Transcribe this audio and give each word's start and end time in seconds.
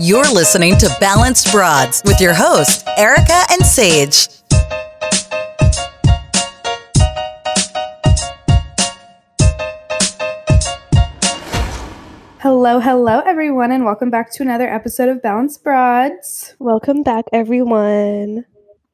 You're 0.00 0.32
listening 0.32 0.78
to 0.78 0.96
Balanced 1.00 1.52
Broads 1.52 2.00
with 2.06 2.18
your 2.18 2.32
hosts, 2.32 2.82
Erica 2.96 3.42
and 3.50 3.60
Sage. 3.62 4.26
Hello, 12.40 12.80
hello, 12.80 13.20
everyone, 13.20 13.70
and 13.70 13.84
welcome 13.84 14.08
back 14.08 14.32
to 14.32 14.42
another 14.42 14.66
episode 14.66 15.10
of 15.10 15.20
Balanced 15.20 15.62
Broads. 15.62 16.54
Welcome 16.58 17.02
back, 17.02 17.26
everyone. 17.30 18.46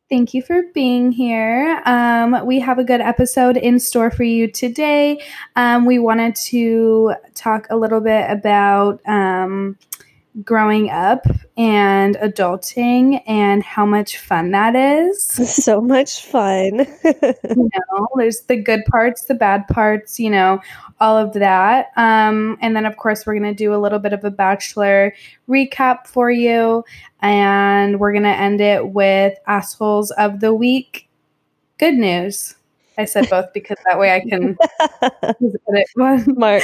Thank 0.08 0.34
you 0.34 0.42
for 0.42 0.62
being 0.74 1.12
here. 1.12 1.80
Um, 1.84 2.44
we 2.44 2.58
have 2.58 2.78
a 2.80 2.84
good 2.84 3.02
episode 3.02 3.56
in 3.56 3.78
store 3.78 4.10
for 4.10 4.24
you 4.24 4.50
today. 4.50 5.20
Um, 5.54 5.84
we 5.84 6.00
wanted 6.00 6.34
to 6.46 7.14
talk 7.36 7.68
a 7.70 7.76
little 7.76 8.00
bit 8.00 8.28
about 8.28 9.00
um, 9.06 9.76
growing 10.44 10.90
up 10.90 11.26
and 11.56 12.16
adulting 12.16 13.22
and 13.26 13.62
how 13.62 13.84
much 13.84 14.18
fun 14.18 14.50
that 14.52 14.76
is. 14.76 15.26
So 15.58 15.80
much 15.80 16.24
fun. 16.24 16.86
you 17.04 17.68
know, 17.92 18.08
there's 18.16 18.42
the 18.42 18.56
good 18.56 18.84
parts, 18.86 19.24
the 19.24 19.34
bad 19.34 19.66
parts, 19.68 20.20
you 20.20 20.30
know, 20.30 20.60
all 21.00 21.16
of 21.16 21.32
that. 21.34 21.88
Um, 21.96 22.56
and 22.60 22.76
then, 22.76 22.86
of 22.86 22.96
course, 22.96 23.26
we're 23.26 23.38
going 23.38 23.50
to 23.50 23.54
do 23.54 23.74
a 23.74 23.76
little 23.76 23.98
bit 23.98 24.12
of 24.12 24.24
a 24.24 24.30
bachelor 24.30 25.14
recap 25.48 26.06
for 26.06 26.30
you. 26.30 26.84
And 27.20 27.98
we're 27.98 28.12
going 28.12 28.22
to 28.22 28.28
end 28.28 28.60
it 28.60 28.88
with 28.90 29.36
assholes 29.46 30.10
of 30.12 30.40
the 30.40 30.54
week. 30.54 31.08
Good 31.78 31.94
news. 31.94 32.54
I 32.98 33.04
said 33.04 33.28
both 33.30 33.52
because 33.52 33.78
that 33.86 33.98
way 33.98 34.14
I 34.14 34.20
can 34.20 34.56
edit 35.02 35.88
one. 35.94 36.24
Mark. 36.36 36.62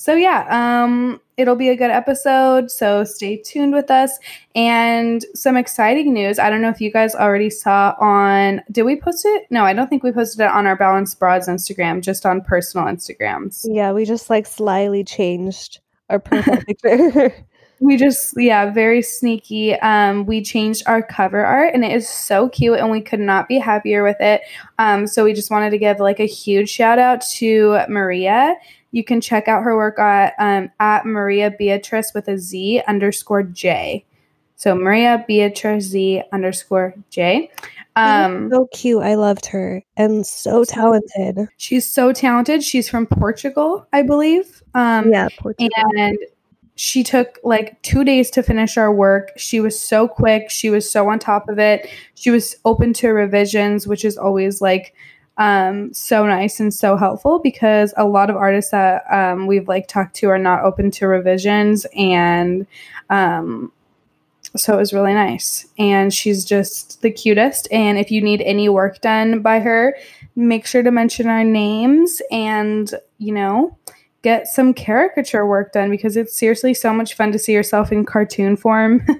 So 0.00 0.14
yeah, 0.14 0.46
um, 0.48 1.20
it'll 1.36 1.56
be 1.56 1.68
a 1.68 1.76
good 1.76 1.90
episode. 1.90 2.70
So 2.70 3.04
stay 3.04 3.36
tuned 3.36 3.74
with 3.74 3.90
us. 3.90 4.18
And 4.54 5.22
some 5.34 5.58
exciting 5.58 6.14
news. 6.14 6.38
I 6.38 6.48
don't 6.48 6.62
know 6.62 6.70
if 6.70 6.80
you 6.80 6.90
guys 6.90 7.14
already 7.14 7.50
saw 7.50 7.94
on. 8.00 8.62
Did 8.72 8.84
we 8.84 8.96
post 8.96 9.26
it? 9.26 9.46
No, 9.50 9.62
I 9.66 9.74
don't 9.74 9.88
think 9.88 10.02
we 10.02 10.10
posted 10.10 10.40
it 10.40 10.50
on 10.50 10.66
our 10.66 10.74
Balanced 10.74 11.18
Broads 11.18 11.48
Instagram. 11.48 12.00
Just 12.00 12.24
on 12.24 12.40
personal 12.40 12.86
Instagrams. 12.86 13.66
Yeah, 13.70 13.92
we 13.92 14.06
just 14.06 14.30
like 14.30 14.46
slyly 14.46 15.04
changed 15.04 15.80
our 16.08 16.18
profile 16.18 16.62
picture. 16.66 17.34
we 17.80 17.96
just 17.96 18.34
yeah 18.36 18.70
very 18.70 19.00
sneaky 19.00 19.74
um 19.76 20.26
we 20.26 20.42
changed 20.42 20.82
our 20.86 21.02
cover 21.02 21.42
art 21.42 21.72
and 21.72 21.82
it 21.82 21.92
is 21.92 22.06
so 22.06 22.46
cute 22.50 22.78
and 22.78 22.90
we 22.90 23.00
could 23.00 23.18
not 23.18 23.48
be 23.48 23.58
happier 23.58 24.02
with 24.02 24.20
it 24.20 24.42
um 24.78 25.06
so 25.06 25.24
we 25.24 25.32
just 25.32 25.50
wanted 25.50 25.70
to 25.70 25.78
give 25.78 25.98
like 25.98 26.20
a 26.20 26.26
huge 26.26 26.68
shout 26.68 26.98
out 26.98 27.22
to 27.22 27.80
maria 27.88 28.54
you 28.92 29.04
can 29.04 29.20
check 29.20 29.48
out 29.48 29.62
her 29.62 29.76
work 29.76 29.98
at, 29.98 30.34
um, 30.38 30.70
at 30.80 31.06
Maria 31.06 31.50
Beatrice 31.50 32.12
with 32.14 32.28
a 32.28 32.38
Z 32.38 32.82
underscore 32.86 33.42
J. 33.42 34.04
So 34.56 34.74
Maria 34.74 35.24
Beatrice 35.26 35.84
Z 35.84 36.22
underscore 36.32 36.94
J. 37.08 37.50
Um, 37.96 38.50
so 38.50 38.68
cute. 38.72 39.02
I 39.02 39.14
loved 39.14 39.46
her 39.46 39.82
and 39.96 40.26
so 40.26 40.64
talented. 40.64 41.48
She's 41.56 41.86
so 41.86 42.12
talented. 42.12 42.62
She's 42.62 42.88
from 42.88 43.06
Portugal, 43.06 43.86
I 43.92 44.02
believe. 44.02 44.62
Um, 44.74 45.10
yeah, 45.10 45.28
Portugal. 45.38 45.70
And 45.96 46.18
she 46.76 47.02
took 47.02 47.38
like 47.44 47.80
two 47.82 48.04
days 48.04 48.30
to 48.30 48.42
finish 48.42 48.76
our 48.76 48.92
work. 48.92 49.32
She 49.36 49.60
was 49.60 49.78
so 49.78 50.08
quick. 50.08 50.50
She 50.50 50.70
was 50.70 50.90
so 50.90 51.08
on 51.08 51.18
top 51.18 51.48
of 51.48 51.58
it. 51.58 51.88
She 52.14 52.30
was 52.30 52.56
open 52.64 52.92
to 52.94 53.08
revisions, 53.08 53.86
which 53.86 54.04
is 54.04 54.16
always 54.16 54.60
like 54.60 54.94
um, 55.40 55.92
so 55.92 56.26
nice 56.26 56.60
and 56.60 56.72
so 56.72 56.96
helpful 56.96 57.38
because 57.38 57.92
a 57.96 58.04
lot 58.04 58.30
of 58.30 58.36
artists 58.36 58.70
that 58.70 59.02
um, 59.10 59.46
we've 59.46 59.66
like 59.66 59.88
talked 59.88 60.14
to 60.16 60.28
are 60.28 60.38
not 60.38 60.62
open 60.62 60.90
to 60.92 61.08
revisions 61.08 61.86
and 61.96 62.66
um, 63.08 63.72
so 64.56 64.74
it 64.74 64.78
was 64.78 64.92
really 64.92 65.14
nice. 65.14 65.64
And 65.78 66.12
she's 66.12 66.44
just 66.44 67.02
the 67.02 67.10
cutest. 67.10 67.68
And 67.70 67.98
if 67.98 68.10
you 68.10 68.20
need 68.20 68.42
any 68.42 68.68
work 68.68 69.00
done 69.00 69.42
by 69.42 69.60
her 69.60 69.94
make 70.36 70.66
sure 70.66 70.82
to 70.82 70.90
mention 70.90 71.28
our 71.28 71.44
names 71.44 72.22
and 72.30 72.94
you 73.18 73.32
know 73.32 73.76
get 74.22 74.46
some 74.46 74.74
caricature 74.74 75.46
work 75.46 75.72
done 75.72 75.90
because 75.90 76.16
it's 76.16 76.36
seriously 76.36 76.74
so 76.74 76.92
much 76.92 77.14
fun 77.14 77.32
to 77.32 77.38
see 77.38 77.52
yourself 77.52 77.90
in 77.92 78.04
cartoon 78.04 78.56
form. 78.56 79.06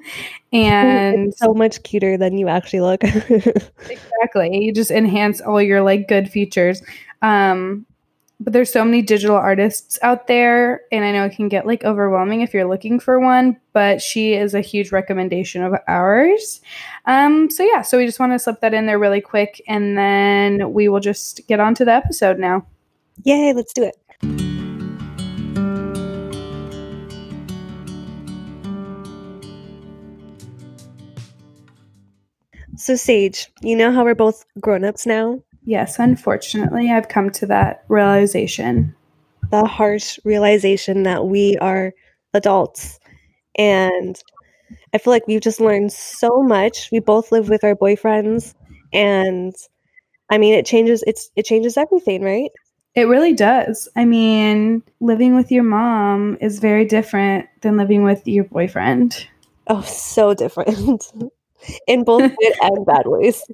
And 0.52 1.28
it's 1.28 1.38
so 1.38 1.54
much 1.54 1.80
cuter 1.84 2.16
than 2.18 2.36
you 2.36 2.48
actually 2.48 2.80
look. 2.80 3.04
Exactly. 3.88 4.64
You 4.64 4.72
just 4.74 4.90
enhance 4.90 5.40
all 5.40 5.62
your 5.62 5.80
like 5.80 6.08
good 6.08 6.28
features. 6.28 6.82
Um 7.22 7.86
but 8.40 8.52
there's 8.52 8.72
so 8.72 8.84
many 8.84 9.00
digital 9.00 9.36
artists 9.36 9.98
out 10.02 10.26
there 10.26 10.80
and 10.90 11.04
i 11.04 11.12
know 11.12 11.26
it 11.26 11.36
can 11.36 11.48
get 11.48 11.66
like 11.66 11.84
overwhelming 11.84 12.40
if 12.40 12.54
you're 12.54 12.68
looking 12.68 12.98
for 12.98 13.20
one 13.20 13.54
but 13.74 14.00
she 14.00 14.32
is 14.32 14.54
a 14.54 14.60
huge 14.60 14.90
recommendation 14.90 15.62
of 15.62 15.74
ours. 15.86 16.60
Um 17.06 17.48
so 17.48 17.62
yeah 17.62 17.82
so 17.82 17.96
we 17.96 18.06
just 18.06 18.18
want 18.18 18.32
to 18.32 18.38
slip 18.40 18.60
that 18.60 18.74
in 18.74 18.86
there 18.86 18.98
really 18.98 19.20
quick 19.20 19.62
and 19.68 19.96
then 19.96 20.72
we 20.72 20.88
will 20.88 21.00
just 21.00 21.46
get 21.46 21.60
on 21.60 21.76
to 21.76 21.84
the 21.84 21.92
episode 21.92 22.40
now. 22.40 22.66
Yay 23.22 23.52
let's 23.52 23.72
do 23.72 23.84
it 23.84 23.99
So, 32.80 32.96
Sage, 32.96 33.52
you 33.60 33.76
know 33.76 33.92
how 33.92 34.04
we're 34.04 34.14
both 34.14 34.46
grown 34.58 34.84
ups 34.84 35.04
now? 35.04 35.38
Yes, 35.64 35.98
unfortunately, 35.98 36.90
I've 36.90 37.08
come 37.08 37.28
to 37.32 37.44
that 37.44 37.84
realization. 37.88 38.96
The 39.50 39.66
harsh 39.66 40.18
realization 40.24 41.02
that 41.02 41.26
we 41.26 41.58
are 41.58 41.92
adults. 42.32 42.98
And 43.58 44.18
I 44.94 44.98
feel 44.98 45.12
like 45.12 45.26
we've 45.26 45.42
just 45.42 45.60
learned 45.60 45.92
so 45.92 46.42
much. 46.42 46.88
We 46.90 47.00
both 47.00 47.30
live 47.30 47.50
with 47.50 47.64
our 47.64 47.76
boyfriends 47.76 48.54
and 48.94 49.54
I 50.30 50.38
mean 50.38 50.54
it 50.54 50.64
changes 50.64 51.04
it's 51.06 51.30
it 51.36 51.44
changes 51.44 51.76
everything, 51.76 52.22
right? 52.22 52.50
It 52.94 53.08
really 53.08 53.34
does. 53.34 53.90
I 53.94 54.06
mean, 54.06 54.82
living 55.00 55.36
with 55.36 55.52
your 55.52 55.64
mom 55.64 56.38
is 56.40 56.60
very 56.60 56.86
different 56.86 57.46
than 57.60 57.76
living 57.76 58.04
with 58.04 58.26
your 58.26 58.44
boyfriend. 58.44 59.28
Oh, 59.66 59.82
so 59.82 60.32
different. 60.32 61.12
in 61.86 62.04
both 62.04 62.22
good 62.40 62.54
and 62.62 62.86
bad 62.86 63.06
ways. 63.06 63.44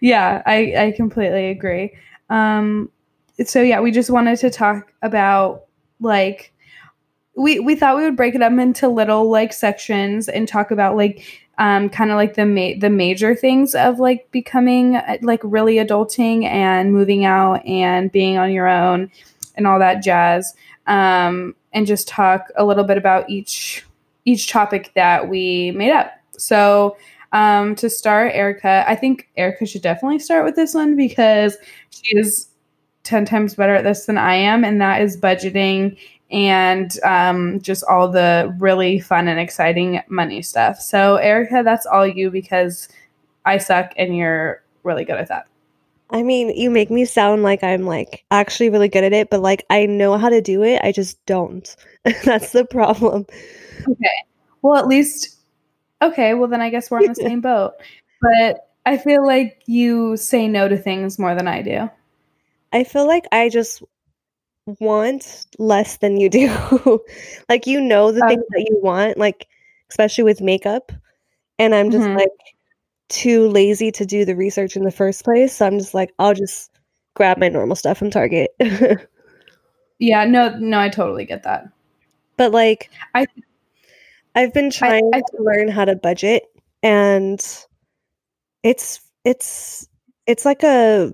Yeah, 0.00 0.42
I, 0.44 0.74
I 0.76 0.92
completely 0.92 1.50
agree. 1.50 1.94
Um, 2.30 2.90
so 3.44 3.62
yeah, 3.62 3.80
we 3.80 3.90
just 3.90 4.10
wanted 4.10 4.38
to 4.40 4.50
talk 4.50 4.92
about 5.02 5.64
like 6.00 6.52
we 7.36 7.60
we 7.60 7.76
thought 7.76 7.96
we 7.96 8.02
would 8.02 8.16
break 8.16 8.34
it 8.34 8.42
up 8.42 8.52
into 8.52 8.88
little 8.88 9.30
like 9.30 9.52
sections 9.52 10.28
and 10.28 10.48
talk 10.48 10.70
about 10.70 10.96
like 10.96 11.44
um, 11.58 11.88
kind 11.88 12.10
of 12.10 12.16
like 12.16 12.34
the 12.34 12.46
ma- 12.46 12.78
the 12.78 12.90
major 12.90 13.34
things 13.34 13.74
of 13.74 13.98
like 13.98 14.30
becoming 14.30 14.96
uh, 14.96 15.18
like 15.22 15.40
really 15.42 15.76
adulting 15.76 16.44
and 16.44 16.92
moving 16.92 17.24
out 17.24 17.64
and 17.64 18.10
being 18.12 18.38
on 18.38 18.52
your 18.52 18.68
own 18.68 19.10
and 19.56 19.66
all 19.66 19.78
that 19.78 20.02
jazz 20.02 20.54
um, 20.86 21.54
and 21.72 21.86
just 21.86 22.08
talk 22.08 22.48
a 22.56 22.64
little 22.64 22.84
bit 22.84 22.98
about 22.98 23.28
each 23.30 23.84
each 24.24 24.48
topic 24.50 24.92
that 24.94 25.28
we 25.28 25.70
made 25.72 25.92
up 25.92 26.12
so, 26.38 26.96
um, 27.32 27.74
to 27.76 27.90
start, 27.90 28.32
Erica, 28.34 28.84
I 28.86 28.94
think 28.94 29.28
Erica 29.36 29.66
should 29.66 29.82
definitely 29.82 30.18
start 30.18 30.44
with 30.44 30.56
this 30.56 30.74
one 30.74 30.96
because 30.96 31.56
she 31.90 32.16
is 32.16 32.48
10 33.04 33.24
times 33.24 33.54
better 33.54 33.74
at 33.74 33.84
this 33.84 34.06
than 34.06 34.18
I 34.18 34.34
am, 34.34 34.64
and 34.64 34.80
that 34.80 35.02
is 35.02 35.16
budgeting 35.16 35.98
and 36.30 36.98
um, 37.04 37.60
just 37.60 37.84
all 37.84 38.08
the 38.08 38.54
really 38.58 39.00
fun 39.00 39.28
and 39.28 39.40
exciting 39.40 40.02
money 40.08 40.42
stuff. 40.42 40.80
So, 40.80 41.16
Erica, 41.16 41.62
that's 41.64 41.86
all 41.86 42.06
you 42.06 42.30
because 42.30 42.88
I 43.44 43.58
suck 43.58 43.92
and 43.96 44.16
you're 44.16 44.62
really 44.82 45.04
good 45.04 45.16
at 45.16 45.28
that. 45.28 45.48
I 46.10 46.22
mean, 46.22 46.50
you 46.50 46.70
make 46.70 46.90
me 46.90 47.04
sound 47.04 47.42
like 47.42 47.62
I'm 47.62 47.84
like 47.84 48.24
actually 48.30 48.70
really 48.70 48.88
good 48.88 49.04
at 49.04 49.12
it, 49.12 49.28
but 49.30 49.40
like 49.40 49.64
I 49.68 49.86
know 49.86 50.16
how 50.16 50.28
to 50.30 50.40
do 50.40 50.62
it. 50.62 50.80
I 50.82 50.92
just 50.92 51.24
don't. 51.26 51.74
That's 52.24 52.52
the 52.52 52.64
problem. 52.64 53.26
Okay. 53.86 54.24
Well, 54.62 54.76
at 54.76 54.88
least 54.88 55.37
Okay, 56.00 56.34
well 56.34 56.48
then 56.48 56.60
I 56.60 56.70
guess 56.70 56.90
we're 56.90 56.98
on 56.98 57.08
the 57.08 57.14
same 57.16 57.40
boat. 57.40 57.74
But 58.20 58.68
I 58.86 58.96
feel 58.96 59.26
like 59.26 59.62
you 59.66 60.16
say 60.16 60.48
no 60.48 60.68
to 60.68 60.76
things 60.76 61.18
more 61.18 61.34
than 61.34 61.48
I 61.48 61.62
do. 61.62 61.90
I 62.72 62.84
feel 62.84 63.06
like 63.06 63.26
I 63.32 63.48
just 63.48 63.82
want 64.80 65.46
less 65.58 65.98
than 65.98 66.18
you 66.18 66.28
do. 66.28 67.02
like 67.48 67.66
you 67.66 67.80
know 67.80 68.12
the 68.12 68.26
things 68.28 68.44
that 68.50 68.66
you 68.68 68.78
want, 68.82 69.18
like 69.18 69.48
especially 69.90 70.24
with 70.24 70.40
makeup, 70.40 70.92
and 71.58 71.74
I'm 71.74 71.90
just 71.90 72.06
mm-hmm. 72.06 72.18
like 72.18 72.30
too 73.08 73.48
lazy 73.48 73.90
to 73.92 74.04
do 74.04 74.24
the 74.24 74.36
research 74.36 74.76
in 74.76 74.84
the 74.84 74.90
first 74.90 75.24
place. 75.24 75.56
So 75.56 75.66
I'm 75.66 75.78
just 75.78 75.94
like 75.94 76.12
I'll 76.18 76.34
just 76.34 76.70
grab 77.14 77.38
my 77.38 77.48
normal 77.48 77.76
stuff 77.76 77.98
from 77.98 78.10
Target. 78.10 78.50
yeah, 79.98 80.24
no 80.24 80.56
no, 80.58 80.78
I 80.78 80.88
totally 80.88 81.24
get 81.24 81.42
that. 81.44 81.68
But 82.36 82.52
like 82.52 82.90
I 83.14 83.26
I've 84.38 84.54
been 84.54 84.70
trying 84.70 85.10
I, 85.12 85.18
I, 85.18 85.20
to 85.20 85.42
learn 85.42 85.66
how 85.66 85.84
to 85.84 85.96
budget 85.96 86.44
and 86.80 87.44
it's 88.62 89.00
it's 89.24 89.88
it's 90.28 90.44
like 90.44 90.62
a 90.62 91.12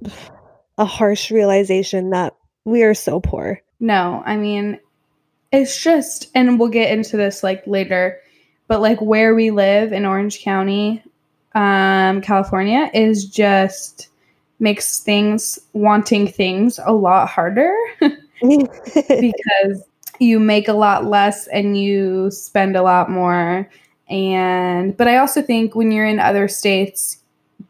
a 0.77 0.85
harsh 0.85 1.31
realization 1.31 2.11
that 2.11 2.35
we 2.67 2.83
are 2.83 2.93
so 2.93 3.21
poor. 3.21 3.63
No, 3.81 4.23
I 4.27 4.37
mean 4.37 4.79
it's 5.53 5.81
just 5.81 6.31
and 6.35 6.61
we'll 6.61 6.69
get 6.69 6.91
into 6.91 7.17
this 7.17 7.43
like 7.43 7.67
later 7.67 8.21
but 8.69 8.83
like 8.83 9.01
where 9.01 9.35
we 9.35 9.51
live 9.51 9.93
in 9.93 10.05
orange 10.05 10.43
county 10.43 11.03
um, 11.55 12.21
california 12.21 12.91
is 12.93 13.25
just 13.25 14.09
makes 14.59 14.99
things 14.99 15.59
wanting 15.73 16.27
things 16.27 16.81
a 16.85 16.93
lot 16.93 17.29
harder 17.29 17.73
because 18.43 19.85
you 20.21 20.39
make 20.39 20.69
a 20.69 20.73
lot 20.73 21.05
less 21.05 21.47
and 21.49 21.79
you 21.79 22.31
spend 22.31 22.77
a 22.77 22.83
lot 22.83 23.11
more 23.11 23.69
and 24.09 24.97
but 24.97 25.09
i 25.09 25.17
also 25.17 25.41
think 25.41 25.75
when 25.75 25.91
you're 25.91 26.07
in 26.07 26.21
other 26.21 26.49
states 26.49 27.19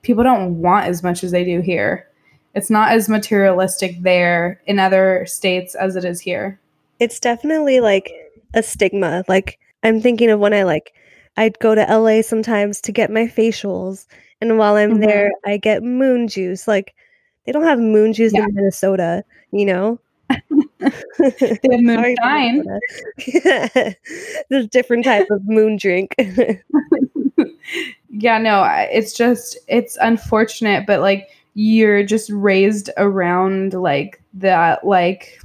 people 0.03 0.25
don't 0.25 0.61
want 0.61 0.87
as 0.87 1.03
much 1.03 1.25
as 1.25 1.31
they 1.31 1.45
do 1.45 1.61
here 1.61 2.09
it's 2.55 2.71
not 2.71 2.93
as 2.93 3.09
materialistic 3.09 4.01
there 4.03 4.61
in 4.67 4.79
other 4.79 5.25
states 5.27 5.75
as 5.75 5.97
it 5.97 6.05
is 6.05 6.21
here 6.21 6.59
it's 7.01 7.21
definitely 7.21 7.81
like 7.81 8.13
a 8.55 8.63
stigma. 8.63 9.25
Like 9.29 9.59
I'm 9.83 10.01
thinking 10.01 10.31
of 10.31 10.41
when 10.41 10.55
I 10.55 10.63
like 10.63 10.95
I'd 11.37 11.59
go 11.59 11.75
to 11.75 11.83
LA 11.83 12.23
sometimes 12.23 12.81
to 12.83 12.93
get 12.93 13.11
my 13.11 13.27
facials 13.27 14.07
and 14.41 14.57
while 14.59 14.77
I'm 14.77 14.93
mm-hmm. 14.93 15.01
there 15.01 15.31
I 15.45 15.57
get 15.57 15.83
moon 15.83 16.29
juice. 16.29 16.67
Like 16.67 16.95
they 17.45 17.53
don't 17.53 17.65
have 17.65 17.79
moon 17.79 18.13
juice 18.13 18.33
yeah. 18.33 18.45
in 18.45 18.55
Minnesota, 18.55 19.25
you 19.51 19.67
know? 19.67 20.01
They 21.19 21.59
have 21.71 21.81
moonshine. 21.81 22.65
There's 24.49 24.69
different 24.69 25.05
type 25.05 25.29
of 25.31 25.47
moon 25.47 25.77
drink. 25.77 26.15
yeah, 28.11 28.39
no, 28.39 28.65
it's 28.91 29.13
just 29.13 29.59
it's 29.69 29.97
unfortunate, 30.01 30.87
but 30.87 31.01
like 31.01 31.29
you're 31.55 32.03
just 32.03 32.31
raised 32.31 32.91
around 32.97 33.75
like 33.75 34.21
that 34.35 34.87
like 34.87 35.41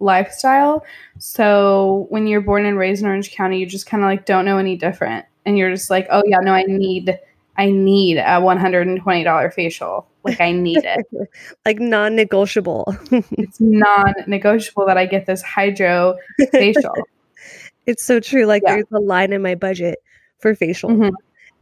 lifestyle. 0.00 0.84
So 1.18 2.06
when 2.10 2.26
you're 2.26 2.40
born 2.40 2.66
and 2.66 2.76
raised 2.76 3.02
in 3.02 3.08
Orange 3.08 3.32
County, 3.32 3.58
you 3.58 3.66
just 3.66 3.86
kind 3.86 4.02
of 4.02 4.08
like 4.08 4.26
don't 4.26 4.44
know 4.44 4.58
any 4.58 4.76
different, 4.76 5.24
and 5.46 5.56
you're 5.56 5.70
just 5.70 5.90
like, 5.90 6.06
oh 6.10 6.22
yeah, 6.26 6.38
no, 6.40 6.52
I 6.52 6.64
need, 6.64 7.18
I 7.56 7.70
need 7.70 8.18
a 8.18 8.40
one 8.40 8.58
hundred 8.58 8.86
and 8.86 9.00
twenty 9.00 9.24
dollar 9.24 9.50
facial. 9.50 10.06
Like 10.24 10.40
I 10.40 10.52
need 10.52 10.84
it, 10.84 11.06
like 11.66 11.80
non-negotiable. 11.80 12.84
it's 13.10 13.60
non-negotiable 13.60 14.86
that 14.86 14.96
I 14.96 15.06
get 15.06 15.26
this 15.26 15.42
hydro 15.42 16.16
facial. 16.50 16.94
it's 17.86 18.04
so 18.04 18.20
true. 18.20 18.46
Like 18.46 18.62
yeah. 18.64 18.74
there's 18.74 18.86
a 18.92 19.00
line 19.00 19.32
in 19.32 19.42
my 19.42 19.54
budget 19.54 19.98
for 20.38 20.54
facial, 20.54 20.90
mm-hmm. 20.90 21.14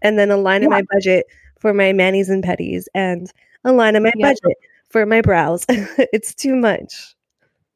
and 0.02 0.18
then 0.18 0.30
a 0.30 0.36
line 0.36 0.62
yeah. 0.62 0.66
in 0.66 0.70
my 0.70 0.82
budget 0.92 1.26
for 1.58 1.74
my 1.74 1.92
manis 1.92 2.28
and 2.28 2.44
petties, 2.44 2.84
and 2.94 3.32
a 3.64 3.72
line 3.72 3.96
in 3.96 4.02
my 4.02 4.12
yeah. 4.16 4.28
budget 4.28 4.58
for 4.90 5.06
my 5.06 5.20
brows. 5.20 5.64
it's 5.68 6.34
too 6.34 6.54
much. 6.54 7.16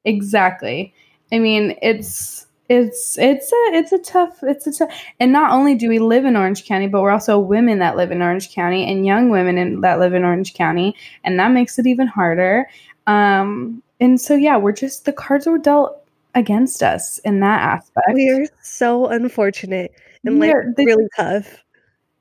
Exactly. 0.05 0.95
I 1.33 1.39
mean, 1.39 1.77
it's 1.83 2.47
it's 2.69 3.19
it's 3.19 3.53
a 3.53 3.77
it's 3.77 3.93
a 3.93 3.99
tough 3.99 4.43
it's 4.43 4.67
a 4.67 4.73
tough 4.73 4.91
and 5.21 5.33
not 5.33 5.53
only 5.53 5.75
do 5.75 5.89
we 5.89 5.99
live 5.99 6.25
in 6.25 6.37
Orange 6.37 6.65
County, 6.65 6.87
but 6.87 7.03
we're 7.03 7.11
also 7.11 7.39
women 7.39 7.79
that 7.81 7.97
live 7.97 8.11
in 8.11 8.23
Orange 8.23 8.53
County 8.55 8.91
and 8.91 9.05
young 9.05 9.29
women 9.29 9.59
in, 9.59 9.81
that 9.83 9.99
live 9.99 10.15
in 10.15 10.25
Orange 10.25 10.55
County, 10.55 10.97
and 11.25 11.39
that 11.39 11.51
makes 11.51 11.79
it 11.79 11.87
even 11.87 12.07
harder. 12.07 12.67
Um, 13.07 13.83
and 14.01 14.19
so 14.19 14.35
yeah, 14.35 14.57
we're 14.57 14.73
just 14.73 15.05
the 15.05 15.13
cards 15.13 15.47
were 15.47 15.59
dealt 15.59 16.01
against 16.35 16.83
us 16.83 17.19
in 17.19 17.41
that 17.41 17.61
aspect. 17.61 18.15
We 18.15 18.31
are 18.31 18.47
so 18.63 19.07
unfortunate 19.09 19.93
and 20.25 20.41
like 20.41 20.55
really 20.79 21.09
tough. 21.17 21.63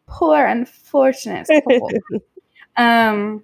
Poor 0.07 0.46
unfortunate. 0.46 1.48
um, 2.78 3.44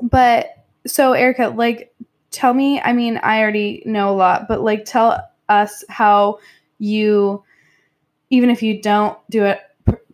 but 0.00 0.64
so 0.86 1.12
Erica, 1.12 1.48
like 1.48 1.94
tell 2.30 2.54
me, 2.54 2.80
I 2.80 2.94
mean, 2.94 3.18
I 3.18 3.40
already 3.40 3.82
know 3.84 4.10
a 4.10 4.16
lot, 4.16 4.48
but 4.48 4.62
like 4.62 4.86
tell 4.86 5.22
us 5.60 5.84
how 5.88 6.38
you 6.78 7.44
even 8.30 8.48
if 8.48 8.62
you 8.62 8.80
don't 8.80 9.18
do 9.30 9.44
it 9.44 9.60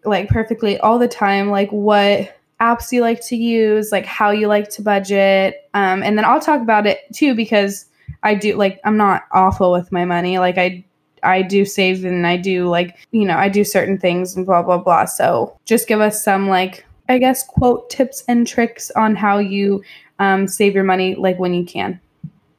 like 0.05 0.29
perfectly 0.29 0.79
all 0.79 0.99
the 0.99 1.09
time, 1.09 1.51
like 1.51 1.71
what 1.71 2.37
apps 2.61 2.91
you 2.91 3.01
like 3.01 3.25
to 3.27 3.37
use, 3.37 3.93
like 3.93 4.05
how 4.05 4.31
you 4.31 4.49
like 4.49 4.69
to 4.71 4.83
budget. 4.83 5.69
Um, 5.75 6.03
and 6.03 6.19
then 6.19 6.25
I'll 6.25 6.41
talk 6.41 6.61
about 6.61 6.87
it 6.87 7.01
too 7.15 7.35
because 7.35 7.87
I 8.23 8.35
do 8.35 8.57
like 8.57 8.81
I'm 8.85 8.97
not 8.97 9.23
awful 9.33 9.73
with 9.73 9.93
my 9.93 10.05
money. 10.05 10.39
Like 10.39 10.59
I 10.59 10.85
I 11.23 11.43
do 11.43 11.65
save 11.65 12.05
and 12.05 12.27
I 12.27 12.37
do 12.37 12.69
like, 12.69 12.97
you 13.13 13.25
know, 13.25 13.37
I 13.37 13.49
do 13.49 13.65
certain 13.65 13.99
things 13.99 14.37
and 14.37 14.45
blah 14.45 14.63
blah 14.63 14.79
blah. 14.79 15.05
So 15.05 15.57
just 15.65 15.87
give 15.87 16.01
us 16.01 16.23
some 16.23 16.49
like 16.49 16.85
I 17.09 17.19
guess 17.19 17.47
quote 17.47 17.89
tips 17.89 18.25
and 18.29 18.47
tricks 18.47 18.91
on 18.91 19.15
how 19.15 19.39
you 19.39 19.83
um, 20.19 20.49
save 20.49 20.75
your 20.75 20.85
money 20.85 21.15
like 21.15 21.39
when 21.39 21.55
you 21.55 21.65
can. 21.65 22.01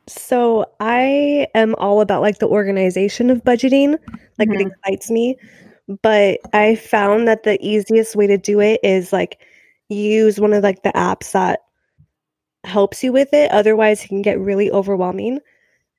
So 0.09 0.65
I 0.79 1.47
am 1.53 1.75
all 1.75 2.01
about 2.01 2.21
like 2.21 2.39
the 2.39 2.47
organization 2.47 3.29
of 3.29 3.43
budgeting. 3.43 3.97
Like 4.37 4.49
mm-hmm. 4.49 4.61
it 4.61 4.67
excites 4.67 5.11
me. 5.11 5.37
But 6.01 6.39
I 6.53 6.75
found 6.75 7.27
that 7.27 7.43
the 7.43 7.57
easiest 7.65 8.15
way 8.15 8.27
to 8.27 8.37
do 8.37 8.59
it 8.59 8.79
is 8.83 9.11
like 9.13 9.39
use 9.89 10.39
one 10.39 10.53
of 10.53 10.63
like 10.63 10.83
the 10.83 10.91
apps 10.91 11.31
that 11.31 11.61
helps 12.63 13.03
you 13.03 13.11
with 13.11 13.33
it. 13.33 13.51
Otherwise 13.51 14.03
it 14.03 14.07
can 14.07 14.21
get 14.21 14.39
really 14.39 14.71
overwhelming. 14.71 15.39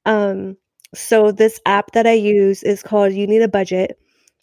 Um 0.06 0.56
so 0.94 1.30
this 1.30 1.60
app 1.66 1.92
that 1.92 2.06
I 2.06 2.12
use 2.12 2.62
is 2.62 2.82
called 2.82 3.12
You 3.12 3.26
Need 3.26 3.42
a 3.42 3.48
Budget 3.48 3.98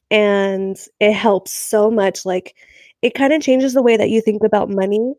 and 0.09 0.77
it 0.99 1.13
helps 1.13 1.51
so 1.51 1.91
much 1.91 2.25
like 2.25 2.55
it 3.01 3.13
kind 3.13 3.33
of 3.33 3.41
changes 3.41 3.73
the 3.73 3.83
way 3.83 3.97
that 3.97 4.09
you 4.09 4.21
think 4.21 4.43
about 4.43 4.69
money 4.69 5.13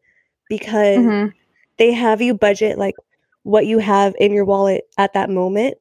because 0.48 0.98
mm-hmm. 0.98 1.28
they 1.76 1.92
have 1.92 2.22
you 2.22 2.34
budget 2.34 2.78
like 2.78 2.94
what 3.43 3.67
you 3.67 3.79
have 3.79 4.14
in 4.19 4.32
your 4.32 4.44
wallet 4.44 4.85
at 4.99 5.12
that 5.14 5.31
moment 5.31 5.79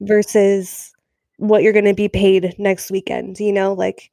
versus 0.00 0.92
what 1.38 1.62
you're 1.62 1.72
going 1.72 1.84
to 1.84 1.94
be 1.94 2.08
paid 2.08 2.54
next 2.58 2.90
weekend, 2.90 3.38
you 3.40 3.52
know, 3.52 3.72
like 3.72 4.10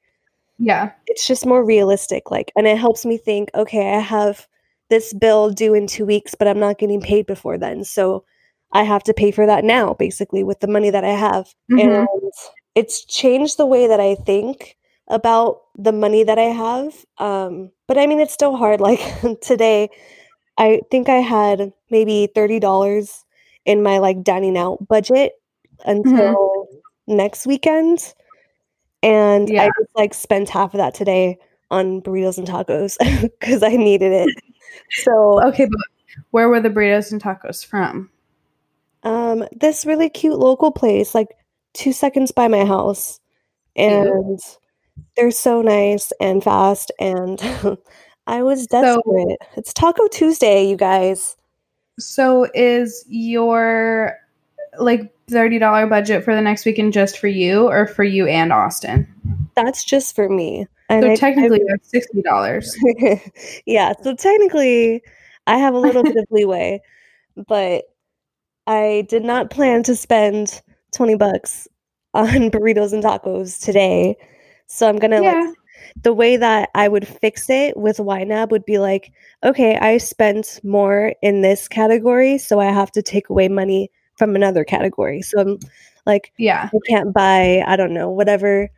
yeah. 0.58 0.92
It's 1.08 1.26
just 1.26 1.46
more 1.46 1.66
realistic 1.66 2.30
like 2.30 2.52
and 2.56 2.68
it 2.68 2.78
helps 2.78 3.06
me 3.06 3.18
think, 3.18 3.50
okay, 3.56 3.96
I 3.96 4.00
have 4.00 4.48
this 4.90 5.14
bill 5.14 5.50
due 5.50 5.74
in 5.74 5.88
2 5.88 6.06
weeks, 6.06 6.36
but 6.36 6.48
I'm 6.48 6.60
not 6.60 6.78
getting 6.78 7.02
paid 7.02 7.26
before 7.26 7.58
then. 7.58 7.84
So 7.84 8.26
I 8.74 8.84
have 8.84 9.04
to 9.04 9.14
pay 9.14 9.32
for 9.32 9.46
that 9.46 9.64
now 9.64 9.94
basically 9.94 10.44
with 10.44 10.60
the 10.60 10.68
money 10.68 10.90
that 10.90 11.04
I 11.04 11.14
have. 11.14 11.54
Mm-hmm. 11.72 11.80
And 11.80 12.08
it's 12.76 13.06
changed 13.06 13.58
the 13.58 13.66
way 13.66 13.88
that 13.88 14.00
I 14.00 14.16
think 14.16 14.78
about 15.08 15.62
the 15.76 15.92
money 15.92 16.24
that 16.24 16.38
I 16.38 16.52
have. 16.54 16.94
Um 17.18 17.72
but 17.88 17.98
I 17.98 18.06
mean 18.06 18.20
it's 18.20 18.34
still 18.34 18.56
hard 18.56 18.82
like 18.82 19.02
today 19.42 19.90
I 20.62 20.82
think 20.92 21.10
I 21.10 21.18
had 21.18 21.74
maybe 21.90 22.30
$30 22.36 23.24
in 23.66 23.82
my 23.82 23.98
like 23.98 24.22
dining 24.22 24.56
out 24.56 24.88
budget 24.88 25.34
mm-hmm. 25.80 25.90
until 25.90 26.36
mm-hmm. 26.36 27.16
next 27.16 27.48
weekend. 27.48 28.14
And 29.02 29.50
yeah. 29.50 29.64
I 29.64 29.66
just 29.80 29.90
like 29.96 30.14
spent 30.14 30.50
half 30.50 30.76
of 30.76 30.78
that 30.78 30.94
today 30.94 31.40
on 31.72 32.00
burritos 32.04 32.38
and 32.38 32.48
tacos 32.48 32.96
because 33.40 33.64
I 33.64 33.70
needed 33.70 34.12
it. 34.12 34.30
So 34.92 35.42
okay, 35.48 35.66
but 35.66 36.22
where 36.30 36.48
were 36.48 36.62
the 36.62 36.70
burritos 36.70 37.12
and 37.12 37.20
tacos 37.20 37.66
from? 37.66 38.12
Um, 39.02 39.48
this 39.52 39.84
really 39.84 40.10
cute 40.12 40.38
local 40.38 40.72
place, 40.72 41.16
like 41.16 41.30
two 41.74 41.92
seconds 41.92 42.32
by 42.32 42.48
my 42.48 42.66
house, 42.66 43.20
and 43.76 44.40
they're 45.18 45.32
so 45.32 45.64
nice 45.64 46.12
and 46.22 46.44
fast, 46.44 46.92
and 47.00 47.42
I 48.28 48.44
was 48.44 48.68
desperate. 48.68 49.38
So, 49.42 49.48
it's 49.58 49.74
Taco 49.74 50.08
Tuesday, 50.08 50.68
you 50.68 50.78
guys. 50.78 51.36
So 52.00 52.48
is 52.54 53.06
your 53.08 54.18
like 54.80 55.14
$30 55.28 55.90
budget 55.90 56.24
for 56.24 56.36
the 56.36 56.42
next 56.42 56.66
weekend 56.66 56.94
just 56.94 57.18
for 57.18 57.28
you 57.28 57.68
or 57.68 57.88
for 57.88 58.04
you 58.04 58.28
and 58.28 58.52
Austin? 58.54 59.08
That's 59.56 59.84
just 59.84 60.16
for 60.16 60.30
me. 60.30 60.68
And 60.90 61.04
so 61.04 61.12
I, 61.12 61.16
technically 61.16 61.62
I, 61.62 61.66
that's 61.70 61.92
$60. 61.92 63.32
yeah, 63.66 63.94
so 64.02 64.16
technically 64.16 65.02
I 65.48 65.58
have 65.58 65.74
a 65.74 65.80
little 65.80 66.04
bit 66.04 66.18
of 66.18 66.26
leeway, 66.32 66.82
but 67.48 67.86
I 68.68 69.06
did 69.10 69.24
not 69.24 69.50
plan 69.50 69.84
to 69.84 69.96
spend 69.96 70.62
20 70.94 71.16
bucks 71.16 71.68
on 72.14 72.52
burritos 72.52 72.94
and 72.94 73.04
tacos 73.04 73.64
today. 73.64 74.18
So 74.68 74.88
I'm 74.88 74.98
going 74.98 75.12
to 75.12 75.22
yeah. 75.22 75.34
like 75.34 75.56
the 76.02 76.14
way 76.14 76.38
that 76.38 76.70
I 76.76 76.88
would 76.88 77.08
fix 77.08 77.50
it 77.50 77.78
with 77.78 77.98
YNAB 77.98 78.50
would 78.52 78.66
be 78.66 78.80
like, 78.80 79.12
okay, 79.44 79.78
I 79.78 79.98
spent 79.98 80.60
more 80.64 81.14
in 81.22 81.42
this 81.42 81.68
category, 81.68 82.38
so 82.38 82.60
I 82.60 82.66
have 82.66 82.92
to 82.94 83.02
take 83.02 83.30
away 83.30 83.48
money 83.48 83.92
from 84.18 84.36
another 84.36 84.64
category. 84.64 85.22
So 85.22 85.40
I'm 85.40 85.60
like, 86.06 86.32
yeah, 86.38 86.70
I 86.74 86.78
can't 86.88 87.14
buy, 87.14 87.64
I 87.66 87.76
don't 87.76 87.94
know, 87.94 88.10
whatever 88.10 88.70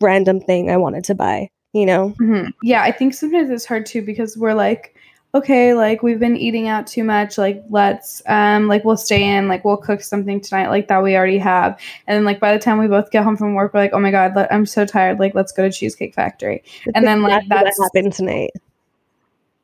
random 0.00 0.40
thing 0.40 0.70
I 0.70 0.76
wanted 0.76 1.04
to 1.04 1.14
buy, 1.14 1.50
you 1.72 1.86
know? 1.86 2.14
Mm-hmm. 2.20 2.50
Yeah, 2.62 2.82
I 2.82 2.92
think 2.92 3.14
sometimes 3.14 3.50
it's 3.50 3.66
hard 3.66 3.86
too 3.86 4.02
because 4.02 4.36
we're 4.36 4.54
like, 4.54 4.94
okay, 5.34 5.74
like 5.74 6.02
we've 6.02 6.18
been 6.18 6.36
eating 6.36 6.68
out 6.68 6.86
too 6.86 7.04
much, 7.04 7.38
like 7.38 7.62
let's 7.70 8.22
um 8.26 8.68
like 8.68 8.84
we'll 8.84 8.96
stay 8.96 9.22
in, 9.36 9.48
like 9.48 9.64
we'll 9.64 9.76
cook 9.76 10.00
something 10.02 10.40
tonight 10.40 10.68
like 10.68 10.88
that 10.88 11.02
we 11.02 11.16
already 11.16 11.38
have. 11.38 11.78
And 12.06 12.16
then 12.16 12.24
like 12.24 12.40
by 12.40 12.52
the 12.52 12.58
time 12.58 12.78
we 12.78 12.88
both 12.88 13.10
get 13.10 13.24
home 13.24 13.36
from 13.36 13.54
work, 13.54 13.74
we're 13.74 13.80
like, 13.80 13.92
"Oh 13.92 14.00
my 14.00 14.10
god, 14.10 14.34
let, 14.36 14.52
I'm 14.52 14.66
so 14.66 14.84
tired. 14.84 15.18
Like 15.18 15.34
let's 15.34 15.52
go 15.52 15.68
to 15.68 15.72
Cheesecake 15.72 16.14
Factory." 16.14 16.62
It's 16.86 16.92
and 16.94 17.06
then 17.06 17.22
like 17.22 17.48
that's 17.48 17.78
what 17.78 17.90
happened 17.94 18.12
tonight. 18.12 18.50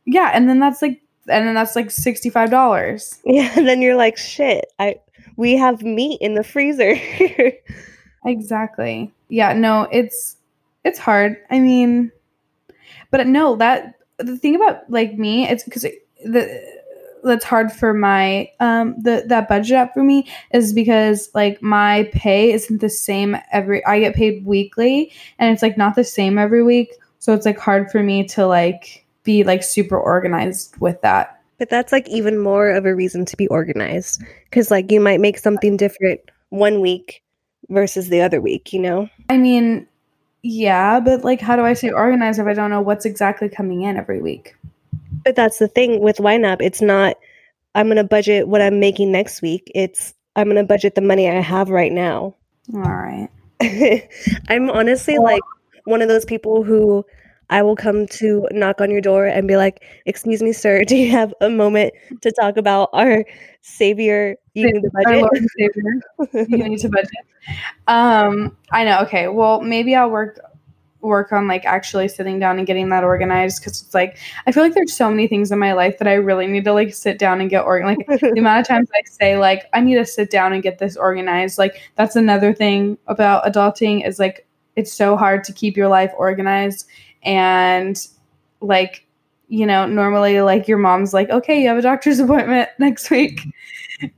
Yeah, 0.04 0.30
and 0.32 0.48
then 0.48 0.60
that's 0.60 0.82
like 0.82 1.00
and 1.28 1.46
then 1.46 1.54
that's 1.54 1.74
like 1.76 1.88
$65. 1.88 3.18
Yeah, 3.24 3.52
and 3.56 3.66
then 3.66 3.82
you're 3.82 3.96
like, 3.96 4.16
"Shit, 4.16 4.66
I 4.78 4.96
we 5.36 5.56
have 5.56 5.82
meat 5.82 6.20
in 6.20 6.34
the 6.34 6.44
freezer." 6.44 6.96
Exactly. 8.26 9.12
Yeah, 9.28 9.52
no, 9.52 9.86
it's 9.92 10.36
it's 10.84 10.98
hard. 10.98 11.36
I 11.48 11.60
mean, 11.60 12.10
but 13.10 13.26
no, 13.26 13.56
that 13.56 13.94
the 14.18 14.36
thing 14.36 14.56
about 14.56 14.88
like 14.90 15.18
me, 15.18 15.48
it's 15.48 15.64
because 15.64 15.86
the 16.24 16.76
that's 17.24 17.44
hard 17.44 17.72
for 17.72 17.92
my 17.92 18.48
um 18.60 18.94
the 19.02 19.24
that 19.26 19.48
budget 19.48 19.76
up 19.76 19.92
for 19.92 20.02
me 20.02 20.28
is 20.52 20.72
because 20.72 21.28
like 21.34 21.60
my 21.60 22.08
pay 22.12 22.52
isn't 22.52 22.80
the 22.80 22.88
same 22.88 23.36
every 23.52 23.84
I 23.84 23.98
get 23.98 24.14
paid 24.14 24.46
weekly 24.46 25.12
and 25.38 25.52
it's 25.52 25.62
like 25.62 25.76
not 25.76 25.96
the 25.96 26.04
same 26.04 26.38
every 26.38 26.62
week. 26.62 26.92
So 27.18 27.34
it's 27.34 27.46
like 27.46 27.58
hard 27.58 27.90
for 27.90 28.02
me 28.02 28.24
to 28.28 28.46
like 28.46 29.06
be 29.24 29.42
like 29.42 29.62
super 29.62 29.98
organized 29.98 30.76
with 30.78 31.00
that. 31.02 31.40
But 31.58 31.70
that's 31.70 31.90
like 31.90 32.08
even 32.08 32.38
more 32.38 32.70
of 32.70 32.86
a 32.86 32.94
reason 32.94 33.24
to 33.24 33.36
be 33.36 33.48
organized 33.48 34.22
because 34.44 34.70
like 34.70 34.92
you 34.92 35.00
might 35.00 35.20
make 35.20 35.38
something 35.38 35.76
different 35.76 36.20
one 36.50 36.80
week 36.80 37.22
versus 37.68 38.08
the 38.08 38.20
other 38.20 38.40
week, 38.40 38.72
you 38.72 38.80
know? 38.80 39.08
I 39.28 39.38
mean, 39.38 39.88
yeah, 40.46 41.00
but 41.00 41.24
like 41.24 41.40
how 41.40 41.56
do 41.56 41.62
I 41.62 41.74
stay 41.74 41.90
organized 41.90 42.38
if 42.38 42.46
I 42.46 42.54
don't 42.54 42.70
know 42.70 42.80
what's 42.80 43.04
exactly 43.04 43.48
coming 43.48 43.82
in 43.82 43.96
every 43.96 44.20
week? 44.20 44.54
But 45.24 45.36
that's 45.36 45.58
the 45.58 45.68
thing 45.68 46.00
with 46.00 46.18
YNAB. 46.18 46.58
It's 46.60 46.80
not 46.80 47.16
I'm 47.74 47.88
going 47.88 47.96
to 47.96 48.04
budget 48.04 48.48
what 48.48 48.62
I'm 48.62 48.80
making 48.80 49.12
next 49.12 49.42
week. 49.42 49.70
It's 49.74 50.14
I'm 50.34 50.46
going 50.46 50.56
to 50.56 50.64
budget 50.64 50.94
the 50.94 51.02
money 51.02 51.28
I 51.28 51.40
have 51.40 51.68
right 51.68 51.92
now. 51.92 52.34
All 52.74 52.80
right. 52.80 53.28
I'm 54.48 54.70
honestly 54.70 55.18
like 55.18 55.42
one 55.84 56.00
of 56.00 56.08
those 56.08 56.24
people 56.24 56.62
who 56.62 57.04
I 57.50 57.62
will 57.62 57.76
come 57.76 58.06
to 58.06 58.48
knock 58.50 58.80
on 58.80 58.90
your 58.90 59.00
door 59.00 59.26
and 59.26 59.46
be 59.46 59.56
like, 59.56 59.84
"Excuse 60.06 60.42
me, 60.42 60.52
sir, 60.52 60.82
do 60.86 60.96
you 60.96 61.10
have 61.10 61.32
a 61.40 61.50
moment 61.50 61.94
to 62.22 62.32
talk 62.32 62.56
about 62.56 62.90
our 62.92 63.24
savior? 63.60 64.36
You 64.54 64.72
need 64.72 64.82
to 64.82 64.90
budget. 64.92 66.48
you 66.48 66.68
need 66.68 66.78
to 66.80 66.88
budget." 66.88 67.10
Um, 67.86 68.56
I 68.72 68.84
know. 68.84 69.00
Okay, 69.02 69.28
well, 69.28 69.60
maybe 69.60 69.94
I'll 69.94 70.10
work 70.10 70.40
work 71.06 71.32
on 71.32 71.46
like 71.46 71.64
actually 71.64 72.08
sitting 72.08 72.38
down 72.38 72.58
and 72.58 72.66
getting 72.66 72.88
that 72.90 73.04
organized 73.04 73.60
because 73.60 73.80
it's 73.80 73.94
like 73.94 74.18
I 74.46 74.52
feel 74.52 74.62
like 74.62 74.74
there's 74.74 74.94
so 74.94 75.08
many 75.08 75.26
things 75.28 75.52
in 75.52 75.58
my 75.58 75.72
life 75.72 75.98
that 75.98 76.08
I 76.08 76.14
really 76.14 76.46
need 76.46 76.64
to 76.64 76.72
like 76.72 76.92
sit 76.94 77.18
down 77.18 77.40
and 77.40 77.48
get 77.48 77.64
organized. 77.64 78.02
Like 78.08 78.20
the 78.20 78.38
amount 78.38 78.60
of 78.60 78.66
times 78.66 78.88
I 78.94 79.02
say 79.08 79.38
like 79.38 79.68
I 79.72 79.80
need 79.80 79.94
to 79.96 80.04
sit 80.04 80.30
down 80.30 80.52
and 80.52 80.62
get 80.62 80.78
this 80.78 80.96
organized. 80.96 81.58
Like 81.58 81.80
that's 81.94 82.16
another 82.16 82.52
thing 82.52 82.98
about 83.06 83.44
adulting 83.44 84.06
is 84.06 84.18
like 84.18 84.46
it's 84.74 84.92
so 84.92 85.16
hard 85.16 85.42
to 85.44 85.52
keep 85.52 85.76
your 85.76 85.88
life 85.88 86.12
organized 86.18 86.86
and 87.26 88.06
like 88.62 89.04
you 89.48 89.66
know 89.66 89.86
normally 89.86 90.40
like 90.40 90.66
your 90.66 90.78
mom's 90.78 91.12
like 91.12 91.28
okay 91.28 91.60
you 91.60 91.68
have 91.68 91.76
a 91.76 91.82
doctor's 91.82 92.18
appointment 92.20 92.70
next 92.78 93.10
week. 93.10 93.42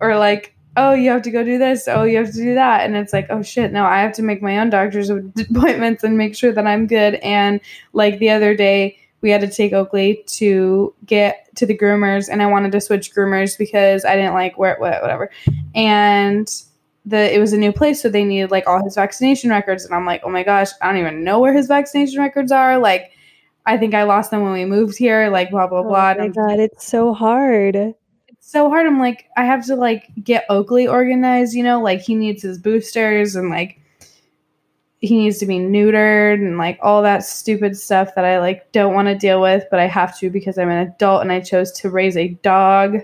Or 0.00 0.16
like 0.16 0.54
oh 0.76 0.92
you 0.92 1.10
have 1.10 1.22
to 1.22 1.30
go 1.30 1.42
do 1.42 1.58
this. 1.58 1.88
Oh 1.88 2.04
you 2.04 2.18
have 2.18 2.32
to 2.32 2.32
do 2.32 2.54
that. 2.54 2.84
And 2.84 2.94
it's 2.94 3.12
like 3.12 3.26
oh 3.30 3.42
shit 3.42 3.72
no 3.72 3.84
i 3.84 4.00
have 4.00 4.12
to 4.14 4.22
make 4.22 4.42
my 4.42 4.58
own 4.58 4.70
doctor's 4.70 5.10
appointments 5.10 6.04
and 6.04 6.16
make 6.16 6.36
sure 6.36 6.52
that 6.52 6.66
i'm 6.66 6.86
good. 6.86 7.14
And 7.16 7.60
like 7.92 8.18
the 8.18 8.30
other 8.30 8.54
day 8.54 8.98
we 9.20 9.30
had 9.30 9.40
to 9.40 9.48
take 9.48 9.72
oakley 9.72 10.22
to 10.26 10.94
get 11.04 11.48
to 11.56 11.66
the 11.66 11.76
groomers 11.76 12.28
and 12.30 12.40
i 12.40 12.46
wanted 12.46 12.70
to 12.70 12.80
switch 12.80 13.12
groomers 13.12 13.58
because 13.58 14.04
i 14.04 14.14
didn't 14.14 14.34
like 14.34 14.58
where 14.58 14.76
whatever. 14.78 15.30
And 15.74 16.48
the 17.06 17.34
it 17.34 17.38
was 17.38 17.52
a 17.52 17.58
new 17.58 17.72
place, 17.72 18.02
so 18.02 18.08
they 18.08 18.24
needed 18.24 18.50
like 18.50 18.66
all 18.66 18.82
his 18.82 18.94
vaccination 18.94 19.50
records, 19.50 19.84
and 19.84 19.94
I'm 19.94 20.06
like, 20.06 20.22
oh 20.24 20.30
my 20.30 20.42
gosh, 20.42 20.68
I 20.80 20.88
don't 20.88 20.98
even 20.98 21.24
know 21.24 21.40
where 21.40 21.52
his 21.52 21.66
vaccination 21.66 22.20
records 22.20 22.52
are. 22.52 22.78
Like, 22.78 23.12
I 23.66 23.76
think 23.76 23.94
I 23.94 24.04
lost 24.04 24.30
them 24.30 24.42
when 24.42 24.52
we 24.52 24.64
moved 24.64 24.98
here. 24.98 25.28
Like, 25.30 25.50
blah 25.50 25.66
blah 25.66 25.80
oh 25.80 25.84
blah. 25.84 26.14
Oh 26.16 26.20
my 26.20 26.28
god, 26.28 26.60
it's 26.60 26.86
so 26.86 27.14
hard. 27.14 27.76
It's 27.76 28.50
so 28.50 28.68
hard. 28.68 28.86
I'm 28.86 28.98
like, 28.98 29.26
I 29.36 29.44
have 29.44 29.64
to 29.66 29.76
like 29.76 30.08
get 30.22 30.44
Oakley 30.48 30.86
organized. 30.86 31.54
You 31.54 31.62
know, 31.62 31.80
like 31.80 32.00
he 32.00 32.14
needs 32.14 32.42
his 32.42 32.58
boosters 32.58 33.36
and 33.36 33.50
like 33.50 33.80
he 35.00 35.16
needs 35.16 35.38
to 35.38 35.46
be 35.46 35.58
neutered 35.58 36.34
and 36.34 36.58
like 36.58 36.78
all 36.82 37.02
that 37.02 37.22
stupid 37.22 37.76
stuff 37.76 38.14
that 38.16 38.24
I 38.24 38.40
like 38.40 38.72
don't 38.72 38.94
want 38.94 39.06
to 39.06 39.14
deal 39.14 39.40
with, 39.40 39.64
but 39.70 39.78
I 39.78 39.86
have 39.86 40.18
to 40.18 40.28
because 40.28 40.58
I'm 40.58 40.70
an 40.70 40.88
adult 40.88 41.22
and 41.22 41.30
I 41.30 41.40
chose 41.40 41.70
to 41.72 41.90
raise 41.90 42.16
a 42.16 42.28
dog. 42.28 42.98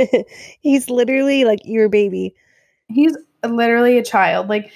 He's 0.60 0.88
literally 0.88 1.44
like 1.44 1.60
your 1.64 1.88
baby. 1.90 2.34
He's 2.88 3.16
literally 3.50 3.98
a 3.98 4.04
child. 4.04 4.48
Like 4.48 4.72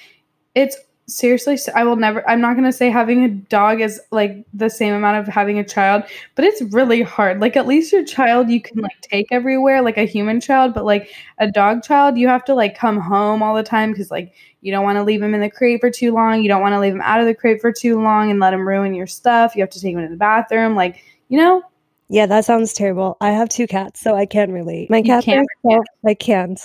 it's 0.55 0.77
seriously 1.07 1.57
I 1.75 1.83
will 1.83 1.95
never 1.95 2.27
I'm 2.29 2.41
not 2.41 2.53
going 2.53 2.65
to 2.65 2.71
say 2.71 2.89
having 2.89 3.23
a 3.23 3.29
dog 3.29 3.81
is 3.81 3.99
like 4.11 4.45
the 4.53 4.69
same 4.69 4.93
amount 4.93 5.17
of 5.17 5.33
having 5.33 5.59
a 5.59 5.63
child, 5.63 6.03
but 6.35 6.45
it's 6.45 6.61
really 6.73 7.01
hard. 7.01 7.41
Like 7.41 7.57
at 7.57 7.67
least 7.67 7.91
your 7.91 8.05
child 8.05 8.49
you 8.49 8.61
can 8.61 8.81
like 8.81 8.99
take 9.01 9.27
everywhere 9.31 9.81
like 9.81 9.97
a 9.97 10.05
human 10.05 10.39
child, 10.39 10.73
but 10.73 10.85
like 10.85 11.09
a 11.39 11.51
dog 11.51 11.83
child 11.83 12.17
you 12.17 12.27
have 12.27 12.45
to 12.45 12.53
like 12.53 12.77
come 12.77 12.99
home 12.99 13.43
all 13.43 13.55
the 13.55 13.63
time 13.63 13.93
cuz 13.93 14.11
like 14.11 14.33
you 14.61 14.71
don't 14.71 14.83
want 14.83 14.97
to 14.97 15.03
leave 15.03 15.21
him 15.21 15.33
in 15.33 15.41
the 15.41 15.49
crate 15.49 15.81
for 15.81 15.89
too 15.89 16.13
long. 16.13 16.41
You 16.41 16.47
don't 16.47 16.61
want 16.61 16.73
to 16.73 16.79
leave 16.79 16.93
him 16.93 17.01
out 17.01 17.19
of 17.19 17.25
the 17.25 17.35
crate 17.35 17.61
for 17.61 17.71
too 17.71 17.99
long 17.99 18.29
and 18.29 18.39
let 18.39 18.53
him 18.53 18.67
ruin 18.67 18.93
your 18.93 19.07
stuff. 19.07 19.55
You 19.55 19.61
have 19.61 19.71
to 19.71 19.81
take 19.81 19.95
him 19.95 20.01
to 20.01 20.07
the 20.07 20.15
bathroom 20.15 20.75
like, 20.75 21.03
you 21.29 21.37
know? 21.37 21.63
Yeah, 22.09 22.25
that 22.25 22.45
sounds 22.45 22.73
terrible. 22.73 23.15
I 23.21 23.31
have 23.31 23.47
two 23.47 23.67
cats, 23.67 24.01
so 24.01 24.15
I 24.15 24.25
can 24.25 24.51
relate. 24.51 24.89
My 24.89 25.01
cats 25.01 25.25
are 25.29 25.45
self, 25.65 25.85
I 26.05 26.13
can't 26.13 26.59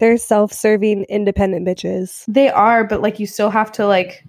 they're 0.00 0.18
self-serving 0.18 1.04
independent 1.04 1.66
bitches. 1.66 2.24
They 2.26 2.48
are 2.48 2.84
but 2.84 3.02
like 3.02 3.20
you 3.20 3.26
still 3.26 3.50
have 3.50 3.70
to 3.72 3.86
like 3.86 4.24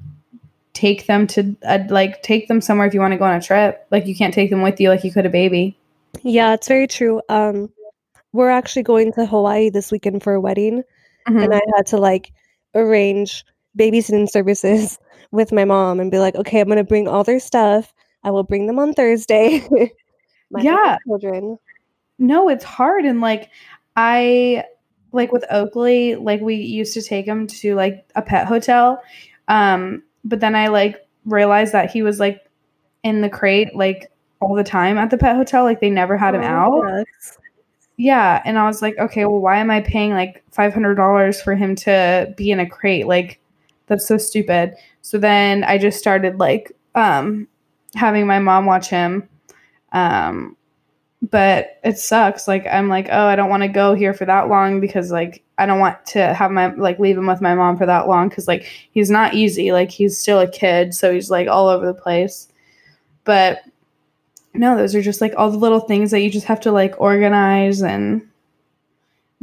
take 0.73 1.07
them 1.07 1.27
to 1.27 1.55
uh, 1.63 1.79
like 1.89 2.21
take 2.23 2.47
them 2.47 2.61
somewhere 2.61 2.87
if 2.87 2.93
you 2.93 2.99
want 2.99 3.13
to 3.13 3.17
go 3.17 3.25
on 3.25 3.35
a 3.35 3.41
trip. 3.41 3.87
Like 3.89 4.05
you 4.05 4.15
can't 4.15 4.33
take 4.33 4.49
them 4.49 4.61
with 4.61 4.79
you 4.79 4.89
like 4.89 5.03
you 5.03 5.11
could 5.11 5.25
a 5.25 5.29
baby. 5.29 5.77
Yeah 6.21 6.53
it's 6.53 6.67
very 6.67 6.87
true. 6.87 7.21
Um 7.29 7.69
we're 8.33 8.49
actually 8.49 8.83
going 8.83 9.11
to 9.13 9.25
hawaii 9.25 9.69
this 9.69 9.91
weekend 9.91 10.23
for 10.23 10.33
a 10.33 10.41
wedding 10.41 10.83
mm-hmm. 11.27 11.37
and 11.37 11.53
i 11.53 11.61
had 11.75 11.85
to 11.85 11.97
like 11.97 12.31
arrange 12.75 13.45
babysitting 13.77 14.29
services 14.29 14.97
with 15.31 15.51
my 15.51 15.65
mom 15.65 15.99
and 15.99 16.11
be 16.11 16.19
like 16.19 16.35
okay 16.35 16.59
i'm 16.59 16.67
gonna 16.67 16.83
bring 16.83 17.07
all 17.07 17.23
their 17.23 17.39
stuff. 17.39 17.93
I 18.23 18.29
will 18.31 18.43
bring 18.43 18.67
them 18.67 18.79
on 18.79 18.93
thursday. 18.93 19.67
Yeah. 20.59 20.97
children. 21.07 21.57
No 22.19 22.49
it's 22.49 22.65
hard 22.65 23.05
and 23.05 23.21
like 23.21 23.49
i 23.95 24.65
like 25.11 25.31
with 25.31 25.45
Oakley, 25.49 26.15
like 26.15 26.41
we 26.41 26.55
used 26.55 26.93
to 26.93 27.01
take 27.01 27.25
him 27.25 27.47
to 27.47 27.75
like 27.75 28.05
a 28.15 28.21
pet 28.21 28.47
hotel. 28.47 29.01
Um, 29.47 30.03
but 30.23 30.39
then 30.39 30.55
I 30.55 30.67
like 30.67 31.07
realized 31.25 31.73
that 31.73 31.91
he 31.91 32.01
was 32.01 32.19
like 32.19 32.41
in 33.03 33.21
the 33.21 33.29
crate 33.29 33.75
like 33.75 34.11
all 34.39 34.55
the 34.55 34.63
time 34.63 34.97
at 34.97 35.09
the 35.09 35.17
pet 35.17 35.35
hotel. 35.35 35.63
Like 35.63 35.81
they 35.81 35.89
never 35.89 36.17
had 36.17 36.35
him 36.35 36.41
oh, 36.43 36.45
out. 36.45 37.05
Yes. 37.07 37.37
Yeah. 37.97 38.41
And 38.45 38.57
I 38.57 38.65
was 38.65 38.81
like, 38.81 38.97
okay, 38.97 39.25
well, 39.25 39.39
why 39.39 39.57
am 39.57 39.69
I 39.69 39.81
paying 39.81 40.11
like 40.11 40.43
$500 40.51 41.43
for 41.43 41.55
him 41.55 41.75
to 41.77 42.33
be 42.35 42.49
in 42.49 42.59
a 42.59 42.67
crate? 42.67 43.05
Like, 43.05 43.39
that's 43.87 44.07
so 44.07 44.17
stupid. 44.17 44.73
So 45.01 45.17
then 45.17 45.63
I 45.63 45.77
just 45.77 45.99
started 45.99 46.39
like 46.39 46.71
um, 46.95 47.47
having 47.93 48.25
my 48.25 48.39
mom 48.39 48.65
watch 48.65 48.87
him. 48.87 49.27
Um, 49.91 50.55
but 51.21 51.79
it 51.83 51.97
sucks. 51.97 52.47
Like 52.47 52.65
I'm 52.67 52.89
like, 52.89 53.07
oh, 53.11 53.25
I 53.25 53.35
don't 53.35 53.49
want 53.49 53.63
to 53.63 53.69
go 53.69 53.93
here 53.93 54.13
for 54.13 54.25
that 54.25 54.49
long 54.49 54.79
because 54.79 55.11
like 55.11 55.43
I 55.57 55.65
don't 55.65 55.79
want 55.79 56.03
to 56.07 56.33
have 56.33 56.51
my 56.51 56.73
like 56.73 56.99
leave 56.99 57.17
him 57.17 57.27
with 57.27 57.41
my 57.41 57.53
mom 57.53 57.77
for 57.77 57.85
that 57.85 58.07
long 58.07 58.29
because 58.29 58.47
like 58.47 58.63
he's 58.91 59.11
not 59.11 59.33
easy. 59.35 59.71
Like 59.71 59.91
he's 59.91 60.17
still 60.17 60.39
a 60.39 60.49
kid, 60.49 60.95
so 60.95 61.13
he's 61.13 61.29
like 61.29 61.47
all 61.47 61.67
over 61.67 61.85
the 61.85 61.93
place. 61.93 62.47
But 63.23 63.59
no, 64.53 64.75
those 64.75 64.95
are 64.95 65.01
just 65.01 65.21
like 65.21 65.33
all 65.37 65.51
the 65.51 65.57
little 65.57 65.79
things 65.81 66.11
that 66.11 66.21
you 66.21 66.31
just 66.31 66.47
have 66.47 66.59
to 66.61 66.71
like 66.71 66.99
organize 66.99 67.83
and 67.83 68.27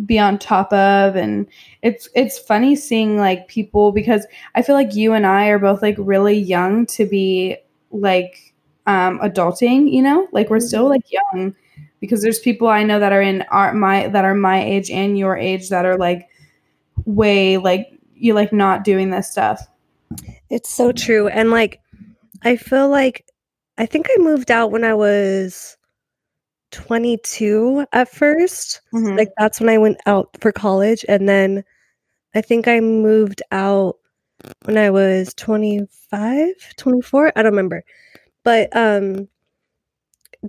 be 0.07 0.19
on 0.19 0.39
top 0.39 0.73
of 0.73 1.17
and 1.17 1.45
it's 1.83 2.09
it's 2.15 2.39
funny 2.39 2.77
seeing 2.77 3.17
like 3.17 3.49
people 3.49 3.91
because 3.91 4.27
I 4.55 4.63
feel 4.63 4.77
like 4.77 4.95
you 4.95 5.13
and 5.13 5.27
I 5.27 5.49
are 5.49 5.59
both 5.59 5.83
like 5.83 5.97
really 5.99 6.39
young 6.39 6.87
to 6.87 7.05
be 7.07 7.57
like 7.91 8.53
um 8.87 9.19
adulting, 9.21 9.93
you 9.93 10.03
know? 10.03 10.29
Like 10.33 10.51
we're 10.51 10.61
still 10.61 10.85
mm-hmm. 10.85 10.91
like 10.91 11.13
young 11.13 11.55
because 12.01 12.23
there's 12.23 12.39
people 12.39 12.69
I 12.69 12.83
know 12.83 12.99
that 13.01 13.13
are 13.13 13.23
in 13.23 13.43
our 13.51 13.73
my 13.75 14.09
that 14.09 14.25
are 14.25 14.35
my 14.35 14.63
age 14.63 14.91
and 14.91 15.19
your 15.19 15.37
age 15.37 15.69
that 15.69 15.85
are 15.85 15.97
like 15.97 16.29
way 17.05 17.57
like 17.57 17.89
you 18.15 18.35
like 18.35 18.53
not 18.53 18.85
doing 18.85 19.11
this 19.11 19.31
stuff. 19.31 19.67
It's 20.51 20.71
so 20.71 20.93
true. 20.93 21.29
And 21.29 21.51
like 21.51 21.81
I 22.43 22.57
feel 22.57 22.89
like 22.89 23.27
I 23.79 23.87
think 23.87 24.09
I 24.11 24.17
moved 24.21 24.51
out 24.51 24.71
when 24.71 24.85
I 24.85 24.95
was 24.95 25.77
22 26.73 27.87
at 27.93 28.13
1st 28.13 28.81
mm-hmm. 28.93 29.17
Like 29.17 29.31
that's 29.39 29.61
when 29.61 29.69
I 29.69 29.79
went 29.79 29.99
out 30.07 30.29
for 30.41 30.53
college 30.53 31.05
and 31.09 31.29
then 31.29 31.65
I 32.35 32.41
think 32.41 32.69
I 32.69 32.81
moved 32.81 33.43
out 33.53 33.97
when 34.65 34.77
I 34.77 34.91
was 34.91 35.35
25, 35.35 36.55
24, 36.77 37.33
I 37.35 37.43
don't 37.43 37.53
remember. 37.53 37.83
But 38.45 38.75
um 38.77 39.29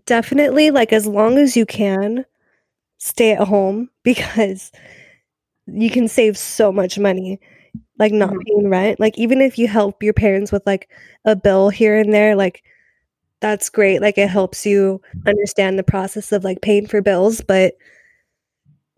definitely 0.05 0.71
like 0.71 0.93
as 0.93 1.07
long 1.07 1.37
as 1.37 1.55
you 1.55 1.65
can 1.65 2.25
stay 2.97 3.31
at 3.33 3.47
home 3.47 3.89
because 4.03 4.71
you 5.67 5.89
can 5.89 6.07
save 6.07 6.37
so 6.37 6.71
much 6.71 6.97
money 6.97 7.39
like 7.99 8.11
not 8.11 8.29
mm-hmm. 8.29 8.39
paying 8.47 8.69
rent 8.69 8.99
like 8.99 9.17
even 9.17 9.41
if 9.41 9.57
you 9.57 9.67
help 9.67 10.01
your 10.01 10.13
parents 10.13 10.51
with 10.51 10.65
like 10.65 10.89
a 11.25 11.35
bill 11.35 11.69
here 11.69 11.97
and 11.97 12.13
there 12.13 12.35
like 12.35 12.63
that's 13.41 13.69
great 13.69 14.01
like 14.01 14.17
it 14.17 14.29
helps 14.29 14.65
you 14.65 15.01
understand 15.27 15.77
the 15.77 15.83
process 15.83 16.31
of 16.31 16.43
like 16.43 16.61
paying 16.61 16.87
for 16.87 17.01
bills 17.01 17.41
but 17.41 17.73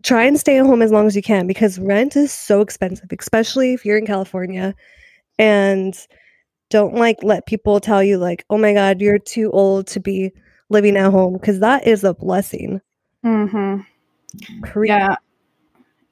try 0.02 0.24
and 0.24 0.40
stay 0.40 0.58
at 0.58 0.66
home 0.66 0.82
as 0.82 0.90
long 0.90 1.06
as 1.06 1.14
you 1.14 1.22
can 1.22 1.46
because 1.46 1.78
rent 1.78 2.16
is 2.16 2.32
so 2.32 2.60
expensive 2.60 3.06
especially 3.18 3.72
if 3.72 3.84
you're 3.84 3.98
in 3.98 4.06
california 4.06 4.74
and 5.38 6.06
don't 6.70 6.94
like 6.94 7.22
let 7.22 7.46
people 7.46 7.78
tell 7.78 8.02
you 8.02 8.16
like 8.16 8.44
oh 8.50 8.58
my 8.58 8.72
god 8.72 9.00
you're 9.00 9.18
too 9.18 9.50
old 9.52 9.86
to 9.86 10.00
be 10.00 10.32
living 10.72 10.96
at 10.96 11.10
home 11.10 11.34
because 11.34 11.60
that 11.60 11.86
is 11.86 12.04
a 12.04 12.14
blessing 12.14 12.80
mm-hmm. 13.24 13.80
yeah 14.84 15.14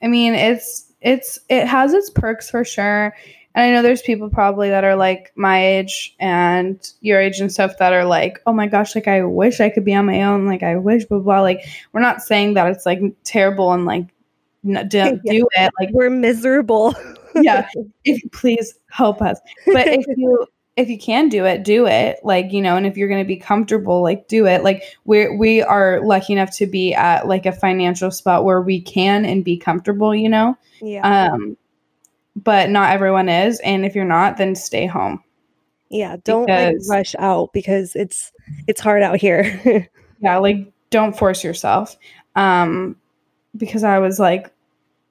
i 0.03 0.07
mean 0.07 0.35
it's 0.35 0.93
it's 1.01 1.39
it 1.49 1.67
has 1.67 1.93
its 1.93 2.11
perks 2.11 2.51
for 2.51 2.65
sure 2.65 3.13
and 3.55 3.65
I 3.65 3.71
know 3.73 3.83
there's 3.83 4.03
people 4.03 4.31
probably 4.31 4.71
that 4.71 4.85
are 4.85 4.95
like 4.95 5.33
my 5.35 5.65
age 5.65 6.15
and 6.21 6.89
your 7.01 7.21
age 7.21 7.41
and 7.41 7.53
stuff 7.53 7.79
that 7.79 7.93
are 7.93 8.05
like, 8.05 8.41
oh 8.47 8.53
my 8.53 8.69
gosh, 8.69 8.95
like 8.95 9.09
I 9.09 9.25
wish 9.25 9.61
I 9.61 9.71
could 9.71 9.85
be 9.85 9.95
on 9.95 10.07
my 10.07 10.23
own. 10.23 10.47
Like 10.47 10.63
I 10.63 10.77
wish, 10.77 11.05
blah, 11.05 11.19
blah. 11.19 11.41
Like 11.41 11.65
we're 11.93 12.01
not 12.01 12.23
saying 12.23 12.55
that 12.55 12.71
it's 12.71 12.87
like 12.87 13.01
terrible 13.25 13.73
and 13.73 13.87
like 13.87 14.07
n- 14.65 14.89
don't 14.89 15.21
yeah. 15.25 15.33
do 15.33 15.49
it. 15.57 15.73
Like 15.81 15.91
we're 15.91 16.11
miserable. 16.11 16.95
yeah. 17.35 17.69
If 18.05 18.23
please 18.31 18.79
help 18.89 19.21
us. 19.21 19.41
But 19.67 19.89
if 19.89 20.05
you 20.17 20.47
if 20.81 20.89
you 20.89 20.99
can 20.99 21.29
do 21.29 21.45
it, 21.45 21.63
do 21.63 21.87
it. 21.87 22.19
Like, 22.23 22.53
you 22.53 22.61
know, 22.61 22.77
and 22.77 22.87
if 22.87 22.97
you're 22.97 23.09
going 23.09 23.23
to 23.23 23.29
be 23.29 23.37
comfortable, 23.37 24.03
like 24.03 24.29
do 24.29 24.47
it. 24.47 24.65
Like 24.65 24.83
we 25.05 25.35
we 25.37 25.63
are 25.63 26.01
lucky 26.05 26.33
enough 26.33 26.51
to 26.57 26.67
be 26.67 26.95
at 26.95 27.27
like 27.29 27.47
a 27.47 27.53
financial 27.53 28.11
spot 28.11 28.45
where 28.45 28.61
we 28.61 28.81
can 28.81 29.25
and 29.25 29.45
be 29.45 29.57
comfortable, 29.57 30.15
you 30.15 30.29
know. 30.29 30.57
Yeah. 30.81 31.33
Um 31.33 31.57
but 32.37 32.71
not 32.71 32.93
everyone 32.93 33.29
is. 33.29 33.61
And 33.61 33.85
if 33.85 33.95
you're 33.95 34.05
not, 34.05 34.37
then 34.37 34.55
stay 34.55 34.87
home. 34.87 35.23
Yeah, 35.89 36.17
don't 36.23 36.47
because, 36.47 36.89
like, 36.89 36.99
rush 36.99 37.15
out 37.19 37.53
because 37.53 37.97
it's 37.97 38.33
it's 38.69 38.81
hard 38.81 39.03
out 39.03 39.21
here. 39.21 39.89
yeah, 40.21 40.39
like 40.39 40.73
don't 40.91 41.19
force 41.19 41.43
yourself. 41.43 41.97
Um, 42.37 42.97
because 43.57 43.83
I 43.83 43.99
was 43.99 44.21
like, 44.21 44.53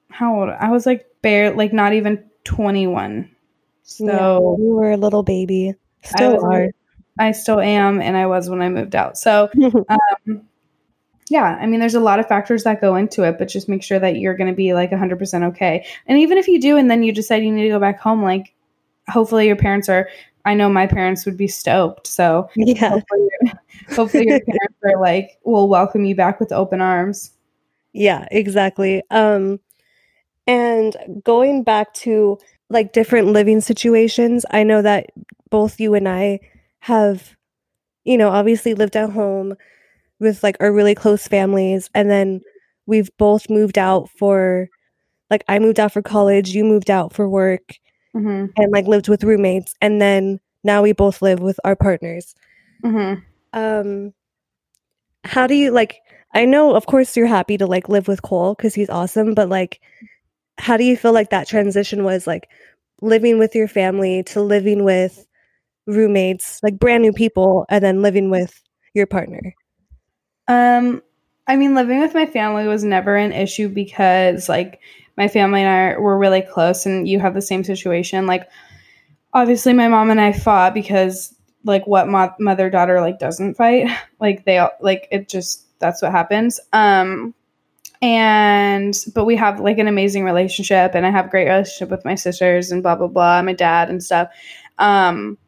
how 0.08 0.40
old? 0.40 0.48
I 0.48 0.70
was 0.70 0.86
like 0.86 1.06
bare, 1.22 1.52
like 1.54 1.72
not 1.72 1.92
even 1.92 2.24
21. 2.44 3.30
So 3.90 4.06
yeah, 4.06 4.64
you 4.64 4.74
were 4.74 4.92
a 4.92 4.96
little 4.96 5.22
baby. 5.22 5.74
Still 6.02 6.44
I 6.46 6.56
are. 6.56 6.70
I 7.18 7.32
still 7.32 7.60
am, 7.60 8.00
and 8.00 8.16
I 8.16 8.26
was 8.26 8.48
when 8.48 8.62
I 8.62 8.68
moved 8.68 8.94
out. 8.94 9.18
So, 9.18 9.50
um, 9.88 10.42
yeah, 11.28 11.58
I 11.60 11.66
mean, 11.66 11.80
there's 11.80 11.94
a 11.94 12.00
lot 12.00 12.18
of 12.18 12.26
factors 12.26 12.64
that 12.64 12.80
go 12.80 12.96
into 12.96 13.24
it, 13.24 13.36
but 13.38 13.48
just 13.48 13.68
make 13.68 13.82
sure 13.82 13.98
that 13.98 14.16
you're 14.16 14.36
going 14.36 14.48
to 14.48 14.56
be 14.56 14.72
like 14.72 14.90
100% 14.90 15.48
okay. 15.48 15.84
And 16.06 16.18
even 16.18 16.38
if 16.38 16.48
you 16.48 16.60
do, 16.60 16.76
and 16.76 16.90
then 16.90 17.02
you 17.02 17.12
decide 17.12 17.44
you 17.44 17.52
need 17.52 17.64
to 17.64 17.68
go 17.68 17.80
back 17.80 18.00
home, 18.00 18.22
like, 18.22 18.54
hopefully 19.08 19.46
your 19.46 19.56
parents 19.56 19.88
are. 19.88 20.08
I 20.46 20.54
know 20.54 20.70
my 20.70 20.86
parents 20.86 21.26
would 21.26 21.36
be 21.36 21.48
stoked. 21.48 22.06
So, 22.06 22.48
yeah. 22.56 22.88
hopefully, 22.88 23.28
hopefully 23.90 24.26
your 24.28 24.40
parents 24.40 24.78
are 24.84 25.00
like, 25.00 25.38
will 25.44 25.68
welcome 25.68 26.06
you 26.06 26.14
back 26.14 26.40
with 26.40 26.52
open 26.52 26.80
arms. 26.80 27.32
Yeah, 27.92 28.26
exactly. 28.30 29.02
Um, 29.10 29.60
and 30.46 31.22
going 31.22 31.64
back 31.64 31.92
to 31.94 32.38
like 32.70 32.92
different 32.92 33.28
living 33.28 33.60
situations, 33.60 34.46
I 34.50 34.62
know 34.62 34.80
that 34.80 35.10
both 35.50 35.80
you 35.80 35.94
and 35.94 36.08
I 36.08 36.40
have, 36.78 37.36
you 38.04 38.16
know, 38.16 38.30
obviously 38.30 38.74
lived 38.74 38.96
at 38.96 39.10
home 39.10 39.54
with 40.20 40.42
like 40.42 40.56
our 40.60 40.72
really 40.72 40.94
close 40.94 41.26
families 41.26 41.90
and 41.94 42.10
then 42.10 42.40
we've 42.86 43.10
both 43.18 43.50
moved 43.50 43.76
out 43.76 44.08
for 44.10 44.68
like 45.30 45.44
I 45.48 45.58
moved 45.58 45.80
out 45.80 45.92
for 45.92 46.02
college, 46.02 46.50
you 46.50 46.64
moved 46.64 46.90
out 46.90 47.12
for 47.12 47.28
work 47.28 47.78
mm-hmm. 48.14 48.46
and 48.56 48.72
like 48.72 48.86
lived 48.86 49.08
with 49.08 49.24
roommates 49.24 49.74
and 49.80 50.00
then 50.00 50.40
now 50.62 50.82
we 50.82 50.92
both 50.92 51.22
live 51.22 51.40
with 51.40 51.58
our 51.64 51.76
partners. 51.76 52.34
Mm-hmm. 52.84 53.20
Um 53.52 54.14
how 55.24 55.46
do 55.46 55.54
you 55.54 55.70
like 55.72 55.96
I 56.32 56.44
know 56.44 56.74
of 56.76 56.86
course 56.86 57.16
you're 57.16 57.26
happy 57.26 57.58
to 57.58 57.66
like 57.66 57.88
live 57.88 58.06
with 58.06 58.22
Cole 58.22 58.54
cuz 58.54 58.74
he's 58.74 58.90
awesome, 58.90 59.34
but 59.34 59.48
like 59.48 59.80
how 60.58 60.76
do 60.76 60.84
you 60.84 60.96
feel 60.96 61.12
like 61.12 61.30
that 61.30 61.48
transition 61.48 62.04
was 62.04 62.26
like 62.26 62.48
living 63.00 63.38
with 63.38 63.54
your 63.54 63.68
family 63.68 64.22
to 64.24 64.42
living 64.42 64.84
with 64.84 65.26
roommates, 65.86 66.60
like 66.62 66.78
brand 66.78 67.02
new 67.02 67.12
people 67.12 67.66
and 67.68 67.82
then 67.84 68.02
living 68.02 68.30
with 68.30 68.60
your 68.94 69.06
partner? 69.06 69.54
Um, 70.48 71.02
I 71.46 71.56
mean, 71.56 71.74
living 71.74 72.00
with 72.00 72.14
my 72.14 72.26
family 72.26 72.66
was 72.66 72.84
never 72.84 73.16
an 73.16 73.32
issue 73.32 73.68
because, 73.68 74.48
like, 74.48 74.80
my 75.16 75.28
family 75.28 75.60
and 75.62 75.68
I 75.68 75.98
were 75.98 76.18
really 76.18 76.42
close, 76.42 76.86
and 76.86 77.08
you 77.08 77.20
have 77.20 77.34
the 77.34 77.42
same 77.42 77.64
situation. 77.64 78.26
Like, 78.26 78.48
obviously, 79.32 79.72
my 79.72 79.88
mom 79.88 80.10
and 80.10 80.20
I 80.20 80.32
fought 80.32 80.74
because, 80.74 81.34
like, 81.64 81.86
what 81.86 82.08
mo- 82.08 82.34
mother 82.38 82.70
daughter 82.70 83.00
like 83.00 83.18
doesn't 83.18 83.54
fight? 83.54 83.88
Like, 84.20 84.44
they 84.44 84.58
all 84.58 84.72
like 84.80 85.08
it 85.10 85.30
just 85.30 85.66
that's 85.78 86.02
what 86.02 86.12
happens. 86.12 86.60
Um, 86.74 87.34
and 88.02 88.94
but 89.14 89.24
we 89.24 89.36
have 89.36 89.60
like 89.60 89.78
an 89.78 89.88
amazing 89.88 90.24
relationship, 90.24 90.92
and 90.94 91.06
I 91.06 91.10
have 91.10 91.30
great 91.30 91.48
relationship 91.48 91.90
with 91.90 92.04
my 92.04 92.14
sisters 92.14 92.72
and 92.72 92.82
blah 92.82 92.96
blah 92.96 93.08
blah, 93.08 93.42
my 93.42 93.52
dad 93.52 93.90
and 93.90 94.02
stuff. 94.02 94.28
Um, 94.78 95.38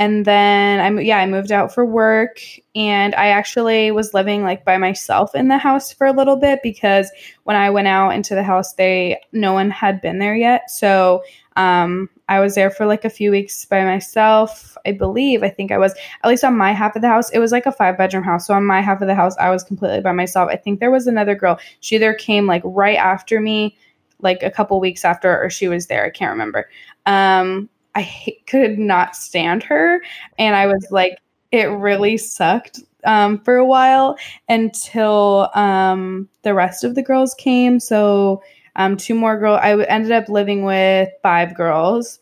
and 0.00 0.24
then 0.24 0.80
I 0.80 1.00
yeah 1.02 1.18
I 1.18 1.26
moved 1.26 1.52
out 1.52 1.74
for 1.74 1.84
work 1.84 2.40
and 2.74 3.14
I 3.14 3.28
actually 3.28 3.90
was 3.90 4.14
living 4.14 4.42
like 4.42 4.64
by 4.64 4.78
myself 4.78 5.34
in 5.34 5.48
the 5.48 5.58
house 5.58 5.92
for 5.92 6.06
a 6.06 6.12
little 6.12 6.36
bit 6.36 6.60
because 6.62 7.10
when 7.44 7.54
I 7.54 7.68
went 7.68 7.86
out 7.86 8.14
into 8.14 8.34
the 8.34 8.42
house 8.42 8.72
they 8.74 9.20
no 9.32 9.52
one 9.52 9.70
had 9.70 10.00
been 10.00 10.18
there 10.18 10.34
yet 10.34 10.70
so 10.70 11.22
um, 11.60 12.08
I 12.28 12.40
was 12.40 12.54
there 12.54 12.70
for 12.70 12.86
like 12.86 13.04
a 13.04 13.10
few 13.10 13.30
weeks 13.30 13.64
by 13.64 13.84
myself 13.84 14.76
I 14.86 14.92
believe 14.92 15.42
I 15.42 15.50
think 15.50 15.72
I 15.72 15.78
was 15.78 15.94
at 16.22 16.28
least 16.28 16.44
on 16.44 16.56
my 16.56 16.72
half 16.72 16.96
of 16.96 17.02
the 17.02 17.08
house 17.08 17.30
it 17.30 17.38
was 17.38 17.52
like 17.52 17.66
a 17.66 17.72
five 17.72 17.98
bedroom 17.98 18.24
house 18.24 18.46
so 18.46 18.54
on 18.54 18.64
my 18.64 18.80
half 18.80 19.02
of 19.02 19.08
the 19.08 19.14
house 19.14 19.36
I 19.38 19.50
was 19.50 19.64
completely 19.64 20.00
by 20.00 20.12
myself 20.12 20.48
I 20.50 20.56
think 20.56 20.80
there 20.80 20.90
was 20.90 21.06
another 21.06 21.34
girl 21.34 21.58
she 21.80 21.96
either 21.96 22.14
came 22.14 22.46
like 22.46 22.62
right 22.64 22.96
after 22.98 23.40
me 23.40 23.76
like 24.20 24.42
a 24.42 24.50
couple 24.50 24.78
weeks 24.80 25.04
after 25.04 25.42
or 25.42 25.50
she 25.50 25.68
was 25.68 25.86
there 25.88 26.04
I 26.04 26.10
can't 26.10 26.30
remember 26.30 26.68
um 27.06 27.68
I 27.94 28.36
could 28.46 28.78
not 28.78 29.16
stand 29.16 29.62
her. 29.64 30.02
And 30.38 30.54
I 30.54 30.66
was 30.66 30.86
like, 30.90 31.18
it 31.50 31.64
really 31.64 32.16
sucked 32.16 32.80
um, 33.04 33.40
for 33.40 33.56
a 33.56 33.64
while 33.64 34.16
until 34.48 35.50
um, 35.54 36.28
the 36.42 36.54
rest 36.54 36.84
of 36.84 36.94
the 36.94 37.02
girls 37.02 37.34
came. 37.34 37.80
So, 37.80 38.42
um, 38.80 38.96
two 38.96 39.14
more 39.14 39.38
girls. 39.38 39.60
I 39.62 39.78
ended 39.84 40.12
up 40.12 40.28
living 40.28 40.64
with 40.64 41.10
five 41.22 41.54
girls. 41.54 42.18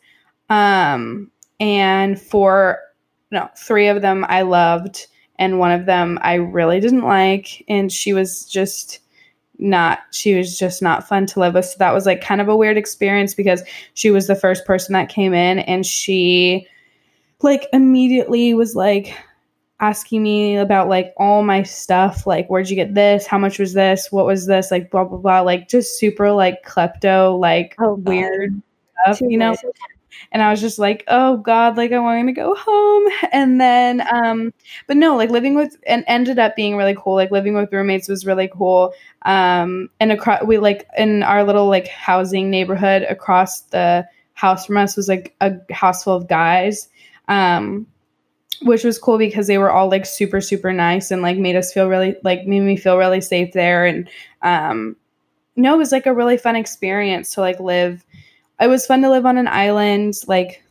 Um, 0.49 1.31
and 1.59 2.19
four, 2.19 2.79
no, 3.31 3.49
three 3.57 3.87
of 3.87 4.01
them 4.01 4.25
I 4.27 4.41
loved, 4.41 5.07
and 5.37 5.59
one 5.59 5.71
of 5.71 5.85
them 5.85 6.19
I 6.21 6.35
really 6.35 6.79
didn't 6.79 7.03
like. 7.03 7.63
And 7.69 7.91
she 7.91 8.11
was 8.13 8.45
just 8.45 8.99
not 9.61 9.99
she 10.11 10.35
was 10.35 10.57
just 10.57 10.81
not 10.81 11.05
fun 11.05 11.25
to 11.25 11.37
live 11.37 11.53
with 11.53 11.65
so 11.65 11.75
that 11.79 11.93
was 11.93 12.05
like 12.05 12.21
kind 12.21 12.39
of 12.39 12.47
a 12.47 12.55
weird 12.55 12.77
experience 12.77 13.33
because 13.33 13.61
she 13.93 14.09
was 14.09 14.25
the 14.25 14.35
first 14.35 14.63
person 14.63 14.93
that 14.93 15.09
came 15.09 15.33
in 15.33 15.59
and 15.59 15.85
she 15.85 16.65
like 17.41 17.67
immediately 17.73 18.53
was 18.53 18.73
like 18.73 19.13
asking 19.79 20.21
me 20.23 20.57
about 20.57 20.89
like 20.89 21.13
all 21.17 21.41
my 21.43 21.63
stuff 21.63 22.27
like 22.27 22.47
where'd 22.47 22.69
you 22.69 22.75
get 22.75 22.93
this 22.93 23.25
how 23.25 23.37
much 23.37 23.59
was 23.59 23.73
this 23.73 24.11
what 24.11 24.25
was 24.25 24.45
this 24.45 24.71
like 24.71 24.91
blah 24.91 25.05
blah 25.05 25.17
blah 25.17 25.39
like 25.39 25.69
just 25.69 25.97
super 25.97 26.31
like 26.31 26.63
klepto 26.65 27.39
like 27.39 27.75
oh, 27.79 27.93
weird 27.95 28.61
stuff 29.05 29.19
Too 29.19 29.27
you 29.29 29.37
know 29.37 29.55
and 30.31 30.41
I 30.41 30.51
was 30.51 30.61
just 30.61 30.79
like, 30.79 31.03
oh 31.07 31.37
God, 31.37 31.77
like 31.77 31.91
I 31.91 31.99
want 31.99 32.27
to 32.27 32.33
go 32.33 32.55
home. 32.55 33.07
And 33.31 33.61
then, 33.61 34.01
um, 34.11 34.53
but 34.87 34.97
no, 34.97 35.15
like 35.15 35.29
living 35.29 35.55
with 35.55 35.77
and 35.85 36.03
ended 36.07 36.39
up 36.39 36.55
being 36.55 36.75
really 36.75 36.95
cool. 36.97 37.13
Like 37.15 37.31
living 37.31 37.53
with 37.53 37.71
roommates 37.71 38.09
was 38.09 38.25
really 38.25 38.47
cool. 38.47 38.93
Um, 39.23 39.89
and 39.99 40.11
across 40.11 40.43
we 40.43 40.57
like 40.57 40.87
in 40.97 41.23
our 41.23 41.43
little 41.43 41.67
like 41.67 41.87
housing 41.87 42.49
neighborhood 42.49 43.03
across 43.03 43.61
the 43.61 44.07
house 44.33 44.65
from 44.65 44.77
us 44.77 44.95
was 44.95 45.07
like 45.07 45.35
a 45.41 45.53
house 45.71 46.03
full 46.03 46.15
of 46.15 46.27
guys. 46.27 46.89
Um, 47.27 47.87
which 48.63 48.83
was 48.83 48.99
cool 48.99 49.17
because 49.17 49.47
they 49.47 49.57
were 49.57 49.71
all 49.71 49.89
like 49.89 50.05
super 50.05 50.41
super 50.41 50.73
nice 50.73 51.11
and 51.11 51.21
like 51.21 51.37
made 51.37 51.55
us 51.55 51.71
feel 51.73 51.87
really 51.87 52.15
like 52.23 52.45
made 52.45 52.61
me 52.61 52.75
feel 52.75 52.97
really 52.97 53.21
safe 53.21 53.53
there 53.53 53.85
and 53.85 54.09
um 54.41 54.95
no 55.55 55.75
it 55.75 55.77
was 55.77 55.91
like 55.91 56.05
a 56.05 56.13
really 56.13 56.37
fun 56.37 56.55
experience 56.55 57.33
to 57.33 57.41
like 57.41 57.59
live 57.59 58.03
it 58.59 58.67
was 58.67 58.85
fun 58.85 59.01
to 59.01 59.09
live 59.09 59.25
on 59.25 59.37
an 59.37 59.47
island, 59.47 60.15
like 60.27 60.63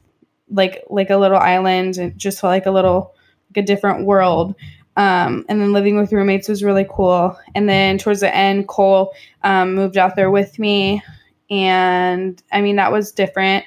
like 0.50 0.84
like 0.88 1.10
a 1.10 1.16
little 1.16 1.38
island, 1.38 1.96
and 1.96 2.16
just 2.18 2.40
felt 2.40 2.50
like 2.50 2.66
a 2.66 2.70
little 2.70 3.14
like 3.50 3.64
a 3.64 3.66
different 3.66 4.04
world. 4.06 4.54
Um, 4.96 5.44
and 5.48 5.60
then 5.60 5.72
living 5.72 5.96
with 5.96 6.12
roommates 6.12 6.48
was 6.48 6.64
really 6.64 6.86
cool. 6.90 7.38
And 7.54 7.68
then 7.68 7.98
towards 7.98 8.20
the 8.20 8.34
end, 8.34 8.66
Cole 8.66 9.14
um, 9.44 9.74
moved 9.74 9.96
out 9.96 10.16
there 10.16 10.30
with 10.30 10.58
me, 10.58 11.02
and 11.50 12.42
I 12.52 12.60
mean 12.60 12.76
that 12.76 12.92
was 12.92 13.12
different. 13.12 13.64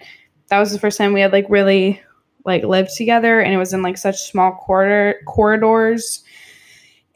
That 0.50 0.60
was 0.60 0.72
the 0.72 0.80
first 0.80 0.98
time 0.98 1.14
we 1.14 1.22
had 1.22 1.32
like 1.32 1.46
really 1.50 2.02
like 2.46 2.64
lived 2.64 2.96
together, 2.96 3.40
and 3.40 3.54
it 3.54 3.58
was 3.58 3.74
in 3.74 3.82
like 3.82 3.98
such 3.98 4.22
small 4.22 4.52
quarter 4.54 5.22
corridors. 5.28 6.24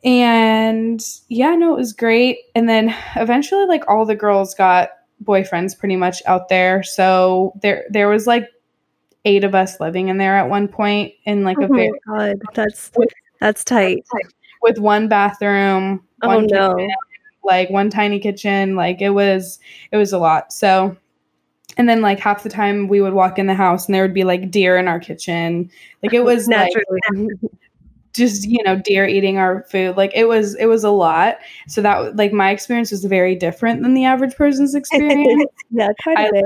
And 0.04 1.04
yeah, 1.30 1.56
no, 1.56 1.74
it 1.74 1.78
was 1.78 1.94
great. 1.94 2.40
And 2.54 2.70
then 2.70 2.96
eventually, 3.16 3.66
like 3.66 3.84
all 3.88 4.06
the 4.06 4.16
girls 4.16 4.54
got 4.54 4.90
boyfriends 5.24 5.78
pretty 5.78 5.96
much 5.96 6.22
out 6.26 6.50
there. 6.50 6.84
So 6.84 7.54
there 7.62 7.86
there 7.90 8.08
was 8.08 8.28
like 8.28 8.48
eight 9.26 9.44
of 9.44 9.56
us 9.56 9.80
living 9.80 10.08
in 10.10 10.18
there 10.18 10.36
at 10.36 10.50
one 10.50 10.68
point 10.68 11.14
in 11.26 11.44
like 11.44 11.58
oh 11.60 11.64
a 11.64 11.68
very 11.68 11.92
God, 12.08 12.42
that's 12.54 12.92
with, 12.96 13.10
that's 13.40 13.64
tight. 13.64 14.06
With 14.62 14.78
one 14.78 15.08
bathroom, 15.08 16.04
oh 16.22 16.28
one 16.28 16.48
no. 16.48 16.76
Kitchen, 16.76 16.96
like 17.44 17.70
one 17.70 17.90
tiny 17.90 18.20
kitchen, 18.20 18.76
like 18.76 19.02
it 19.02 19.12
was 19.12 19.60
it 19.92 19.98
was 19.98 20.14
a 20.14 20.18
lot. 20.18 20.54
So 20.54 20.96
and 21.78 21.90
then 21.90 22.02
like 22.02 22.20
half 22.20 22.44
the 22.44 22.50
time 22.50 22.88
we 22.88 23.02
would 23.02 23.14
walk 23.14 23.38
in 23.38 23.48
the 23.48 23.54
house 23.54 23.86
and 23.86 23.96
there 23.96 24.02
would 24.02 24.14
be 24.14 24.24
like 24.24 24.52
deer 24.52 24.78
in 24.78 24.88
our 24.88 25.00
kitchen. 25.00 25.70
Like 26.02 26.14
it 26.14 26.24
was 26.24 26.48
naturally. 26.48 27.00
Like, 27.14 27.30
just 28.16 28.48
you 28.48 28.64
know 28.64 28.78
deer 28.80 29.06
eating 29.06 29.38
our 29.38 29.64
food 29.64 29.98
like 29.98 30.12
it 30.16 30.26
was 30.26 30.56
it 30.56 30.68
was 30.68 30.84
a 30.86 30.90
lot 30.90 31.38
so 31.68 31.82
that 31.82 32.16
like 32.16 32.32
my 32.32 32.50
experience 32.50 32.90
was 32.90 33.04
very 33.04 33.36
different 33.36 33.84
than 33.84 33.94
the 33.94 34.06
average 34.06 34.34
person's 34.36 34.74
experience 34.76 35.52
yeah 35.72 35.90
quite 36.02 36.18
a 36.18 36.22
I, 36.22 36.32
bit. 36.32 36.46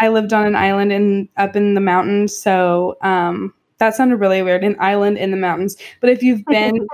I 0.00 0.08
lived 0.08 0.32
on 0.32 0.46
an 0.46 0.54
island 0.54 0.92
in 0.92 1.28
up 1.36 1.56
in 1.56 1.74
the 1.74 1.80
mountains 1.80 2.36
so 2.36 2.96
um 3.02 3.52
that 3.78 3.96
sounded 3.96 4.16
really 4.16 4.42
weird 4.42 4.62
an 4.62 4.76
island 4.78 5.18
in 5.18 5.32
the 5.32 5.36
mountains 5.36 5.76
but 6.00 6.08
if 6.08 6.22
you've 6.22 6.44
been 6.50 6.86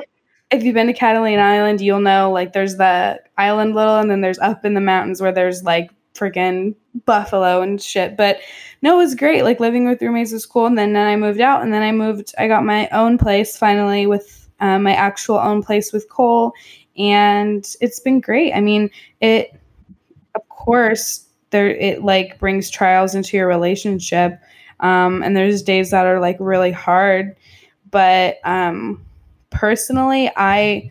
if 0.51 0.63
you've 0.63 0.75
been 0.75 0.87
to 0.87 0.95
Catalina 0.95 1.43
Island 1.43 1.83
you'll 1.83 2.01
know 2.01 2.33
like 2.33 2.55
there's 2.55 2.77
the 2.77 3.21
island 3.37 3.75
little 3.75 3.99
and 3.99 4.11
then 4.11 4.23
there's 4.23 4.39
up 4.39 4.65
in 4.65 4.73
the 4.73 4.81
mountains 4.81 5.21
where 5.21 5.33
there's 5.33 5.65
like 5.65 5.91
freaking 6.19 6.75
buffalo 7.05 7.63
and 7.63 7.81
shit 7.81 8.17
but 8.17 8.39
no, 8.83 8.95
it 8.95 9.05
was 9.05 9.15
great. 9.15 9.43
Like 9.43 9.61
living 9.61 9.87
with 9.87 10.01
roommates 10.01 10.33
was 10.33 10.47
cool. 10.47 10.67
And 10.67 10.79
then, 10.79 10.93
then 10.93 11.07
I 11.07 11.17
moved 11.17 11.41
out, 11.41 11.63
and 11.63 11.73
then 11.73 11.83
I 11.83 11.93
moved. 11.93 12.35
I 12.39 12.47
got 12.49 12.65
my 12.65 12.89
own 12.91 13.19
place 13.19 13.57
finally 13.57 14.07
with 14.07 14.49
um, 14.61 14.85
my 14.85 14.95
actual 14.95 15.37
own 15.37 15.63
place 15.63 15.93
with 15.93 16.09
Cole, 16.09 16.53
and 16.97 17.67
it's 17.81 18.01
been 18.01 18.21
great. 18.21 18.53
I 18.53 18.61
mean, 18.61 18.91
it 19.21 19.59
of 20.35 20.49
course 20.49 21.25
there 21.51 21.71
it 21.71 22.03
like 22.03 22.39
brings 22.39 22.71
trials 22.71 23.15
into 23.15 23.37
your 23.37 23.49
relationship, 23.49 24.39
um, 24.81 25.23
and 25.23 25.37
there's 25.37 25.63
days 25.63 25.91
that 25.91 26.07
are 26.07 26.21
like 26.21 26.37
really 26.39 26.73
hard. 26.73 27.37
But 27.91 28.39
um, 28.45 29.05
personally, 29.51 30.31
I 30.37 30.91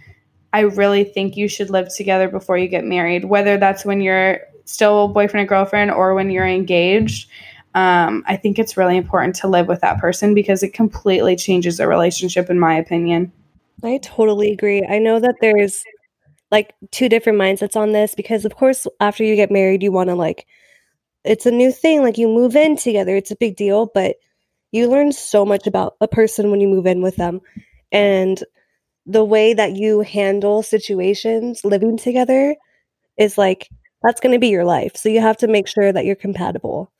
I 0.52 0.62
really 0.62 1.06
think 1.06 1.38
you 1.38 1.48
should 1.48 1.70
live 1.70 1.94
together 1.96 2.28
before 2.28 2.58
you 2.58 2.68
get 2.68 2.84
married, 2.84 3.26
whether 3.26 3.58
that's 3.58 3.86
when 3.86 4.02
you're 4.02 4.42
still 4.68 5.08
boyfriend 5.08 5.42
and 5.42 5.50
girlfriend 5.50 5.92
or 5.92 6.14
when 6.14 6.30
you're 6.30 6.48
engaged 6.48 7.30
um, 7.78 8.24
I 8.26 8.38
think 8.38 8.58
it's 8.58 8.76
really 8.76 8.98
important 8.98 9.36
to 9.36 9.48
live 9.48 9.68
with 9.68 9.82
that 9.82 10.00
person 10.00 10.34
because 10.34 10.64
it 10.64 10.74
completely 10.74 11.36
changes 11.36 11.80
a 11.80 11.88
relationship, 11.88 12.50
in 12.50 12.58
my 12.58 12.74
opinion. 12.74 13.32
I 13.84 14.00
totally 14.00 14.52
agree. 14.52 14.84
I 14.90 14.98
know 14.98 15.20
that 15.20 15.36
there's 15.42 15.84
like 16.50 16.74
two 16.90 17.08
different 17.08 17.38
mindsets 17.38 17.76
on 17.76 17.92
this 17.92 18.16
because, 18.16 18.46
of 18.46 18.56
course, 18.56 18.88
after 19.00 19.24
you 19.24 19.36
get 19.36 19.52
married, 19.52 19.84
you 19.84 19.92
want 19.92 20.10
to 20.10 20.16
like, 20.16 20.48
it's 21.24 21.46
a 21.46 21.52
new 21.52 21.72
thing. 21.72 22.02
Like 22.02 22.18
you 22.18 22.28
move 22.28 22.56
in 22.56 22.78
together, 22.78 23.16
it's 23.16 23.30
a 23.30 23.36
big 23.36 23.56
deal, 23.56 23.92
but 23.94 24.16
you 24.72 24.90
learn 24.90 25.12
so 25.12 25.46
much 25.46 25.68
about 25.68 25.98
a 26.02 26.08
person 26.08 26.50
when 26.50 26.62
you 26.62 26.68
move 26.68 26.88
in 26.88 27.04
with 27.04 27.18
them. 27.18 27.42
And 27.92 28.44
the 29.06 29.24
way 29.24 29.54
that 29.54 29.76
you 29.76 30.02
handle 30.02 30.64
situations 30.64 31.64
living 31.64 31.96
together 31.96 32.56
is 33.18 33.38
like, 33.38 33.70
that's 34.04 34.20
going 34.20 34.34
to 34.34 34.40
be 34.40 34.50
your 34.50 34.66
life. 34.66 34.96
So 34.96 35.10
you 35.10 35.22
have 35.22 35.38
to 35.38 35.48
make 35.48 35.68
sure 35.68 35.92
that 35.92 36.06
you're 36.06 36.16
compatible. 36.16 36.92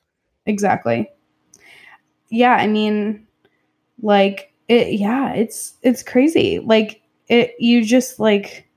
Exactly. 0.46 1.10
Yeah, 2.30 2.54
I 2.54 2.66
mean 2.66 3.26
like 4.02 4.52
it 4.68 4.98
yeah, 4.98 5.32
it's 5.32 5.74
it's 5.82 6.02
crazy. 6.02 6.58
Like 6.58 7.02
it 7.28 7.54
you 7.58 7.84
just 7.84 8.18
like 8.18 8.68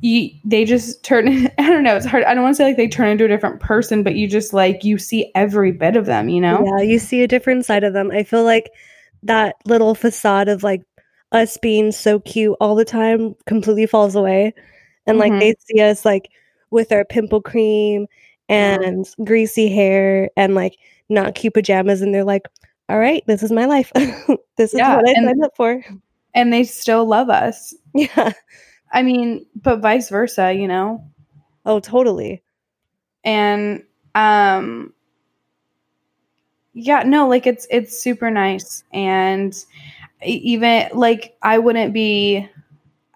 you 0.00 0.30
they 0.44 0.64
just 0.64 1.02
turn 1.04 1.28
I 1.58 1.68
don't 1.68 1.82
know, 1.82 1.96
it's 1.96 2.06
hard. 2.06 2.24
I 2.24 2.34
don't 2.34 2.42
want 2.42 2.54
to 2.54 2.56
say 2.56 2.64
like 2.64 2.76
they 2.76 2.88
turn 2.88 3.08
into 3.08 3.24
a 3.24 3.28
different 3.28 3.60
person, 3.60 4.02
but 4.02 4.14
you 4.14 4.28
just 4.28 4.52
like 4.52 4.84
you 4.84 4.98
see 4.98 5.30
every 5.34 5.72
bit 5.72 5.96
of 5.96 6.06
them, 6.06 6.28
you 6.28 6.40
know? 6.40 6.64
Yeah, 6.64 6.82
you 6.82 6.98
see 6.98 7.22
a 7.22 7.28
different 7.28 7.64
side 7.64 7.84
of 7.84 7.92
them. 7.92 8.10
I 8.10 8.22
feel 8.22 8.44
like 8.44 8.70
that 9.22 9.56
little 9.64 9.94
facade 9.94 10.48
of 10.48 10.62
like 10.62 10.82
us 11.32 11.56
being 11.56 11.92
so 11.92 12.20
cute 12.20 12.56
all 12.60 12.74
the 12.74 12.84
time 12.84 13.34
completely 13.46 13.86
falls 13.86 14.14
away. 14.14 14.54
And 15.06 15.18
like 15.18 15.32
mm-hmm. 15.32 15.40
they 15.40 15.54
see 15.66 15.80
us 15.80 16.04
like 16.04 16.30
with 16.72 16.90
our 16.90 17.04
pimple 17.04 17.40
cream 17.40 18.06
Mm-hmm. 18.50 18.82
and 18.82 19.26
greasy 19.26 19.68
hair 19.72 20.28
and 20.36 20.54
like 20.54 20.76
not 21.08 21.34
cute 21.34 21.54
pajamas 21.54 22.02
and 22.02 22.12
they're 22.14 22.24
like 22.24 22.42
all 22.88 22.98
right 22.98 23.22
this 23.26 23.42
is 23.42 23.50
my 23.52 23.64
life. 23.64 23.90
This 24.58 24.74
is 24.74 24.78
yeah, 24.78 24.96
what 24.96 25.08
i 25.08 25.12
and, 25.12 25.26
signed 25.26 25.44
up 25.44 25.56
for. 25.56 25.82
and 26.34 26.52
they 26.52 26.64
still 26.64 27.06
love 27.06 27.30
us. 27.30 27.74
Yeah. 27.94 28.32
I 28.92 29.02
mean 29.02 29.46
but 29.62 29.80
vice 29.80 30.10
versa 30.10 30.52
you 30.52 30.68
know? 30.68 31.02
Oh 31.64 31.80
totally. 31.80 32.42
And 33.24 33.84
um 34.14 34.92
yeah 36.74 37.02
no 37.04 37.28
like 37.28 37.46
it's 37.46 37.66
it's 37.70 37.96
super 37.96 38.30
nice 38.30 38.84
and 38.92 39.54
even 40.24 40.88
like 40.92 41.36
i 41.42 41.58
wouldn't 41.58 41.94
be 41.94 42.46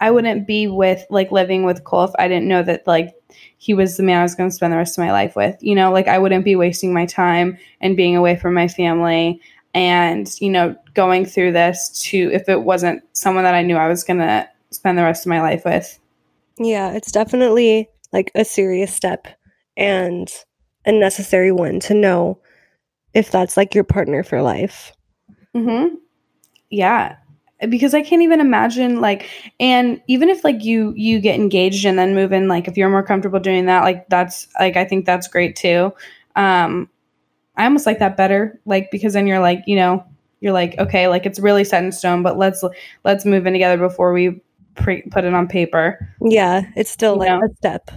i 0.00 0.10
wouldn't 0.10 0.46
be 0.46 0.66
with 0.66 1.04
like 1.10 1.30
living 1.32 1.64
with 1.64 1.84
cole 1.84 2.04
if 2.04 2.12
i 2.18 2.28
didn't 2.28 2.48
know 2.48 2.62
that 2.62 2.86
like 2.86 3.14
he 3.58 3.74
was 3.74 3.96
the 3.96 4.02
man 4.02 4.20
I 4.20 4.22
was 4.22 4.34
going 4.34 4.50
to 4.50 4.54
spend 4.54 4.72
the 4.72 4.76
rest 4.76 4.98
of 4.98 5.02
my 5.02 5.12
life 5.12 5.36
with. 5.36 5.56
You 5.60 5.74
know, 5.74 5.92
like 5.92 6.08
I 6.08 6.18
wouldn't 6.18 6.44
be 6.44 6.56
wasting 6.56 6.92
my 6.92 7.06
time 7.06 7.58
and 7.80 7.96
being 7.96 8.16
away 8.16 8.36
from 8.36 8.54
my 8.54 8.68
family 8.68 9.40
and, 9.74 10.30
you 10.40 10.50
know, 10.50 10.76
going 10.94 11.26
through 11.26 11.52
this 11.52 11.88
to 12.10 12.30
if 12.32 12.48
it 12.48 12.62
wasn't 12.62 13.02
someone 13.12 13.44
that 13.44 13.54
I 13.54 13.62
knew 13.62 13.76
I 13.76 13.88
was 13.88 14.04
going 14.04 14.20
to 14.20 14.48
spend 14.70 14.98
the 14.98 15.02
rest 15.02 15.26
of 15.26 15.30
my 15.30 15.40
life 15.40 15.64
with. 15.64 15.98
Yeah, 16.58 16.92
it's 16.92 17.12
definitely 17.12 17.88
like 18.12 18.30
a 18.34 18.44
serious 18.44 18.92
step 18.92 19.26
and 19.76 20.32
a 20.84 20.92
necessary 20.92 21.52
one 21.52 21.80
to 21.80 21.94
know 21.94 22.38
if 23.14 23.30
that's 23.30 23.56
like 23.56 23.74
your 23.74 23.84
partner 23.84 24.22
for 24.22 24.42
life. 24.42 24.92
Mhm. 25.54 25.96
Yeah 26.70 27.16
because 27.68 27.94
I 27.94 28.02
can't 28.02 28.22
even 28.22 28.40
imagine 28.40 29.00
like 29.00 29.28
and 29.58 30.00
even 30.06 30.28
if 30.28 30.44
like 30.44 30.62
you 30.62 30.92
you 30.96 31.20
get 31.20 31.36
engaged 31.36 31.84
and 31.86 31.98
then 31.98 32.14
move 32.14 32.32
in 32.32 32.48
like 32.48 32.68
if 32.68 32.76
you're 32.76 32.90
more 32.90 33.02
comfortable 33.02 33.40
doing 33.40 33.66
that 33.66 33.82
like 33.82 34.08
that's 34.08 34.48
like 34.60 34.76
I 34.76 34.84
think 34.84 35.06
that's 35.06 35.28
great 35.28 35.56
too. 35.56 35.92
Um 36.34 36.90
I 37.56 37.64
almost 37.64 37.86
like 37.86 37.98
that 38.00 38.16
better 38.16 38.60
like 38.66 38.90
because 38.90 39.14
then 39.14 39.26
you're 39.26 39.40
like, 39.40 39.62
you 39.66 39.76
know, 39.76 40.04
you're 40.40 40.52
like 40.52 40.78
okay, 40.78 41.08
like 41.08 41.24
it's 41.24 41.38
really 41.38 41.64
set 41.64 41.82
in 41.82 41.92
stone, 41.92 42.22
but 42.22 42.36
let's 42.36 42.62
let's 43.04 43.24
move 43.24 43.46
in 43.46 43.54
together 43.54 43.78
before 43.78 44.12
we 44.12 44.40
pre- 44.74 45.02
put 45.10 45.24
it 45.24 45.32
on 45.32 45.48
paper. 45.48 46.06
Yeah, 46.20 46.62
it's 46.76 46.90
still 46.90 47.14
you 47.14 47.20
like 47.20 47.28
know? 47.30 47.40
a 47.46 47.56
step. 47.56 47.90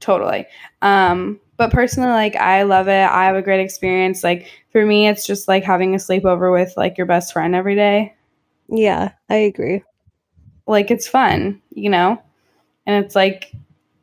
Totally. 0.00 0.46
Um 0.80 1.38
but 1.58 1.70
personally 1.70 2.10
like 2.10 2.36
I 2.36 2.62
love 2.62 2.88
it. 2.88 2.92
I 2.92 3.26
have 3.26 3.36
a 3.36 3.42
great 3.42 3.60
experience. 3.60 4.24
Like 4.24 4.50
for 4.72 4.86
me 4.86 5.06
it's 5.06 5.26
just 5.26 5.48
like 5.48 5.64
having 5.64 5.94
a 5.94 5.98
sleepover 5.98 6.50
with 6.50 6.72
like 6.78 6.96
your 6.96 7.06
best 7.06 7.34
friend 7.34 7.54
every 7.54 7.74
day 7.74 8.14
yeah, 8.68 9.12
I 9.28 9.36
agree. 9.36 9.82
Like 10.66 10.90
it's 10.90 11.08
fun, 11.08 11.60
you 11.70 11.90
know? 11.90 12.20
And 12.86 13.04
it's 13.04 13.14
like 13.14 13.52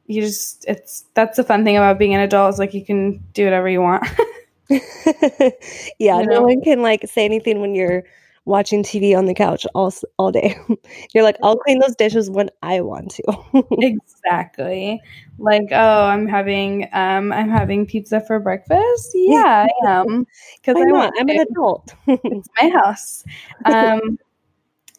you 0.07 0.21
just 0.21 0.65
it's 0.67 1.05
that's 1.13 1.37
the 1.37 1.43
fun 1.43 1.63
thing 1.63 1.77
about 1.77 1.99
being 1.99 2.13
an 2.13 2.21
adult 2.21 2.53
is 2.53 2.59
like 2.59 2.73
you 2.73 2.85
can 2.85 3.23
do 3.33 3.45
whatever 3.45 3.69
you 3.69 3.81
want. 3.81 4.05
yeah, 4.69 6.19
you 6.19 6.25
know? 6.25 6.33
no 6.35 6.41
one 6.41 6.61
can 6.61 6.81
like 6.81 7.07
say 7.07 7.25
anything 7.25 7.61
when 7.61 7.75
you're 7.75 8.03
watching 8.45 8.83
TV 8.83 9.17
on 9.17 9.25
the 9.25 9.33
couch 9.33 9.65
all 9.73 9.93
all 10.17 10.31
day. 10.31 10.55
You're 11.13 11.23
like, 11.23 11.37
I'll 11.43 11.57
clean 11.57 11.79
those 11.79 11.95
dishes 11.95 12.29
when 12.29 12.49
I 12.61 12.81
want 12.81 13.11
to. 13.11 13.63
exactly. 13.71 15.01
Like, 15.37 15.67
oh, 15.71 16.05
I'm 16.05 16.27
having 16.27 16.89
um 16.93 17.31
I'm 17.31 17.49
having 17.49 17.85
pizza 17.85 18.21
for 18.21 18.39
breakfast. 18.39 19.11
Yeah, 19.13 19.67
I 19.67 19.87
am. 19.87 20.25
Because 20.57 20.81
I 20.81 20.91
want 20.91 21.13
I'm 21.19 21.29
an 21.29 21.39
adult. 21.39 21.93
it's 22.07 22.49
my 22.61 22.69
house. 22.69 23.23
Um 23.65 24.19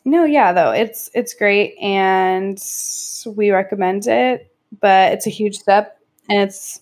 no, 0.05 0.25
yeah, 0.25 0.53
though 0.53 0.71
it's 0.71 1.11
it's 1.14 1.35
great 1.35 1.77
and 1.81 2.59
we 3.27 3.51
recommend 3.51 4.07
it, 4.07 4.53
but 4.81 5.12
it's 5.12 5.27
a 5.27 5.31
huge 5.31 5.59
step 5.59 5.99
and 6.29 6.38
it's 6.40 6.81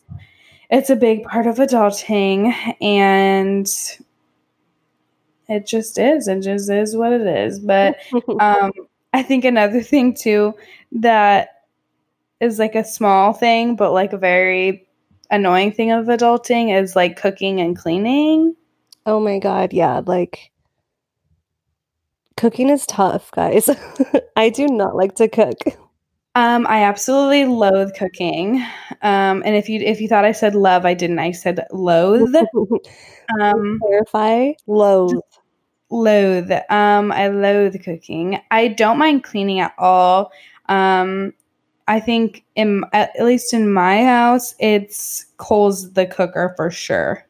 it's 0.71 0.91
a 0.91 0.97
big 0.97 1.25
part 1.25 1.47
of 1.47 1.57
adulting 1.57 2.53
and 2.81 3.69
it 5.49 5.67
just 5.67 5.99
is 5.99 6.29
it 6.29 6.41
just 6.41 6.71
is 6.71 6.97
what 6.97 7.13
it 7.13 7.27
is 7.27 7.59
but 7.61 7.97
um 8.41 8.71
i 9.13 9.23
think 9.23 9.45
another 9.45 9.83
thing 9.83 10.15
too 10.15 10.55
that 10.93 11.65
is 12.41 12.59
like 12.59 12.75
a 12.75 12.85
small 12.85 13.33
thing 13.33 13.77
but 13.77 13.93
like 13.93 14.13
a 14.13 14.19
very 14.19 14.87
annoying 15.31 15.73
thing 15.73 15.91
of 15.91 16.07
adulting 16.07 16.75
is 16.75 16.95
like 16.95 17.17
cooking 17.17 17.61
and 17.61 17.77
cleaning. 17.77 18.55
Oh 19.07 19.19
my 19.19 19.39
god 19.39 19.73
yeah 19.73 20.01
like 20.05 20.52
Cooking 22.37 22.68
is 22.68 22.87
tough, 22.87 23.31
guys. 23.33 23.68
I 24.37 24.49
do 24.49 24.66
not 24.66 24.97
like 24.97 25.14
to 25.16 25.29
cook. 25.29 25.59
Um, 26.35 26.66
I 26.66 26.83
absolutely 26.83 27.45
loathe 27.45 27.90
cooking. 27.99 28.64
Um, 29.03 29.42
and 29.45 29.55
if 29.55 29.68
you 29.68 29.81
if 29.81 30.01
you 30.01 30.09
thought 30.09 30.25
I 30.25 30.33
said 30.33 30.55
love, 30.55 30.87
I 30.87 30.95
didn't. 30.95 31.18
I 31.18 31.33
said 31.33 31.66
loathe. 31.71 32.35
Um, 33.40 33.79
clarify 33.81 34.53
loathe. 34.66 35.23
Loathe. 35.90 36.53
Um, 36.68 37.12
I 37.12 37.29
loathe 37.29 37.83
cooking. 37.83 38.38
I 38.51 38.68
don't 38.68 38.99
mind 38.99 39.25
cleaning 39.25 39.61
at 39.61 39.73
all. 39.79 40.33
Um, 40.68 41.33
I 41.88 42.01
think 42.01 42.45
in 42.57 42.85
at 42.92 43.12
least 43.21 43.55
in 43.55 43.73
my 43.73 44.05
house, 44.05 44.55
it's 44.59 45.27
Cole's 45.38 45.92
the 45.92 46.07
cooker 46.07 46.53
for 46.57 46.71
sure. 46.71 47.27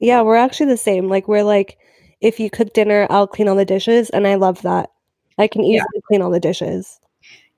Yeah, 0.00 0.22
we're 0.22 0.36
actually 0.36 0.66
the 0.66 0.76
same. 0.76 1.08
Like 1.08 1.28
we're 1.28 1.42
like 1.42 1.78
if 2.20 2.40
you 2.40 2.50
cook 2.50 2.72
dinner, 2.72 3.06
I'll 3.10 3.26
clean 3.26 3.48
all 3.48 3.56
the 3.56 3.64
dishes. 3.64 4.10
And 4.10 4.26
I 4.26 4.34
love 4.34 4.62
that. 4.62 4.90
I 5.38 5.46
can 5.46 5.62
easily 5.62 5.86
yeah. 5.94 6.00
clean 6.06 6.22
all 6.22 6.30
the 6.30 6.40
dishes. 6.40 7.00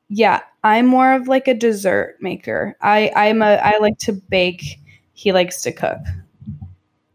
Yeah, 0.09 0.40
I'm 0.64 0.87
more 0.87 1.14
of 1.14 1.29
like 1.29 1.49
a 1.49 1.55
dessert 1.55 2.16
maker. 2.20 2.77
I 2.83 3.12
I'm 3.16 3.42
a 3.42 3.57
I 3.57 3.79
like 3.79 3.99
to 3.99 4.12
bake. 4.12 4.79
He 5.12 5.33
likes 5.33 5.62
to 5.62 5.73
cook. 5.73 5.99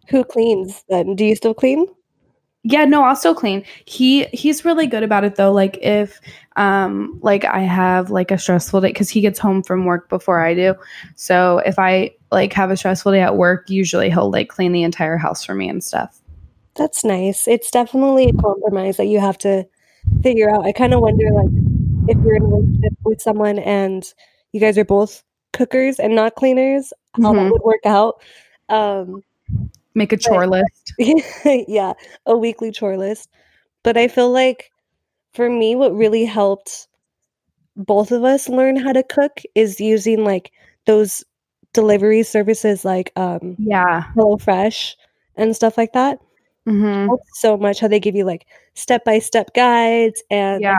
Who 0.10 0.24
cleans 0.24 0.84
then? 0.90 1.16
Do 1.16 1.26
you 1.26 1.36
still 1.36 1.54
clean? 1.54 1.88
Yeah, 2.64 2.86
no, 2.86 3.04
I'll 3.04 3.16
still 3.16 3.36
clean. 3.36 3.64
He 3.86 4.26
he's 4.26 4.66
really 4.66 4.88
good 4.88 5.04
about 5.04 5.24
it 5.24 5.36
though. 5.36 5.52
Like 5.52 5.78
if 5.82 6.20
um 6.56 7.20
like 7.22 7.46
I 7.46 7.60
have 7.60 8.10
like 8.10 8.32
a 8.32 8.40
stressful 8.40 8.82
day 8.82 8.94
cuz 8.94 9.10
he 9.10 9.22
gets 9.22 9.38
home 9.38 9.62
from 9.62 9.86
work 9.86 10.10
before 10.10 10.40
I 10.40 10.56
do. 10.56 10.74
So 11.16 11.60
if 11.66 11.78
I 11.78 12.12
like 12.32 12.54
have 12.54 12.72
a 12.72 12.78
stressful 12.78 13.12
day 13.12 13.22
at 13.22 13.38
work, 13.38 13.70
usually 13.70 14.10
he'll 14.10 14.32
like 14.32 14.48
clean 14.50 14.72
the 14.72 14.84
entire 14.84 15.18
house 15.18 15.44
for 15.44 15.54
me 15.54 15.70
and 15.70 15.84
stuff. 15.84 16.20
That's 16.76 17.04
nice. 17.04 17.48
It's 17.48 17.72
definitely 17.72 18.26
a 18.30 18.34
compromise 18.34 18.98
that 18.98 19.06
you 19.06 19.20
have 19.20 19.38
to 19.40 19.66
figure 20.24 20.50
out. 20.54 20.66
I 20.66 20.72
kind 20.72 20.94
of 20.94 21.02
wonder 21.02 21.26
like 21.32 21.50
if 22.10 22.18
you're 22.24 22.36
in 22.36 22.44
a 22.44 22.48
relationship 22.48 22.94
with 23.04 23.22
someone 23.22 23.60
and 23.60 24.04
you 24.52 24.60
guys 24.60 24.78
are 24.78 24.86
both 24.86 25.24
cookers 25.54 26.00
and 26.00 26.16
not 26.16 26.36
cleaners, 26.36 26.92
how 27.22 27.34
that 27.34 27.40
Mhm. 27.40 27.52
would 27.52 27.62
work 27.64 27.86
out. 27.86 28.22
Um 28.70 29.24
Make 29.94 30.12
a 30.12 30.18
chore 30.18 30.48
list. 30.48 30.94
yeah, 31.70 31.94
a 32.26 32.38
weekly 32.38 32.72
chore 32.72 32.98
list. 32.98 33.30
But 33.84 33.96
I 33.96 34.10
feel 34.10 34.30
like 34.32 34.72
for 35.34 35.50
me, 35.50 35.76
what 35.76 35.96
really 35.96 36.26
helped 36.26 36.88
both 37.78 38.12
of 38.12 38.24
us 38.24 38.50
learn 38.50 38.76
how 38.76 38.92
to 38.92 39.04
cook 39.04 39.42
is 39.54 39.80
using 39.80 40.24
like 40.26 40.52
those 40.86 41.24
delivery 41.74 42.24
services 42.24 42.84
like 42.86 43.12
um 43.16 43.56
Yeah. 43.60 44.04
HelloFresh 44.16 44.96
and 45.38 45.56
stuff 45.56 45.78
like 45.78 45.94
that. 45.94 46.20
Mhm. 46.68 47.16
So 47.34 47.58
much 47.58 47.80
how 47.80 47.88
they 47.88 48.00
give 48.00 48.16
you 48.16 48.26
like 48.26 48.46
step 48.74 49.06
by 49.06 49.20
step 49.20 49.54
guides 49.54 50.24
and 50.32 50.62
Yeah. 50.62 50.78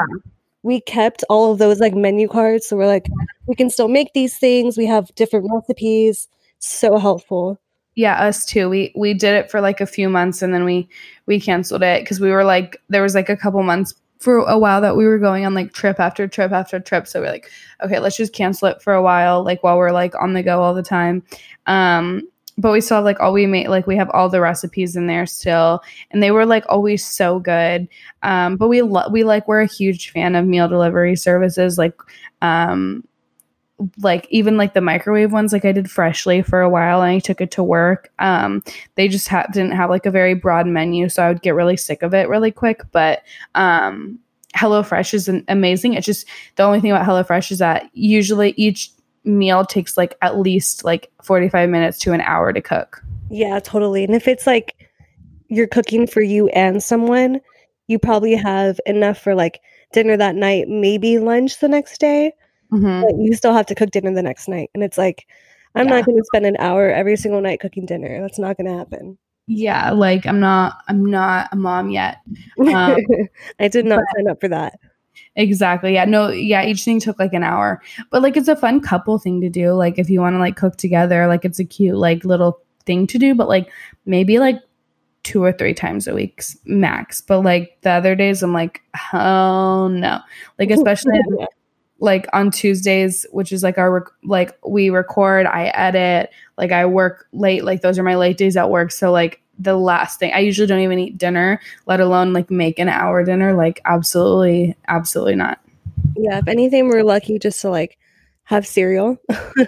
we 0.63 0.81
kept 0.81 1.23
all 1.29 1.53
of 1.53 1.59
those 1.59 1.79
like 1.81 1.95
menu 1.95 2.27
cards 2.29 2.67
so 2.67 2.77
we're 2.77 2.87
like 2.89 3.07
we 3.47 3.55
can 3.55 3.71
still 3.71 3.89
make 3.89 4.13
these 4.13 4.37
things 4.37 4.77
we 4.77 4.87
have 4.87 5.15
different 5.15 5.49
recipes 5.53 6.29
so 6.59 6.99
helpful 6.99 7.59
Yeah, 7.95 8.15
us 8.29 8.45
too. 8.45 8.69
We 8.69 8.93
we 8.97 9.15
did 9.15 9.35
it 9.35 9.51
for 9.51 9.61
like 9.63 9.81
a 9.81 9.87
few 9.87 10.09
months 10.11 10.43
and 10.43 10.53
then 10.53 10.65
we 10.65 10.89
we 11.27 11.41
canceled 11.41 11.83
it 11.83 12.03
because 12.03 12.21
we 12.21 12.31
were 12.31 12.45
like 12.45 12.77
there 12.91 13.03
was 13.03 13.15
like 13.15 13.29
a 13.31 13.37
couple 13.37 13.63
months 13.63 13.95
for 14.19 14.39
a 14.39 14.59
while 14.59 14.81
that 14.81 14.97
we 14.97 15.07
were 15.07 15.19
going 15.19 15.47
on 15.47 15.55
like 15.55 15.73
trip 15.73 16.01
after 16.01 16.27
trip 16.27 16.51
after 16.53 16.81
trip. 16.81 17.07
So 17.07 17.21
we're 17.21 17.31
like, 17.31 17.49
okay, 17.85 17.99
let's 18.01 18.17
just 18.17 18.33
cancel 18.35 18.69
it 18.69 18.83
for 18.83 18.93
a 18.95 19.03
while, 19.03 19.45
like 19.45 19.63
while 19.63 19.79
we're 19.79 19.93
like 19.93 20.15
on 20.21 20.33
the 20.35 20.43
go 20.43 20.63
all 20.63 20.75
the 20.75 20.83
time. 20.83 21.23
Um, 21.67 22.23
but 22.59 22.73
we 22.73 22.81
still 22.81 22.97
have 22.97 23.05
like 23.05 23.21
all 23.21 23.33
we 23.33 23.47
made 23.47 23.69
like 23.69 23.87
we 23.87 23.97
have 23.97 24.11
all 24.11 24.29
the 24.29 24.41
recipes 24.41 24.97
in 24.97 25.07
there 25.07 25.27
still 25.27 25.83
and 26.11 26.23
they 26.23 26.31
were 26.31 26.47
like 26.47 26.65
always 26.69 27.05
so 27.05 27.39
good 27.39 27.89
um 28.23 28.57
but 28.57 28.69
we 28.69 28.83
love 28.83 29.13
we 29.13 29.25
like 29.25 29.47
we're 29.47 29.61
a 29.61 29.67
huge 29.67 30.11
fan 30.11 30.35
of 30.35 30.47
meal 30.47 30.69
delivery 30.69 31.17
services 31.17 31.79
like 31.79 31.95
um 32.43 33.07
like 33.99 34.27
even 34.31 34.57
like 34.57 34.73
the 34.73 34.81
microwave 34.81 35.33
ones 35.33 35.53
like 35.53 35.65
i 35.67 35.73
did 35.73 35.91
freshly 35.91 36.41
for 36.41 36.63
a 36.63 36.71
while 36.71 37.03
and 37.03 37.11
i 37.11 37.19
took 37.19 37.41
it 37.43 37.51
to 37.51 37.63
work 37.63 38.11
um 38.19 38.63
they 38.95 39.07
just 39.07 39.29
ha- 39.29 39.47
didn't 39.53 39.73
have 39.73 39.91
like 39.91 40.07
a 40.07 40.11
very 40.11 40.33
broad 40.33 40.67
menu 40.67 41.09
so 41.09 41.23
i 41.23 41.29
would 41.29 41.43
get 41.43 41.55
really 41.55 41.77
sick 41.77 42.03
of 42.03 42.15
it 42.15 42.29
really 42.29 42.51
quick 42.51 42.81
but 42.93 43.23
um 43.55 44.19
HelloFresh 44.57 45.13
is 45.13 45.29
an- 45.29 45.45
amazing. 45.49 45.93
It's 45.93 46.07
just 46.07 46.27
the 46.55 46.63
only 46.63 46.81
thing 46.81 46.91
about 46.91 47.07
HelloFresh 47.07 47.53
is 47.53 47.59
that 47.59 47.91
usually 47.93 48.55
each 48.57 48.91
meal 49.27 49.65
takes 49.65 49.97
like 49.97 50.17
at 50.23 50.39
least 50.39 50.85
like 50.85 51.11
45 51.23 51.69
minutes 51.69 51.99
to 51.99 52.13
an 52.13 52.21
hour 52.23 52.53
to 52.53 52.61
cook. 52.63 53.03
yeah 53.31 53.59
totally 53.59 54.05
and 54.05 54.15
if 54.15 54.29
it's 54.29 54.47
like 54.47 54.89
you're 55.49 55.67
cooking 55.67 56.07
for 56.07 56.23
you 56.23 56.49
and 56.49 56.83
someone 56.83 57.41
you 57.89 57.99
probably 57.99 58.35
have 58.35 58.81
enough 58.87 59.19
for 59.19 59.35
like 59.35 59.61
dinner 59.93 60.17
that 60.17 60.35
night 60.37 60.69
maybe 60.69 61.19
lunch 61.19 61.59
the 61.61 61.69
next 61.69 61.99
day 62.01 62.33
Mm-hmm. 62.73 63.03
but 63.03 63.15
you 63.23 63.33
still 63.35 63.53
have 63.55 63.67
to 63.67 63.77
cook 63.77 63.93
dinner 63.93 64.13
the 64.13 64.23
next 64.23 64.49
night 64.49 64.71
and 64.75 64.83
it's 64.83 64.99
like 64.99 65.27
i'm 65.77 65.87
Yeah. 65.87 65.97
not 65.99 66.05
going 66.05 66.19
to 66.19 66.25
spend 66.25 66.47
an 66.47 66.57
hour 66.59 66.91
every 66.91 67.17
single 67.17 67.41
night 67.41 67.61
cooking 67.61 67.87
dinner 67.87 68.21
that's 68.21 68.41
not 68.41 68.57
going 68.57 68.67
to 68.67 68.77
happen 68.77 69.17
Yeah, 69.47 69.93
like 69.93 70.27
I'm 70.27 70.41
not 70.41 70.79
I'm 70.89 71.07
not 71.07 71.49
a 71.53 71.57
mom 71.57 71.91
yet. 71.91 72.17
Um, 72.59 72.97
i 73.61 73.69
did 73.69 73.87
not 73.87 74.03
sign 74.17 74.27
up 74.29 74.41
for 74.41 74.49
that 74.49 74.81
Exactly. 75.37 75.95
Yeah. 75.95 76.07
No, 76.07 76.29
yeah, 76.29 76.65
each 76.65 76.85
thing 76.85 76.99
took 76.99 77.19
like 77.19 77.35
an 77.35 77.43
hour. 77.43 77.83
But 78.11 78.23
like 78.23 78.37
it's 78.37 78.49
a 78.49 78.57
fun 78.57 78.81
couple 78.81 79.19
thing 79.19 79.41
to 79.43 79.51
do. 79.51 79.73
Like 79.73 79.99
if 79.99 80.09
you 80.09 80.21
want 80.21 80.35
to 80.35 80.41
like 80.41 80.57
cook 80.57 80.77
together, 80.77 81.27
like 81.27 81.45
it's 81.45 81.59
a 81.59 81.65
cute 81.65 81.97
like 81.97 82.25
little 82.25 82.59
thing 82.87 83.07
to 83.09 83.19
do, 83.19 83.35
but 83.35 83.49
like 83.49 83.71
maybe 84.07 84.39
like 84.39 84.61
two 85.25 85.43
or 85.43 85.53
three 85.53 85.75
times 85.75 86.07
a 86.09 86.15
week 86.15 86.43
max. 86.65 87.21
But 87.21 87.41
like 87.41 87.77
the 87.83 87.91
other 87.91 88.15
days 88.15 88.43
I'm 88.43 88.55
like, 88.55 88.81
oh 89.13 89.89
no. 89.89 90.21
Like 90.59 90.71
especially 90.73 91.21
like 91.99 92.27
on 92.33 92.51
Tuesdays, 92.51 93.27
which 93.33 93.53
is 93.53 93.63
like 93.63 93.79
our 93.79 93.91
rec- 93.93 94.13
like 94.25 94.57
we 94.67 94.91
record, 94.91 95.47
I 95.47 95.67
edit, 95.69 96.31
like 96.57 96.73
I 96.73 96.87
work 96.87 97.27
late, 97.33 97.65
like 97.65 97.83
those 97.83 97.99
are 97.99 98.03
my 98.03 98.17
late 98.17 98.39
days 98.39 98.57
at 98.57 98.71
work. 98.71 98.91
So 98.91 99.13
like 99.13 99.43
the 99.59 99.77
last 99.77 100.19
thing 100.19 100.33
I 100.35 100.41
usually 100.41 100.67
don't 100.67 100.81
even 100.81 100.99
eat 100.99 101.19
dinner, 101.19 101.61
let 101.87 102.01
alone 102.01 102.33
like 102.33 102.51
make 102.51 102.79
an 102.79 102.89
hour 102.89 103.25
dinner. 103.25 103.55
Like 103.55 103.81
absolutely, 103.85 104.77
absolutely 104.89 105.35
not. 105.37 105.61
yeah 106.17 106.39
if 106.39 106.49
anything 106.49 106.89
we're 106.89 107.03
lucky 107.05 107.39
just 107.39 107.61
to 107.63 107.71
like 107.71 107.99
have 108.45 108.67
cereal 108.67 109.19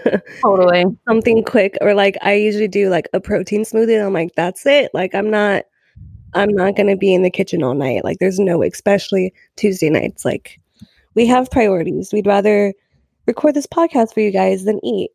Totally. 0.43 0.85
something 1.09 1.43
quick 1.43 1.77
or 1.81 1.95
like 1.95 2.17
I 2.23 2.35
usually 2.35 2.69
do 2.69 2.89
like 2.91 3.09
a 3.13 3.21
protein 3.21 3.63
smoothie 3.65 3.97
and 3.97 4.05
I'm 4.07 4.13
like 4.13 4.35
that's 4.37 4.65
it 4.67 4.91
like 4.95 5.15
I'm 5.15 5.31
not 5.31 5.65
I'm 6.35 6.51
not 6.51 6.77
going 6.77 6.87
to 6.89 6.97
be 6.97 7.13
in 7.13 7.23
the 7.23 7.31
kitchen 7.31 7.63
all 7.65 7.75
night 7.75 8.05
like 8.05 8.19
there's 8.21 8.39
no 8.39 8.59
way 8.59 8.69
especially 8.69 9.33
Tuesday 9.57 9.91
nights 9.91 10.25
like 10.25 10.61
we 11.15 11.27
have 11.27 11.51
priorities 11.51 12.13
we'd 12.13 12.27
rather 12.27 12.73
record 13.27 13.55
this 13.55 13.67
podcast 13.67 14.15
for 14.15 14.21
you 14.21 14.31
guys 14.31 14.65
than 14.65 14.79
eat 14.85 15.11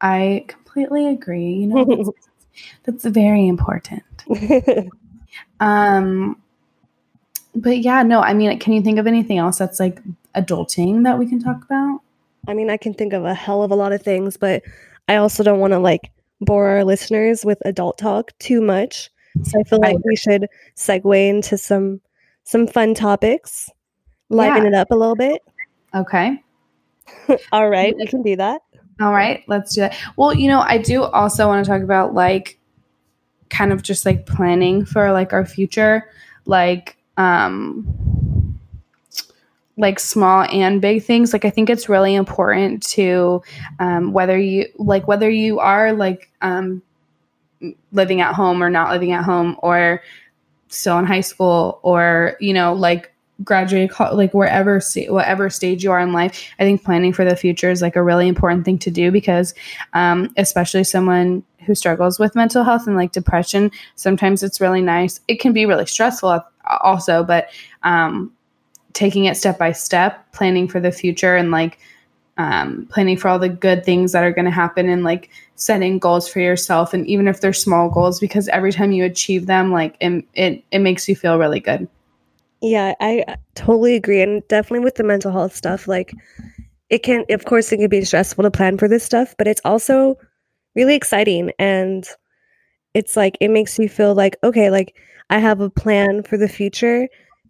I 0.00 0.44
completely 0.48 1.06
agree. 1.06 1.52
You 1.52 1.66
know, 1.68 2.12
that's, 2.84 3.04
very 3.04 3.46
important. 3.46 4.02
Um, 5.60 6.40
but 7.54 7.78
yeah, 7.78 8.02
no, 8.02 8.20
I 8.20 8.32
mean, 8.34 8.58
can 8.58 8.72
you 8.72 8.82
think 8.82 8.98
of 8.98 9.06
anything 9.06 9.38
else 9.38 9.58
that's 9.58 9.80
like 9.80 10.00
adulting 10.34 11.04
that 11.04 11.18
we 11.18 11.26
can 11.26 11.42
talk 11.42 11.62
about? 11.64 12.00
I 12.48 12.54
mean 12.54 12.70
I 12.70 12.76
can 12.76 12.94
think 12.94 13.12
of 13.12 13.24
a 13.24 13.34
hell 13.34 13.62
of 13.62 13.70
a 13.70 13.74
lot 13.74 13.92
of 13.92 14.02
things 14.02 14.36
but 14.36 14.62
I 15.08 15.16
also 15.16 15.42
don't 15.42 15.58
want 15.58 15.72
to 15.72 15.78
like 15.78 16.12
bore 16.40 16.68
our 16.68 16.84
listeners 16.84 17.44
with 17.44 17.58
adult 17.64 17.98
talk 17.98 18.32
too 18.38 18.60
much 18.60 19.10
so 19.42 19.58
I 19.60 19.64
feel 19.64 19.80
like 19.80 19.96
we 20.04 20.14
should 20.16 20.46
segue 20.76 21.28
into 21.28 21.58
some 21.58 22.00
some 22.44 22.66
fun 22.66 22.94
topics 22.94 23.68
liven 24.28 24.62
Yeah. 24.62 24.68
it 24.68 24.74
up 24.74 24.90
a 24.90 24.94
little 24.94 25.16
bit 25.16 25.42
Okay. 25.94 26.40
all 27.52 27.68
right 27.68 27.96
we 27.96 28.06
can 28.06 28.22
do 28.22 28.36
that 28.36 28.62
All 29.00 29.12
right, 29.12 29.44
let's 29.46 29.74
do 29.74 29.82
that. 29.82 29.96
Well, 30.16 30.34
you 30.34 30.48
know, 30.48 30.60
I 30.60 30.78
do 30.78 31.02
also 31.02 31.46
want 31.48 31.64
to 31.64 31.70
talk 31.70 31.82
about 31.82 32.14
like 32.14 32.58
kind 33.50 33.72
of 33.72 33.82
just 33.82 34.06
like 34.06 34.26
planning 34.26 34.84
for 34.84 35.12
like 35.12 35.32
our 35.32 35.46
future, 35.46 36.10
like 36.46 36.96
um 37.16 38.58
like 39.76 39.98
small 39.98 40.42
and 40.50 40.80
big 40.80 41.02
things. 41.02 41.32
Like 41.32 41.44
I 41.44 41.50
think 41.50 41.68
it's 41.68 41.88
really 41.88 42.14
important 42.14 42.82
to 42.90 43.42
um 43.78 44.12
whether 44.12 44.38
you 44.38 44.66
like 44.76 45.06
whether 45.06 45.28
you 45.28 45.58
are 45.58 45.92
like 45.92 46.30
um 46.40 46.82
living 47.92 48.20
at 48.20 48.34
home 48.34 48.62
or 48.62 48.70
not 48.70 48.90
living 48.90 49.12
at 49.12 49.24
home 49.24 49.56
or 49.62 50.02
still 50.68 50.98
in 50.98 51.04
high 51.06 51.20
school 51.20 51.80
or 51.82 52.36
you 52.40 52.52
know 52.52 52.74
like 52.74 53.12
graduate 53.44 53.90
co- 53.90 54.14
like 54.14 54.32
wherever 54.32 54.80
whatever 55.08 55.50
stage 55.50 55.84
you 55.84 55.90
are 55.90 56.00
in 56.00 56.12
life 56.12 56.50
i 56.58 56.62
think 56.64 56.82
planning 56.82 57.12
for 57.12 57.24
the 57.24 57.36
future 57.36 57.70
is 57.70 57.82
like 57.82 57.94
a 57.94 58.02
really 58.02 58.28
important 58.28 58.64
thing 58.64 58.78
to 58.78 58.90
do 58.90 59.10
because 59.10 59.54
um, 59.92 60.32
especially 60.38 60.82
someone 60.82 61.42
who 61.66 61.74
struggles 61.74 62.18
with 62.18 62.34
mental 62.34 62.64
health 62.64 62.86
and 62.86 62.96
like 62.96 63.12
depression 63.12 63.70
sometimes 63.96 64.42
it's 64.42 64.60
really 64.60 64.80
nice. 64.80 65.20
It 65.28 65.40
can 65.40 65.52
be 65.52 65.66
really 65.66 65.86
stressful 65.86 66.42
also 66.80 67.24
but 67.24 67.48
um, 67.82 68.32
taking 68.92 69.26
it 69.26 69.36
step 69.36 69.58
by 69.58 69.72
step 69.72 70.32
planning 70.32 70.68
for 70.68 70.80
the 70.80 70.92
future 70.92 71.36
and 71.36 71.50
like 71.50 71.78
um, 72.38 72.86
planning 72.90 73.16
for 73.16 73.28
all 73.28 73.38
the 73.38 73.48
good 73.48 73.84
things 73.84 74.12
that 74.12 74.22
are 74.22 74.32
going 74.32 74.44
to 74.44 74.50
happen 74.50 74.88
and 74.88 75.04
like 75.04 75.30
setting 75.54 75.98
goals 75.98 76.28
for 76.28 76.40
yourself 76.40 76.92
and 76.94 77.06
even 77.06 77.28
if 77.28 77.40
they're 77.40 77.52
small 77.52 77.88
goals 77.88 78.20
because 78.20 78.48
every 78.48 78.72
time 78.72 78.92
you 78.92 79.04
achieve 79.04 79.46
them 79.46 79.72
like 79.72 79.96
it, 80.00 80.24
it, 80.34 80.64
it 80.70 80.78
makes 80.80 81.08
you 81.08 81.16
feel 81.16 81.38
really 81.38 81.60
good 81.60 81.88
Yeah, 82.60 82.94
I 83.00 83.36
totally 83.54 83.94
agree. 83.94 84.22
And 84.22 84.46
definitely 84.48 84.84
with 84.84 84.96
the 84.96 85.04
mental 85.04 85.32
health 85.32 85.54
stuff, 85.54 85.86
like 85.86 86.14
it 86.90 87.02
can, 87.02 87.24
of 87.30 87.44
course, 87.44 87.70
it 87.72 87.78
can 87.78 87.88
be 87.88 88.04
stressful 88.04 88.44
to 88.44 88.50
plan 88.50 88.78
for 88.78 88.88
this 88.88 89.04
stuff, 89.04 89.34
but 89.38 89.46
it's 89.46 89.60
also 89.64 90.16
really 90.74 90.94
exciting. 90.94 91.52
And 91.58 92.06
it's 92.94 93.16
like, 93.16 93.36
it 93.40 93.48
makes 93.48 93.78
you 93.78 93.88
feel 93.88 94.14
like, 94.14 94.36
okay, 94.42 94.70
like 94.70 94.96
I 95.30 95.38
have 95.38 95.60
a 95.60 95.70
plan 95.70 96.22
for 96.22 96.36
the 96.36 96.48
future 96.48 97.08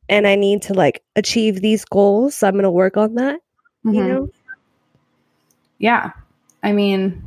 and 0.08 0.26
I 0.26 0.34
need 0.34 0.62
to 0.62 0.74
like 0.74 1.02
achieve 1.14 1.60
these 1.60 1.84
goals. 1.84 2.36
So 2.36 2.48
I'm 2.48 2.54
going 2.54 2.64
to 2.64 2.70
work 2.70 2.96
on 2.96 3.14
that, 3.14 3.40
you 3.84 3.92
Mhm. 3.92 4.08
know? 4.08 4.28
Yeah. 5.78 6.12
I 6.62 6.72
mean, 6.72 7.22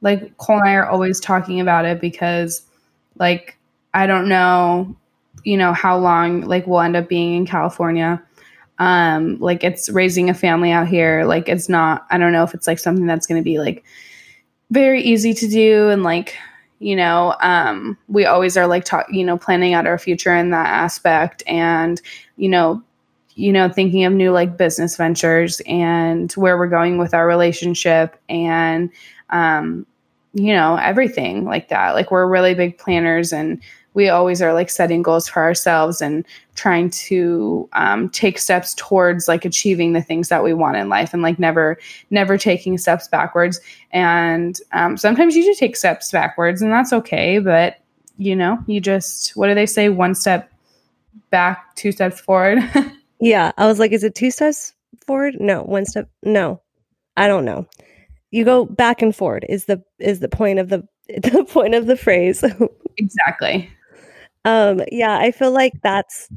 like 0.00 0.36
Cole 0.38 0.58
and 0.58 0.68
I 0.68 0.74
are 0.74 0.88
always 0.88 1.20
talking 1.20 1.60
about 1.60 1.84
it 1.84 2.00
because 2.00 2.62
like 3.18 3.56
I 3.94 4.06
don't 4.06 4.28
know, 4.28 4.96
you 5.44 5.56
know, 5.56 5.72
how 5.72 5.98
long 5.98 6.42
like 6.42 6.66
we'll 6.66 6.80
end 6.80 6.96
up 6.96 7.08
being 7.08 7.34
in 7.34 7.46
California. 7.46 8.22
Um, 8.78 9.38
like 9.38 9.62
it's 9.62 9.88
raising 9.90 10.30
a 10.30 10.34
family 10.34 10.70
out 10.70 10.88
here. 10.88 11.24
Like 11.24 11.48
it's 11.48 11.68
not 11.68 12.06
I 12.10 12.18
don't 12.18 12.32
know 12.32 12.44
if 12.44 12.54
it's 12.54 12.66
like 12.66 12.78
something 12.78 13.06
that's 13.06 13.26
gonna 13.26 13.42
be 13.42 13.58
like 13.58 13.84
very 14.70 15.02
easy 15.02 15.34
to 15.34 15.48
do 15.48 15.90
and 15.90 16.02
like, 16.02 16.34
you 16.82 16.96
know 16.96 17.34
um, 17.40 17.96
we 18.08 18.26
always 18.26 18.56
are 18.56 18.66
like 18.66 18.84
talk 18.84 19.06
you 19.10 19.24
know 19.24 19.38
planning 19.38 19.72
out 19.72 19.86
our 19.86 19.98
future 19.98 20.34
in 20.34 20.50
that 20.50 20.66
aspect 20.66 21.42
and 21.46 22.02
you 22.36 22.48
know 22.48 22.82
you 23.36 23.52
know 23.52 23.68
thinking 23.68 24.04
of 24.04 24.12
new 24.12 24.32
like 24.32 24.56
business 24.56 24.96
ventures 24.96 25.62
and 25.66 26.32
where 26.32 26.58
we're 26.58 26.66
going 26.66 26.98
with 26.98 27.14
our 27.14 27.26
relationship 27.26 28.20
and 28.28 28.90
um, 29.30 29.86
you 30.34 30.52
know 30.52 30.76
everything 30.76 31.44
like 31.44 31.68
that 31.68 31.94
like 31.94 32.10
we're 32.10 32.26
really 32.26 32.54
big 32.54 32.76
planners 32.76 33.32
and 33.32 33.62
we 33.94 34.08
always 34.08 34.40
are 34.40 34.54
like 34.54 34.70
setting 34.70 35.02
goals 35.02 35.28
for 35.28 35.42
ourselves 35.42 36.00
and 36.00 36.24
trying 36.54 36.90
to 36.90 37.68
um, 37.74 38.08
take 38.10 38.38
steps 38.38 38.74
towards 38.74 39.28
like 39.28 39.44
achieving 39.44 39.92
the 39.92 40.02
things 40.02 40.28
that 40.28 40.42
we 40.42 40.54
want 40.54 40.76
in 40.76 40.88
life 40.88 41.12
and 41.12 41.22
like 41.22 41.38
never 41.38 41.78
never 42.10 42.38
taking 42.38 42.78
steps 42.78 43.08
backwards. 43.08 43.60
And 43.90 44.58
um, 44.72 44.96
sometimes 44.96 45.36
you 45.36 45.44
do 45.44 45.54
take 45.54 45.76
steps 45.76 46.10
backwards 46.10 46.62
and 46.62 46.72
that's 46.72 46.92
okay 46.92 47.38
but 47.38 47.76
you 48.18 48.36
know 48.36 48.58
you 48.66 48.80
just 48.80 49.36
what 49.36 49.48
do 49.48 49.54
they 49.54 49.66
say? 49.66 49.88
One 49.88 50.14
step 50.14 50.50
back 51.30 51.74
two 51.76 51.92
steps 51.92 52.20
forward. 52.20 52.58
Yeah 53.24 53.52
i 53.56 53.68
was 53.68 53.78
like 53.78 53.92
is 53.92 54.02
it 54.02 54.16
two 54.16 54.32
steps 54.32 54.72
forward? 55.06 55.36
No 55.38 55.62
one 55.62 55.86
step 55.86 56.08
no 56.24 56.60
i 57.16 57.28
don't 57.28 57.44
know. 57.44 57.68
You 58.32 58.44
go 58.44 58.64
back 58.64 59.00
and 59.00 59.14
forward 59.14 59.46
is 59.48 59.66
the 59.66 59.80
is 60.00 60.18
the 60.18 60.28
point 60.28 60.58
of 60.58 60.70
the 60.70 60.82
the 61.08 61.46
point 61.48 61.74
of 61.74 61.86
the 61.86 61.96
phrase. 61.96 62.42
Exactly 62.98 63.70
um 64.44 64.80
yeah 64.90 65.18
i 65.18 65.30
feel 65.30 65.50
like 65.52 65.72
that's 65.82 66.30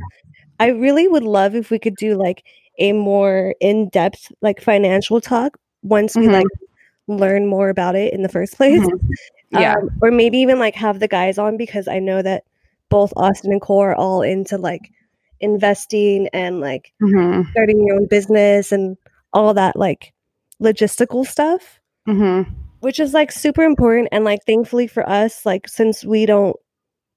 i 0.59 0.67
really 0.67 1.07
would 1.07 1.23
love 1.23 1.55
if 1.55 1.69
we 1.71 1.79
could 1.79 1.95
do 1.95 2.15
like 2.15 2.43
a 2.79 2.91
more 2.93 3.55
in-depth 3.61 4.31
like 4.41 4.61
financial 4.61 5.21
talk 5.21 5.57
once 5.83 6.15
we 6.15 6.27
Mhm. 6.27 6.33
like 6.33 6.47
learn 7.07 7.47
more 7.47 7.69
about 7.69 7.95
it 7.95 8.13
in 8.13 8.21
the 8.23 8.29
first 8.29 8.55
place. 8.57 8.81
Mhm. 8.81 8.99
yeah. 9.51 9.73
Um, 9.75 9.89
or 10.01 10.11
maybe 10.11 10.37
even 10.39 10.59
like 10.59 10.75
have 10.75 10.99
the 10.99 11.07
guys 11.07 11.37
on 11.37 11.57
because 11.57 11.87
i 11.87 11.99
know 11.99 12.21
that 12.21 12.43
both 12.89 13.13
austin 13.15 13.51
and 13.51 13.61
Cole 13.61 13.81
are 13.81 13.95
all 13.95 14.21
into 14.21 14.57
like 14.57 14.89
investing 15.39 16.27
and 16.33 16.59
like 16.59 16.91
hmm 16.99 17.41
starting 17.51 17.85
your 17.85 17.95
own 17.97 18.07
business 18.07 18.71
and 18.71 18.97
all 19.33 19.53
that 19.53 19.75
like 19.77 20.13
logistical 20.61 21.25
stuff. 21.25 21.79
Hmm 22.05 22.41
which 22.81 22.99
is 22.99 23.13
like 23.13 23.31
super 23.31 23.63
important 23.63 24.09
and 24.11 24.23
like 24.23 24.39
thankfully 24.45 24.85
for 24.87 25.07
us 25.09 25.45
like 25.45 25.67
since 25.67 26.03
we 26.05 26.25
don't 26.25 26.55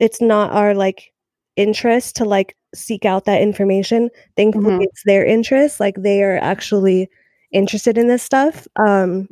it's 0.01 0.21
not 0.21 0.53
our 0.53 0.75
like 0.75 1.13
interest 1.57 2.17
to 2.17 2.25
like 2.25 2.57
seek 2.75 3.05
out 3.05 3.25
that 3.25 3.43
information 3.43 4.11
thankfully 4.37 4.75
Mhm. 4.75 4.85
it's 4.85 5.03
their 5.05 5.25
interest 5.25 5.81
like 5.81 5.97
they 5.97 6.23
are 6.23 6.39
actually 6.39 7.09
interested 7.53 7.97
in 7.99 8.09
this 8.09 8.23
stuff 8.23 8.67
um 8.79 9.27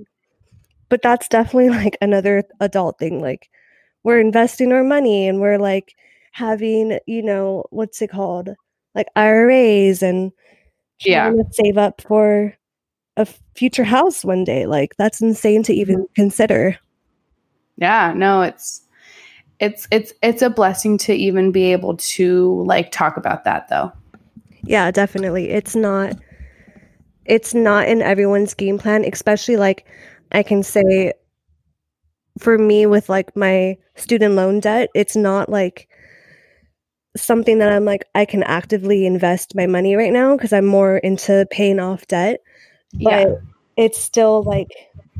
but 0.88 1.02
that's 1.02 1.28
definitely 1.28 1.68
like 1.84 1.96
another 2.00 2.44
adult 2.60 2.98
thing 2.98 3.20
like 3.20 3.48
we're 4.04 4.20
investing 4.20 4.72
our 4.72 4.84
money 4.84 5.28
and 5.28 5.40
we're 5.40 5.58
like 5.58 5.94
having 6.32 6.98
you 7.06 7.22
know 7.22 7.64
what's 7.70 8.00
it 8.02 8.10
called 8.10 8.50
like 8.94 9.08
IRAs 9.16 10.02
and 10.02 10.32
Yeah. 11.04 11.30
to 11.30 11.44
save 11.52 11.76
up 11.78 12.00
for 12.00 12.54
a 13.18 13.26
future 13.54 13.84
house 13.84 14.24
one 14.24 14.44
day 14.44 14.66
like 14.66 14.94
that's 14.96 15.20
insane 15.20 15.62
to 15.64 15.72
even 15.74 16.06
consider 16.14 16.78
yeah 17.76 18.12
no 18.16 18.42
it's 18.42 18.82
it's 19.60 19.88
it's 19.90 20.12
it's 20.22 20.42
a 20.42 20.50
blessing 20.50 20.98
to 20.98 21.14
even 21.14 21.52
be 21.52 21.72
able 21.72 21.96
to 21.96 22.62
like 22.64 22.90
talk 22.92 23.16
about 23.16 23.44
that 23.44 23.68
though. 23.68 23.92
Yeah 24.62 24.90
definitely. 24.90 25.50
It's 25.50 25.76
not 25.76 26.14
it's 27.24 27.54
not 27.54 27.88
in 27.88 28.02
everyone's 28.02 28.54
game 28.54 28.78
plan 28.78 29.04
especially 29.04 29.56
like 29.56 29.84
i 30.32 30.42
can 30.42 30.62
say 30.62 31.12
for 32.38 32.56
me 32.56 32.86
with 32.86 33.08
like 33.08 33.36
my 33.36 33.76
student 33.96 34.34
loan 34.34 34.60
debt 34.60 34.88
it's 34.94 35.16
not 35.16 35.48
like 35.48 35.88
something 37.16 37.58
that 37.58 37.72
i'm 37.72 37.84
like 37.84 38.04
i 38.14 38.24
can 38.24 38.42
actively 38.44 39.06
invest 39.06 39.54
my 39.56 39.66
money 39.66 39.96
right 39.96 40.12
now 40.12 40.36
because 40.36 40.52
i'm 40.52 40.66
more 40.66 40.98
into 40.98 41.46
paying 41.50 41.80
off 41.80 42.06
debt. 42.06 42.40
Yeah. 42.92 43.24
But 43.24 43.40
it's 43.76 43.98
still 43.98 44.42
like 44.42 44.68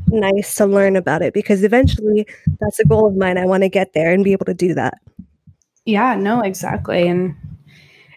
nice 0.07 0.55
to 0.55 0.65
learn 0.65 0.95
about 0.95 1.21
it 1.21 1.33
because 1.33 1.63
eventually 1.63 2.25
that's 2.59 2.79
a 2.79 2.85
goal 2.85 3.07
of 3.07 3.15
mine. 3.15 3.37
I 3.37 3.45
want 3.45 3.63
to 3.63 3.69
get 3.69 3.93
there 3.93 4.13
and 4.13 4.23
be 4.23 4.31
able 4.31 4.45
to 4.45 4.53
do 4.53 4.73
that. 4.73 4.95
Yeah 5.85 6.15
no 6.15 6.41
exactly. 6.41 7.07
And 7.07 7.35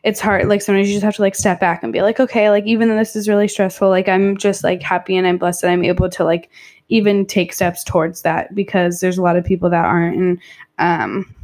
it's 0.03 0.21
hard 0.21 0.49
like 0.49 0.63
sometimes 0.63 0.89
you 0.89 0.95
just 0.95 1.05
have 1.05 1.17
to 1.17 1.23
like 1.23 1.35
step 1.35 1.61
back 1.61 1.83
and 1.83 1.93
be 1.93 2.01
like 2.01 2.19
okay 2.19 2.49
like 2.49 2.65
even 2.65 2.89
though 2.89 2.97
this 2.97 3.15
is 3.15 3.29
really 3.29 3.47
stressful 3.47 3.91
like 3.91 4.09
i'm 4.09 4.35
just 4.35 4.65
like 4.65 4.81
happy 4.83 5.15
and 5.15 5.27
i'm 5.27 5.37
blessed 5.37 5.61
that 5.61 5.71
i'm 5.71 5.85
able 5.85 6.09
to 6.09 6.25
like 6.25 6.49
even 6.91 7.25
take 7.25 7.53
steps 7.53 7.83
towards 7.85 8.23
that 8.23 8.55
because 8.55 9.01
there's 9.01 9.17
a 9.17 9.23
lot 9.23 9.37
of 9.37 9.45
people 9.45 9.71
that 9.71 9.85
aren't. 9.85 10.17
And 10.17 10.39
um 10.79 11.35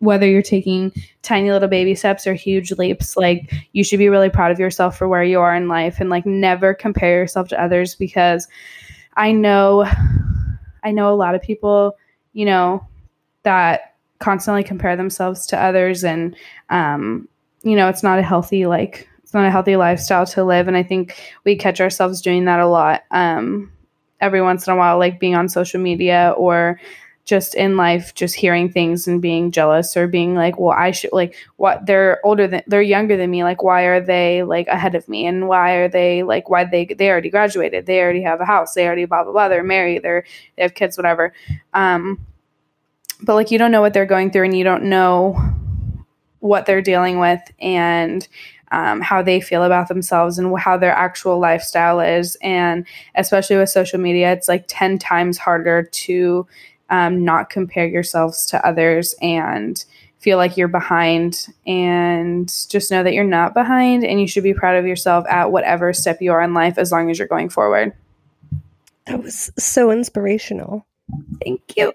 whether 0.00 0.28
you're 0.28 0.42
taking 0.42 0.92
tiny 1.22 1.50
little 1.50 1.68
baby 1.68 1.94
steps 1.94 2.26
or 2.26 2.34
huge 2.34 2.70
leaps 2.72 3.16
like 3.16 3.50
you 3.72 3.82
should 3.82 3.98
be 3.98 4.10
really 4.10 4.28
proud 4.28 4.50
of 4.50 4.58
yourself 4.58 4.96
for 4.98 5.08
where 5.08 5.24
you 5.24 5.40
are 5.40 5.56
in 5.56 5.68
life 5.68 6.00
and 6.00 6.10
like 6.10 6.26
never 6.26 6.74
compare 6.74 7.18
yourself 7.18 7.48
to 7.48 7.60
others 7.60 7.94
because 7.94 8.46
i 9.16 9.32
know 9.32 9.84
i 10.84 10.90
know 10.90 11.12
a 11.12 11.16
lot 11.16 11.34
of 11.34 11.42
people 11.42 11.96
you 12.32 12.44
know 12.44 12.86
that 13.42 13.94
constantly 14.18 14.64
compare 14.64 14.96
themselves 14.96 15.46
to 15.46 15.60
others 15.62 16.04
and 16.04 16.36
um 16.70 17.28
you 17.62 17.76
know 17.76 17.88
it's 17.88 18.02
not 18.02 18.18
a 18.18 18.22
healthy 18.22 18.66
like 18.66 19.08
it's 19.22 19.34
not 19.34 19.44
a 19.44 19.50
healthy 19.50 19.74
lifestyle 19.74 20.24
to 20.24 20.44
live. 20.44 20.68
And 20.68 20.76
i 20.76 20.82
think 20.82 21.20
we 21.44 21.56
catch 21.56 21.80
ourselves 21.80 22.20
doing 22.20 22.44
that 22.44 22.60
a 22.60 22.66
lot 22.66 23.02
um 23.10 23.72
every 24.20 24.40
once 24.40 24.66
in 24.66 24.72
a 24.72 24.76
while 24.76 24.98
like 24.98 25.20
being 25.20 25.34
on 25.34 25.48
social 25.48 25.80
media 25.80 26.34
or 26.36 26.80
just 27.26 27.54
in 27.54 27.76
life 27.76 28.14
just 28.14 28.34
hearing 28.34 28.70
things 28.70 29.06
and 29.06 29.20
being 29.20 29.50
jealous 29.50 29.96
or 29.96 30.06
being 30.06 30.34
like 30.34 30.58
well 30.58 30.70
i 30.70 30.90
should 30.92 31.12
like 31.12 31.34
what 31.56 31.84
they're 31.84 32.20
older 32.24 32.46
than 32.46 32.62
they're 32.66 32.80
younger 32.80 33.16
than 33.16 33.30
me 33.30 33.44
like 33.44 33.62
why 33.62 33.82
are 33.82 34.00
they 34.00 34.42
like 34.42 34.66
ahead 34.68 34.94
of 34.94 35.08
me? 35.08 35.26
And 35.26 35.48
why 35.48 35.72
are 35.72 35.88
they 35.88 36.22
like 36.22 36.48
why 36.48 36.64
they 36.64 36.86
they 36.86 37.10
already 37.10 37.30
graduated 37.30 37.86
they 37.86 38.00
already 38.00 38.22
have 38.22 38.40
a 38.40 38.44
house 38.44 38.74
they 38.74 38.86
already 38.86 39.04
blah 39.04 39.24
blah 39.24 39.32
blah 39.32 39.48
they're 39.48 39.62
married 39.62 40.02
they're 40.02 40.24
they 40.56 40.62
have 40.62 40.74
kids 40.74 40.96
whatever. 40.96 41.32
Um 41.74 42.24
but 43.22 43.34
like 43.34 43.50
you 43.50 43.58
don't 43.58 43.72
know 43.72 43.80
what 43.80 43.92
they're 43.92 44.06
going 44.06 44.30
through 44.30 44.44
and 44.44 44.56
you 44.56 44.64
don't 44.64 44.84
know 44.84 45.38
what 46.40 46.66
they're 46.66 46.82
dealing 46.82 47.18
with 47.18 47.40
and 47.60 48.28
um, 48.72 49.00
how 49.00 49.22
they 49.22 49.40
feel 49.40 49.62
about 49.62 49.88
themselves 49.88 50.38
and 50.38 50.56
how 50.58 50.76
their 50.76 50.92
actual 50.92 51.38
lifestyle 51.38 52.00
is. 52.00 52.36
And 52.42 52.84
especially 53.14 53.56
with 53.56 53.70
social 53.70 53.98
media 53.98 54.32
it's 54.32 54.48
like 54.48 54.64
10 54.68 54.98
times 54.98 55.38
harder 55.38 55.84
to 55.84 56.46
um, 56.90 57.24
not 57.24 57.50
compare 57.50 57.86
yourselves 57.86 58.46
to 58.46 58.66
others 58.66 59.14
and 59.20 59.84
feel 60.18 60.38
like 60.38 60.56
you're 60.56 60.68
behind 60.68 61.46
and 61.66 62.52
just 62.68 62.90
know 62.90 63.02
that 63.02 63.12
you're 63.12 63.24
not 63.24 63.54
behind 63.54 64.04
and 64.04 64.20
you 64.20 64.26
should 64.26 64.42
be 64.42 64.54
proud 64.54 64.76
of 64.76 64.86
yourself 64.86 65.24
at 65.28 65.52
whatever 65.52 65.92
step 65.92 66.20
you 66.20 66.32
are 66.32 66.42
in 66.42 66.54
life 66.54 66.78
as 66.78 66.90
long 66.90 67.10
as 67.10 67.18
you're 67.18 67.28
going 67.28 67.48
forward 67.48 67.92
that 69.06 69.22
was 69.22 69.50
so 69.58 69.90
inspirational 69.90 70.86
Thank 71.44 71.76
you. 71.76 71.92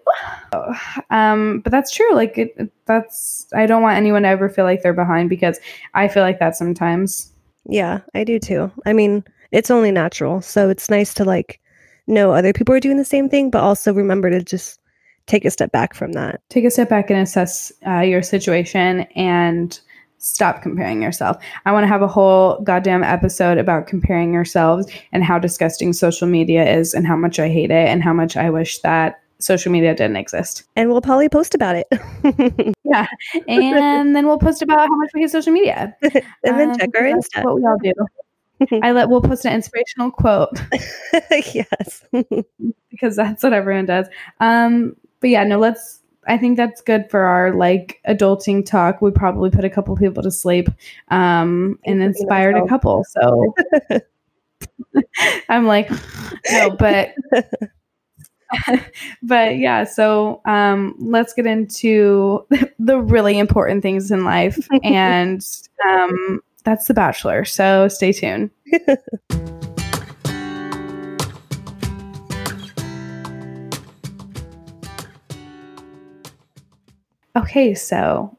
Um, 1.09 1.59
but 1.59 1.71
that's 1.71 1.91
true. 1.91 2.13
Like 2.13 2.37
it, 2.37 2.71
that's 2.85 3.47
I 3.53 3.65
don't 3.65 3.81
want 3.81 3.97
anyone 3.97 4.23
to 4.23 4.29
ever 4.29 4.49
feel 4.49 4.65
like 4.65 4.81
they're 4.81 4.93
behind 4.93 5.29
because 5.29 5.59
I 5.93 6.07
feel 6.07 6.23
like 6.23 6.39
that 6.39 6.55
sometimes. 6.55 7.31
Yeah, 7.65 8.01
I 8.13 8.23
do 8.23 8.39
too. 8.39 8.71
I 8.85 8.93
mean, 8.93 9.23
it's 9.51 9.71
only 9.71 9.91
natural. 9.91 10.41
So 10.41 10.69
it's 10.69 10.89
nice 10.89 11.13
to 11.15 11.25
like 11.25 11.59
know 12.07 12.31
other 12.31 12.53
people 12.53 12.73
are 12.73 12.79
doing 12.79 12.97
the 12.97 13.05
same 13.05 13.29
thing, 13.29 13.49
but 13.49 13.61
also 13.61 13.93
remember 13.93 14.29
to 14.29 14.41
just 14.41 14.79
take 15.27 15.45
a 15.45 15.51
step 15.51 15.71
back 15.71 15.93
from 15.93 16.13
that. 16.13 16.41
Take 16.49 16.65
a 16.65 16.71
step 16.71 16.89
back 16.89 17.09
and 17.09 17.19
assess 17.19 17.71
uh, 17.87 17.99
your 17.99 18.21
situation 18.21 19.01
and 19.15 19.79
stop 20.17 20.61
comparing 20.61 21.01
yourself. 21.01 21.37
I 21.65 21.71
want 21.71 21.83
to 21.83 21.87
have 21.87 22.01
a 22.03 22.07
whole 22.07 22.59
goddamn 22.61 23.03
episode 23.03 23.57
about 23.57 23.87
comparing 23.87 24.33
yourselves 24.33 24.85
and 25.11 25.23
how 25.23 25.39
disgusting 25.39 25.93
social 25.93 26.27
media 26.27 26.63
is 26.63 26.93
and 26.93 27.07
how 27.07 27.15
much 27.15 27.39
I 27.39 27.49
hate 27.49 27.71
it 27.71 27.87
and 27.87 28.03
how 28.03 28.13
much 28.13 28.37
I 28.37 28.49
wish 28.51 28.79
that 28.79 29.19
social 29.39 29.71
media 29.71 29.95
didn't 29.95 30.17
exist. 30.17 30.63
And 30.75 30.89
we'll 30.89 31.01
probably 31.01 31.27
post 31.29 31.55
about 31.55 31.75
it. 31.75 31.87
Yeah. 32.91 33.07
And 33.47 34.13
then 34.13 34.27
we'll 34.27 34.37
post 34.37 34.61
about 34.61 34.79
how 34.79 34.95
much 34.97 35.11
we 35.13 35.21
hate 35.21 35.31
social 35.31 35.53
media. 35.53 35.95
And 36.03 36.59
then 36.59 36.71
Um, 36.71 36.77
check 36.77 36.89
our 36.93 37.03
that's 37.03 37.29
Insta. 37.29 37.45
What 37.45 37.55
we 37.55 37.65
all 37.65 37.77
do. 37.81 37.93
I 38.83 38.91
let 38.91 39.07
we'll 39.09 39.21
post 39.21 39.45
an 39.45 39.53
inspirational 39.53 40.11
quote 40.11 40.61
yes. 41.31 42.05
because 42.89 43.15
that's 43.15 43.41
what 43.43 43.53
everyone 43.53 43.85
does. 43.85 44.07
Um, 44.41 44.97
but 45.21 45.29
yeah, 45.29 45.43
no, 45.43 45.57
let's. 45.57 45.99
I 46.27 46.37
think 46.37 46.55
that's 46.55 46.81
good 46.81 47.09
for 47.09 47.21
our 47.21 47.53
like 47.53 47.99
adulting 48.07 48.63
talk. 48.63 49.01
We 49.01 49.09
probably 49.09 49.49
put 49.49 49.65
a 49.65 49.69
couple 49.69 49.95
people 49.95 50.21
to 50.21 50.29
sleep, 50.29 50.69
um, 51.07 51.79
and 51.85 52.01
inspired 52.01 52.55
a 52.55 52.67
couple. 52.67 53.03
So 53.05 53.55
I'm 55.49 55.65
like, 55.65 55.89
no, 56.51 56.71
but 56.71 57.15
but 59.23 59.57
yeah. 59.57 59.83
So 59.83 60.41
um, 60.45 60.95
let's 60.99 61.33
get 61.33 61.45
into 61.45 62.45
the 62.79 62.99
really 62.99 63.39
important 63.39 63.81
things 63.81 64.11
in 64.11 64.23
life, 64.23 64.67
and 64.83 65.45
um, 65.87 66.41
that's 66.63 66.87
The 66.87 66.93
Bachelor. 66.93 67.45
So 67.45 67.87
stay 67.87 68.11
tuned. 68.11 68.51
Okay, 77.35 77.73
so 77.73 78.37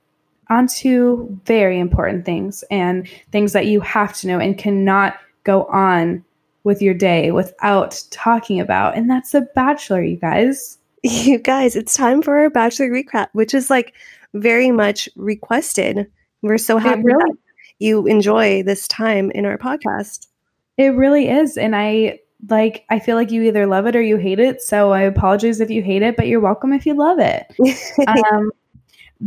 on 0.51 0.67
to 0.67 1.41
very 1.45 1.79
important 1.79 2.25
things 2.25 2.63
and 2.71 3.09
things 3.31 3.53
that 3.53 3.67
you 3.67 3.81
have 3.81 4.15
to 4.19 4.27
know 4.27 4.39
and 4.39 4.59
cannot 4.59 5.17
go 5.45 5.65
on 5.65 6.25
with 6.65 6.83
your 6.83 6.95
day 6.95 7.33
without 7.33 8.03
talking 8.11 8.61
about. 8.61 8.97
And 8.97 9.11
that's 9.11 9.33
The 9.33 9.43
Bachelor, 9.55 10.03
you 10.03 10.17
guys. 10.17 10.79
You 11.05 11.41
guys, 11.41 11.75
it's 11.75 11.97
time 11.97 12.23
for 12.23 12.39
our 12.39 12.49
Bachelor 12.49 12.89
recap, 12.89 13.27
which 13.33 13.55
is 13.55 13.69
like 13.71 13.93
very 14.35 14.71
much 14.71 15.09
requested. 15.17 16.07
We're 16.43 16.59
so 16.59 16.79
happy 16.79 17.03
really, 17.03 17.19
that 17.19 17.37
you 17.81 18.07
enjoy 18.07 18.63
this 18.63 18.87
time 18.87 19.33
in 19.33 19.45
our 19.45 19.59
podcast. 19.59 20.29
It 20.77 20.95
really 20.95 21.29
is. 21.29 21.57
And 21.57 21.75
I 21.75 22.21
like 22.49 22.85
I 22.89 23.01
feel 23.01 23.17
like 23.17 23.33
you 23.33 23.43
either 23.43 23.67
love 23.67 23.87
it 23.87 23.97
or 23.97 24.03
you 24.03 24.17
hate 24.17 24.39
it. 24.39 24.63
So 24.63 24.93
I 24.93 25.03
apologize 25.03 25.61
if 25.61 25.71
you 25.71 25.83
hate 25.83 26.03
it, 26.03 26.17
but 26.17 26.29
you're 26.29 26.39
welcome 26.39 26.73
if 26.73 26.87
you 26.87 26.95
love 26.95 27.19
it. 27.19 27.53
um, 28.07 28.53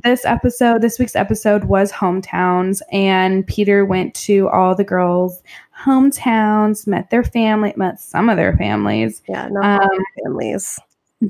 this 0.04 0.26
episode, 0.26 0.82
this 0.82 1.00
week's 1.00 1.16
episode 1.16 1.66
was 1.66 1.91
hometowns, 1.91 2.82
and 2.91 3.46
Peter 3.48 3.86
went 3.86 4.14
to 4.16 4.50
all 4.50 4.76
the 4.76 4.84
girls' 4.84 5.41
hometowns, 5.78 6.86
met 6.88 7.10
their 7.10 7.24
family, 7.24 7.74
met 7.78 8.00
some 8.00 8.30
of 8.30 8.38
their 8.38 8.56
families. 8.58 9.22
Yeah, 9.28 9.48
not 9.50 9.84
um, 9.84 9.89
all 9.89 10.24
families. 10.24 10.80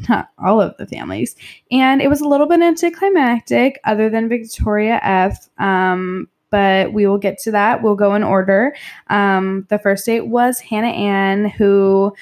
Not 0.10 0.30
all 0.40 0.60
of 0.62 0.76
the 0.78 0.88
families. 0.88 1.36
And 1.72 2.02
it 2.02 2.10
was 2.10 2.20
a 2.20 2.28
little 2.28 2.48
bit 2.48 2.62
anticlimactic, 2.62 3.80
other 3.84 4.10
than 4.10 4.28
Victoria 4.28 5.00
F. 5.04 5.48
Um, 5.60 6.28
but 6.50 6.92
we 6.92 7.06
will 7.06 7.18
get 7.18 7.38
to 7.40 7.52
that. 7.52 7.84
We'll 7.84 7.96
go 7.96 8.16
in 8.16 8.24
order. 8.24 8.76
Um, 9.08 9.68
the 9.70 9.78
first 9.78 10.06
date 10.06 10.28
was 10.28 10.60
Hannah 10.60 10.88
Ann, 10.88 11.46
who 11.50 12.16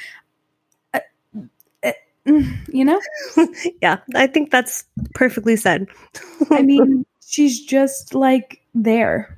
you 2.26 2.86
know? 2.86 3.02
yeah, 3.82 4.00
I 4.16 4.28
think 4.28 4.52
that's 4.52 4.86
perfectly 5.14 5.56
said. 5.56 5.88
I 6.52 6.62
mean, 6.64 7.06
she's 7.26 7.64
just 7.64 8.14
like 8.14 8.62
there. 8.74 9.38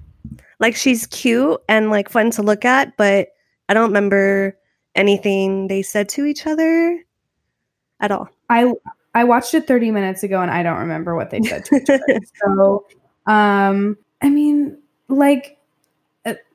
Like 0.59 0.75
she's 0.75 1.07
cute 1.07 1.61
and 1.67 1.89
like 1.89 2.09
fun 2.09 2.31
to 2.31 2.41
look 2.41 2.65
at, 2.65 2.95
but 2.97 3.29
I 3.67 3.73
don't 3.73 3.89
remember 3.89 4.57
anything 4.95 5.67
they 5.67 5.81
said 5.81 6.07
to 6.09 6.25
each 6.25 6.47
other 6.47 7.03
at 7.99 8.11
all. 8.11 8.29
I 8.49 8.71
I 9.13 9.23
watched 9.23 9.53
it 9.53 9.67
30 9.67 9.91
minutes 9.91 10.23
ago 10.23 10.41
and 10.41 10.51
I 10.51 10.63
don't 10.63 10.79
remember 10.79 11.15
what 11.15 11.29
they 11.29 11.41
said 11.41 11.65
to 11.65 11.75
each 11.75 11.89
other. 11.89 12.19
so 12.55 12.85
um 13.25 13.97
I 14.21 14.29
mean, 14.29 14.77
like, 15.07 15.57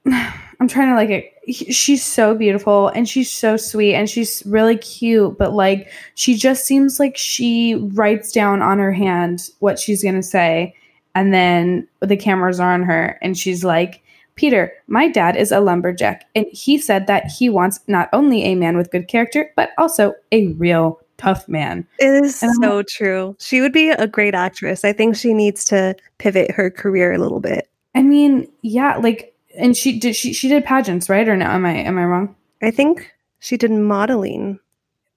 I'm 0.07 0.69
trying 0.69 0.89
to 0.89 0.95
like 0.95 1.11
it. 1.11 1.75
She's 1.75 2.05
so 2.05 2.35
beautiful 2.35 2.89
and 2.89 3.09
she's 3.09 3.31
so 3.31 3.57
sweet 3.57 3.95
and 3.95 4.09
she's 4.09 4.43
really 4.47 4.77
cute, 4.77 5.39
but 5.39 5.53
like, 5.53 5.91
she 6.15 6.35
just 6.35 6.65
seems 6.65 7.01
like 7.01 7.17
she 7.17 7.75
writes 7.75 8.33
down 8.33 8.63
on 8.63 8.79
her 8.79 8.93
hand 8.93 9.51
what 9.59 9.79
she's 9.79 10.03
gonna 10.03 10.23
say, 10.23 10.75
and 11.15 11.35
then 11.35 11.89
the 12.01 12.17
cameras 12.17 12.61
are 12.61 12.73
on 12.73 12.83
her, 12.83 13.19
and 13.21 13.37
she's 13.37 13.65
like, 13.65 14.03
Peter, 14.37 14.73
my 14.87 15.09
dad 15.09 15.37
is 15.37 15.51
a 15.51 15.61
lumberjack, 15.61 16.25
and 16.35 16.47
he 16.53 16.79
said 16.79 17.07
that 17.09 17.27
he 17.27 17.49
wants 17.49 17.81
not 17.89 18.09
only 18.13 18.45
a 18.45 18.55
man 18.55 18.77
with 18.77 18.91
good 18.91 19.09
character, 19.09 19.51
but 19.57 19.71
also 19.77 20.15
a 20.33 20.49
real 20.53 21.01
tough 21.19 21.49
man. 21.49 21.87
It 21.99 22.25
is 22.25 22.43
and 22.43 22.55
so 22.63 22.79
I'm, 22.79 22.85
true. 22.89 23.37
She 23.39 23.61
would 23.61 23.73
be 23.73 23.91
a 23.91 24.07
great 24.07 24.35
actress. 24.35 24.85
I 24.85 24.93
think 24.93 25.17
she 25.17 25.35
needs 25.35 25.65
to 25.67 25.95
pivot 26.19 26.51
her 26.53 26.71
career 26.71 27.13
a 27.13 27.19
little 27.19 27.41
bit. 27.41 27.69
I 27.95 28.03
mean, 28.03 28.51
yeah, 28.63 28.97
like 28.97 29.30
and 29.57 29.77
she 29.77 29.99
did 29.99 30.17
she 30.17 30.33
she 30.33 30.49
did 30.49 30.65
pageants, 30.65 31.09
right? 31.09 31.29
Or 31.29 31.37
no, 31.37 31.47
am 31.47 31.67
I 31.67 31.75
am 31.75 31.99
I 31.99 32.05
wrong? 32.05 32.35
I 32.63 32.71
think 32.71 33.13
she 33.39 33.57
did 33.57 33.71
modeling. 33.71 34.59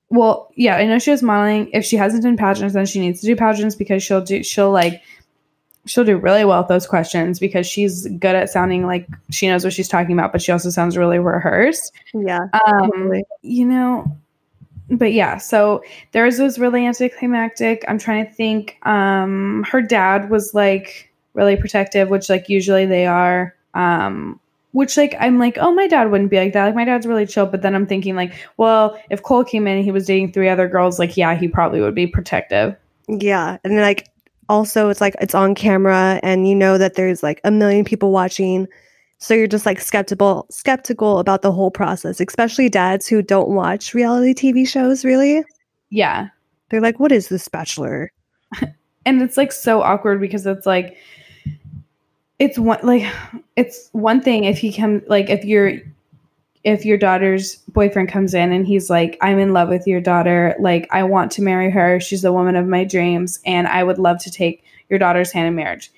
Well, 0.09 0.51
yeah, 0.55 0.75
I 0.75 0.85
know 0.85 0.99
she 0.99 1.11
was 1.11 1.23
modeling. 1.23 1.69
If 1.73 1.85
she 1.85 1.95
hasn't 1.95 2.23
done 2.23 2.37
pageants, 2.37 2.73
then 2.73 2.85
she 2.85 2.99
needs 2.99 3.21
to 3.21 3.27
do 3.27 3.35
pageants 3.35 3.75
because 3.75 4.03
she'll 4.03 4.21
do 4.21 4.43
she'll 4.43 4.71
like 4.71 5.01
she'll 5.85 6.05
do 6.05 6.17
really 6.17 6.45
well 6.45 6.59
with 6.61 6.69
those 6.69 6.87
questions 6.87 7.39
because 7.39 7.67
she's 7.67 8.07
good 8.19 8.35
at 8.35 8.49
sounding 8.49 8.85
like 8.85 9.07
she 9.31 9.47
knows 9.47 9.63
what 9.63 9.73
she's 9.73 9.87
talking 9.87 10.13
about, 10.13 10.31
but 10.31 10.41
she 10.41 10.51
also 10.51 10.69
sounds 10.69 10.97
really 10.97 11.19
rehearsed. 11.19 11.91
Yeah. 12.13 12.47
Um, 12.53 12.91
totally. 12.91 13.23
you 13.41 13.65
know, 13.65 14.17
but 14.89 15.13
yeah, 15.13 15.37
so 15.37 15.83
theirs 16.11 16.39
was 16.39 16.59
really 16.59 16.85
anticlimactic. 16.85 17.83
I'm 17.87 17.97
trying 17.97 18.25
to 18.25 18.31
think. 18.31 18.77
Um, 18.83 19.65
her 19.69 19.81
dad 19.81 20.29
was 20.29 20.53
like 20.53 21.11
really 21.33 21.55
protective, 21.55 22.09
which 22.09 22.29
like 22.29 22.49
usually 22.49 22.85
they 22.85 23.05
are. 23.05 23.55
Um, 23.73 24.39
which 24.73 24.97
like 24.97 25.15
I'm 25.19 25.37
like, 25.37 25.57
oh, 25.59 25.71
my 25.71 25.87
dad 25.87 26.11
wouldn't 26.11 26.31
be 26.31 26.37
like 26.37 26.53
that. 26.53 26.65
Like 26.65 26.75
my 26.75 26.85
dad's 26.85 27.05
really 27.05 27.25
chill. 27.25 27.45
But 27.45 27.61
then 27.61 27.75
I'm 27.75 27.85
thinking 27.85 28.15
like, 28.15 28.33
well, 28.57 28.99
if 29.09 29.21
Cole 29.21 29.43
came 29.43 29.67
in 29.67 29.77
and 29.77 29.85
he 29.85 29.91
was 29.91 30.07
dating 30.07 30.33
three 30.33 30.49
other 30.49 30.67
girls, 30.67 30.99
like 30.99 31.15
yeah, 31.15 31.35
he 31.35 31.47
probably 31.47 31.79
would 31.79 31.95
be 31.95 32.07
protective. 32.07 32.75
Yeah, 33.07 33.57
and 33.63 33.75
like 33.77 34.09
also 34.49 34.89
it's 34.89 35.01
like 35.01 35.15
it's 35.21 35.35
on 35.35 35.55
camera 35.55 36.19
and 36.23 36.47
you 36.47 36.55
know 36.55 36.77
that 36.77 36.95
there's 36.95 37.23
like 37.23 37.39
a 37.43 37.51
million 37.51 37.85
people 37.85 38.11
watching. 38.11 38.67
So 39.19 39.33
you're 39.33 39.47
just 39.47 39.65
like 39.65 39.79
skeptical 39.79 40.47
skeptical 40.49 41.19
about 41.19 41.43
the 41.43 41.51
whole 41.51 41.71
process, 41.71 42.19
especially 42.19 42.67
dads 42.67 43.07
who 43.07 43.21
don't 43.21 43.49
watch 43.49 43.93
reality 43.93 44.33
TV 44.33 44.67
shows 44.67 45.05
really. 45.05 45.43
Yeah. 45.89 46.29
They're 46.69 46.81
like, 46.81 46.99
what 46.99 47.11
is 47.11 47.29
this 47.29 47.47
bachelor? 47.47 48.11
and 49.05 49.21
it's 49.21 49.37
like 49.37 49.51
so 49.51 49.81
awkward 49.81 50.19
because 50.19 50.45
it's 50.47 50.65
like 50.65 50.97
it's 52.43 52.59
one 52.59 52.79
like 52.83 53.09
it's 53.55 53.87
one 53.93 54.19
thing 54.19 54.43
if 54.43 54.57
he 54.57 54.73
comes 54.73 55.01
like 55.07 55.29
if 55.29 55.45
your 55.45 55.75
if 56.65 56.83
your 56.83 56.97
daughter's 56.97 57.55
boyfriend 57.69 58.09
comes 58.09 58.33
in 58.33 58.51
and 58.51 58.67
he's 58.67 58.89
like 58.89 59.17
i'm 59.21 59.39
in 59.39 59.53
love 59.53 59.69
with 59.69 59.87
your 59.87 60.01
daughter. 60.01 60.53
Like 60.59 60.89
i 60.91 61.03
want 61.03 61.31
to 61.33 61.41
marry 61.41 61.71
her. 61.71 62.01
She's 62.01 62.21
the 62.21 62.33
woman 62.33 62.57
of 62.57 62.67
my 62.67 62.83
dreams 62.83 63.39
and 63.45 63.65
i 63.65 63.81
would 63.81 63.97
love 63.97 64.19
to 64.23 64.31
take 64.31 64.65
your 64.89 64.99
daughter's 64.99 65.31
hand 65.31 65.47
in 65.47 65.55
marriage. 65.55 65.89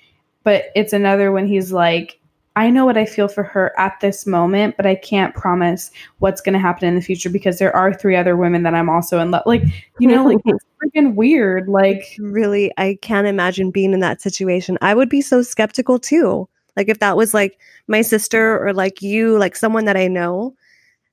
But 0.44 0.66
it's 0.76 0.92
another 0.92 1.32
when 1.32 1.48
he's 1.48 1.72
like 1.72 2.20
I 2.56 2.70
know 2.70 2.86
what 2.86 2.96
I 2.96 3.04
feel 3.04 3.28
for 3.28 3.44
her 3.44 3.78
at 3.78 4.00
this 4.00 4.26
moment, 4.26 4.78
but 4.78 4.86
I 4.86 4.94
can't 4.94 5.34
promise 5.34 5.90
what's 6.20 6.40
going 6.40 6.54
to 6.54 6.58
happen 6.58 6.88
in 6.88 6.94
the 6.94 7.02
future 7.02 7.28
because 7.28 7.58
there 7.58 7.74
are 7.76 7.92
three 7.92 8.16
other 8.16 8.34
women 8.34 8.62
that 8.62 8.74
I'm 8.74 8.88
also 8.88 9.20
in 9.20 9.30
love. 9.30 9.42
Like, 9.44 9.62
you 10.00 10.08
know, 10.08 10.24
like 10.24 10.38
it's 10.46 10.64
freaking 10.82 11.14
weird. 11.14 11.68
Like, 11.68 12.16
really, 12.18 12.72
I 12.78 12.98
can't 13.02 13.26
imagine 13.26 13.70
being 13.70 13.92
in 13.92 14.00
that 14.00 14.22
situation. 14.22 14.78
I 14.80 14.94
would 14.94 15.10
be 15.10 15.20
so 15.20 15.42
skeptical 15.42 15.98
too. 15.98 16.48
Like, 16.76 16.88
if 16.88 16.98
that 17.00 17.16
was 17.16 17.34
like 17.34 17.60
my 17.88 18.00
sister 18.00 18.58
or 18.58 18.72
like 18.72 19.02
you, 19.02 19.36
like 19.36 19.54
someone 19.54 19.84
that 19.84 19.98
I 19.98 20.08
know, 20.08 20.56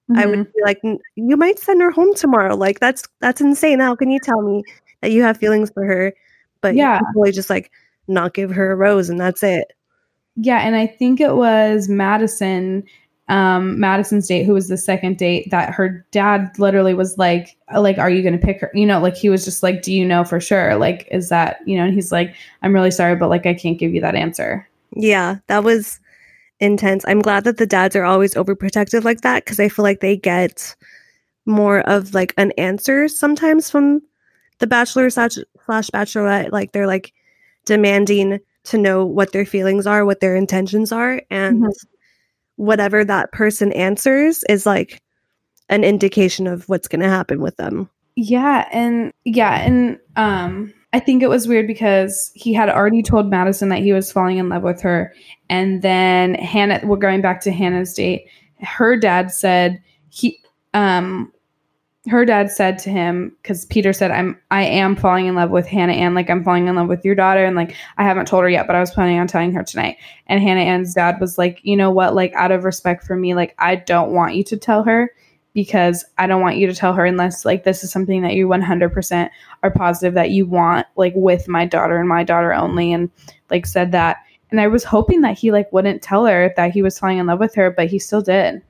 mm-hmm. 0.10 0.20
I 0.20 0.26
would 0.26 0.40
mm-hmm. 0.40 0.52
be 0.56 0.64
like, 0.64 0.82
you 1.16 1.36
might 1.36 1.60
send 1.60 1.82
her 1.82 1.92
home 1.92 2.16
tomorrow. 2.16 2.56
Like, 2.56 2.80
that's 2.80 3.04
that's 3.20 3.42
insane. 3.42 3.82
How 3.82 3.98
can 3.98 4.10
you 4.10 4.20
tell 4.24 4.42
me 4.42 4.64
that 5.02 5.12
you 5.12 5.24
have 5.24 5.38
feelings 5.38 5.72
for 5.72 5.84
her, 5.86 6.14
but 6.62 6.74
yeah, 6.74 7.02
really 7.16 7.34
just 7.34 7.50
like 7.50 7.70
not 8.08 8.34
give 8.34 8.50
her 8.52 8.72
a 8.72 8.76
rose 8.78 9.10
and 9.10 9.20
that's 9.20 9.44
it. 9.44 9.74
Yeah, 10.36 10.60
and 10.60 10.76
I 10.76 10.88
think 10.88 11.22
it 11.22 11.36
was 11.36 11.90
Madison, 11.90 12.84
um, 13.30 13.80
Madison's 13.80 14.28
date, 14.28 14.46
who 14.46 14.54
was 14.54 14.68
the 14.68 14.78
second 14.78 15.18
date, 15.18 15.50
that 15.52 15.74
her 15.74 16.06
dad 16.12 16.52
literally 16.58 16.94
was 16.94 17.18
like, 17.18 17.56
like, 17.76 17.98
are 17.98 18.10
you 18.10 18.24
gonna 18.24 18.38
pick 18.38 18.60
her? 18.62 18.72
You 18.74 18.86
know, 18.86 19.00
like 19.00 19.16
he 19.16 19.30
was 19.30 19.46
just 19.46 19.64
like, 19.64 19.84
Do 19.84 19.94
you 19.94 20.06
know 20.06 20.24
for 20.24 20.40
sure? 20.40 20.76
Like, 20.76 21.08
is 21.12 21.30
that, 21.30 21.60
you 21.66 21.78
know, 21.78 21.86
and 21.86 21.94
he's 21.94 22.12
like, 22.12 22.36
I'm 22.62 22.74
really 22.74 22.92
sorry, 22.92 23.16
but 23.16 23.30
like 23.30 23.46
I 23.46 23.54
can't 23.54 23.78
give 23.78 23.94
you 23.94 24.02
that 24.02 24.16
answer. 24.16 24.68
Yeah, 24.96 25.38
that 25.48 25.64
was 25.64 26.00
intense. 26.60 27.04
I'm 27.08 27.22
glad 27.22 27.44
that 27.44 27.58
the 27.58 27.66
dads 27.68 27.96
are 27.96 28.06
always 28.06 28.34
overprotective 28.36 29.04
like 29.04 29.22
that 29.22 29.46
because 29.46 29.60
I 29.60 29.70
feel 29.70 29.84
like 29.84 30.00
they 30.00 30.18
get 30.18 30.76
more 31.46 31.82
of 31.82 32.14
like 32.14 32.34
an 32.38 32.52
answer 32.58 33.08
sometimes 33.08 33.70
from 33.70 34.02
the 34.60 34.68
bachelor 34.68 35.10
slash, 35.10 35.38
slash 35.66 35.90
bachelorette. 35.90 36.52
Like 36.52 36.72
they're 36.72 36.88
like 36.88 37.14
demanding 37.66 38.40
to 38.66 38.78
know 38.78 39.06
what 39.06 39.32
their 39.32 39.46
feelings 39.46 39.86
are, 39.86 40.06
what 40.06 40.20
their 40.20 40.36
intentions 40.36 40.92
are, 40.92 41.22
and 41.30 41.64
mm-hmm. 41.64 41.70
whatever 42.56 43.04
that 43.04 43.32
person 43.32 43.72
answers 43.74 44.44
is 44.50 44.66
like 44.66 45.02
an 45.70 45.84
indication 45.84 46.48
of 46.48 46.68
what's 46.70 46.88
going 46.88 47.02
to 47.02 47.10
happen 47.10 47.42
with 47.42 47.58
them. 47.58 47.90
Yeah, 48.16 48.68
and 48.72 49.12
yeah, 49.26 49.62
and 49.62 50.00
um 50.16 50.74
I 50.94 51.00
think 51.00 51.24
it 51.24 51.30
was 51.30 51.48
weird 51.48 51.66
because 51.66 52.32
he 52.36 52.54
had 52.54 52.70
already 52.70 53.02
told 53.02 53.32
Madison 53.32 53.70
that 53.70 53.80
he 53.80 53.92
was 53.92 54.12
falling 54.12 54.38
in 54.38 54.50
love 54.50 54.62
with 54.62 54.80
her 54.82 55.12
and 55.50 55.82
then 55.82 56.36
Hannah 56.36 56.82
we're 56.84 56.98
going 56.98 57.22
back 57.22 57.42
to 57.42 57.52
Hannah's 57.52 57.94
date. 57.94 58.28
Her 58.60 58.96
dad 58.96 59.32
said 59.32 59.82
he 60.10 60.38
um 60.76 61.33
her 62.10 62.26
dad 62.26 62.52
said 62.52 62.78
to 62.78 62.90
him 62.90 63.34
because 63.42 63.66
peter 63.66 63.94
said 63.94 64.12
i'm 64.12 64.38
i 64.52 64.62
am 64.62 64.96
falling 64.96 65.26
in 65.26 65.36
love 65.36 65.52
with 65.52 65.66
hannah 65.66 65.94
ann 65.94 66.14
like 66.14 66.30
i'm 66.30 66.44
falling 66.44 66.68
in 66.68 66.76
love 66.76 66.90
with 66.90 67.04
your 67.06 67.16
daughter 67.16 67.46
and 67.46 67.56
like 67.56 67.76
i 67.98 68.04
haven't 68.04 68.28
told 68.28 68.44
her 68.44 68.50
yet 68.50 68.68
but 68.68 68.76
i 68.76 68.80
was 68.80 68.92
planning 68.92 69.20
on 69.20 69.28
telling 69.28 69.54
her 69.54 69.64
tonight. 69.64 69.98
And 70.28 70.42
hannah 70.42 70.62
ann's 70.62 70.94
dad 70.94 71.20
was 71.22 71.38
like 71.38 71.60
you 71.64 71.78
know 71.78 71.92
what? 71.92 72.14
Like 72.14 72.34
out 72.34 72.52
of 72.52 72.66
respect 72.66 73.06
for 73.06 73.16
me 73.16 73.34
like 73.34 73.56
i 73.58 73.76
don't 73.76 74.12
want 74.12 74.36
you 74.36 74.44
to 74.46 74.58
tell 74.58 74.84
her 74.84 75.12
because 75.54 76.04
i 76.18 76.28
don't 76.28 76.42
want 76.42 76.58
you 76.58 76.68
to 76.68 76.76
tell 76.76 76.94
her 76.94 77.06
unless 77.06 77.46
like 77.46 77.64
this 77.64 77.84
is 77.84 77.92
something 77.92 78.22
that 78.22 78.34
you 78.34 78.48
100% 78.48 79.30
are 79.62 79.72
positive 79.72 80.14
that 80.14 80.32
you 80.32 80.46
want 80.46 80.86
like 80.98 81.14
with 81.16 81.48
my 81.48 81.66
daughter 81.66 81.98
and 81.98 82.10
my 82.10 82.24
daughter 82.24 82.54
only 82.54 82.92
and 82.92 83.10
like 83.50 83.66
said 83.66 83.94
that. 83.94 84.18
And 84.52 84.60
i 84.60 84.68
was 84.68 84.84
hoping 84.84 85.22
that 85.22 85.38
he 85.38 85.52
like 85.52 85.72
wouldn't 85.72 86.02
tell 86.02 86.26
her 86.26 86.54
that 86.58 86.72
he 86.72 86.82
was 86.82 87.00
falling 87.00 87.20
in 87.20 87.28
love 87.28 87.40
with 87.40 87.56
her 87.56 87.72
but 87.72 87.88
he 87.88 87.98
still 87.98 88.22
did. 88.22 88.62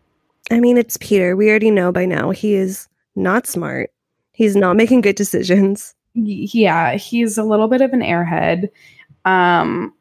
I 0.52 0.60
mean 0.60 0.78
it's 0.78 0.98
peter. 0.98 1.36
We 1.36 1.50
already 1.50 1.72
know 1.72 1.92
by 1.92 2.06
now. 2.06 2.30
He 2.30 2.54
is 2.54 2.88
not 3.16 3.48
smart. 3.48 3.92
He's 4.32 4.56
not 4.56 4.76
making 4.76 5.02
good 5.02 5.16
decisions. 5.16 5.94
Yeah, 6.16 6.96
he's 6.96 7.38
a 7.38 7.44
little 7.44 7.68
bit 7.68 7.82
of 7.82 7.94
an 7.94 8.02
airhead. 8.02 8.70
Um, 9.26 9.94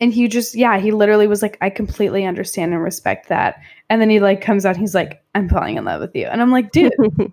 and 0.00 0.12
he 0.12 0.28
just, 0.28 0.54
yeah, 0.54 0.78
he 0.78 0.90
literally 0.90 1.26
was 1.26 1.42
like, 1.42 1.56
I 1.60 1.70
completely 1.70 2.24
understand 2.24 2.72
and 2.72 2.82
respect 2.82 3.28
that. 3.28 3.60
And 3.88 4.00
then 4.00 4.10
he 4.10 4.20
like 4.20 4.40
comes 4.40 4.66
out, 4.66 4.76
he's 4.76 4.94
like, 4.94 5.22
I'm 5.34 5.48
falling 5.48 5.76
in 5.76 5.84
love 5.84 6.00
with 6.00 6.14
you. 6.14 6.26
And 6.26 6.42
I'm 6.42 6.50
like, 6.50 6.72
dude, 6.72 6.92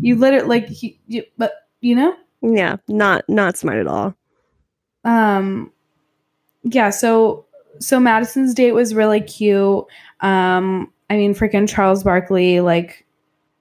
you 0.00 0.16
literally 0.16 0.48
like, 0.48 0.68
he, 0.68 0.98
you, 1.06 1.22
but 1.36 1.68
you 1.80 1.94
know? 1.94 2.14
Yeah, 2.40 2.76
not 2.86 3.24
not 3.28 3.56
smart 3.56 3.78
at 3.78 3.86
all. 3.86 4.14
Um, 5.04 5.72
yeah. 6.62 6.90
So 6.90 7.46
so 7.80 7.98
Madison's 7.98 8.54
date 8.54 8.72
was 8.72 8.94
really 8.94 9.20
cute. 9.20 9.84
Um, 10.20 10.92
I 11.10 11.16
mean, 11.16 11.34
freaking 11.34 11.68
Charles 11.68 12.04
Barkley 12.04 12.60
like 12.60 13.06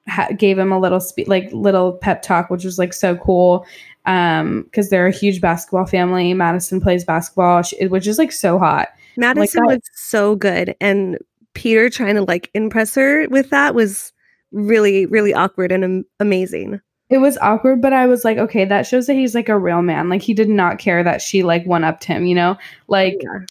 ha- 0.08 0.30
gave 0.38 0.58
him 0.58 0.72
a 0.72 0.80
little 0.80 1.00
spe- 1.00 1.28
like 1.28 1.50
little 1.52 1.94
pep 1.94 2.22
talk, 2.22 2.50
which 2.50 2.64
was 2.64 2.78
like 2.78 2.94
so 2.94 3.16
cool. 3.18 3.66
Um, 4.06 4.64
because 4.64 4.90
they're 4.90 5.08
a 5.08 5.12
huge 5.12 5.42
basketball 5.42 5.86
family. 5.86 6.34
Madison 6.34 6.80
plays 6.80 7.04
basketball, 7.04 7.62
which 7.90 8.08
is 8.08 8.18
like 8.18 8.32
so 8.32 8.58
hot. 8.58 8.90
Madison 9.18 9.66
like, 9.66 9.80
was 9.80 9.90
so 9.94 10.36
good, 10.36 10.76
and 10.80 11.18
Peter 11.54 11.90
trying 11.90 12.16
to 12.16 12.22
like 12.22 12.50
impress 12.54 12.96
her 12.96 13.28
with 13.30 13.50
that 13.50 13.76
was 13.76 14.14
really 14.54 15.06
really 15.08 15.34
awkward 15.34 15.72
and 15.72 15.84
am- 15.84 16.06
amazing. 16.20 16.80
It 17.10 17.20
was 17.20 17.38
awkward, 17.38 17.82
but 17.82 17.94
I 17.94 18.06
was 18.06 18.26
like, 18.26 18.38
okay, 18.38 18.66
that 18.66 18.86
shows 18.86 19.08
that 19.08 19.14
he's 19.14 19.34
like 19.34 19.48
a 19.48 19.58
real 19.58 19.82
man. 19.82 20.10
Like 20.10 20.22
he 20.22 20.34
did 20.34 20.50
not 20.50 20.78
care 20.78 21.04
that 21.04 21.22
she 21.22 21.42
like 21.42 21.66
went 21.66 21.86
up 21.86 22.02
to 22.02 22.08
him, 22.08 22.26
you 22.26 22.36
know? 22.36 22.58
Like 22.88 23.16
yeah. 23.22 23.46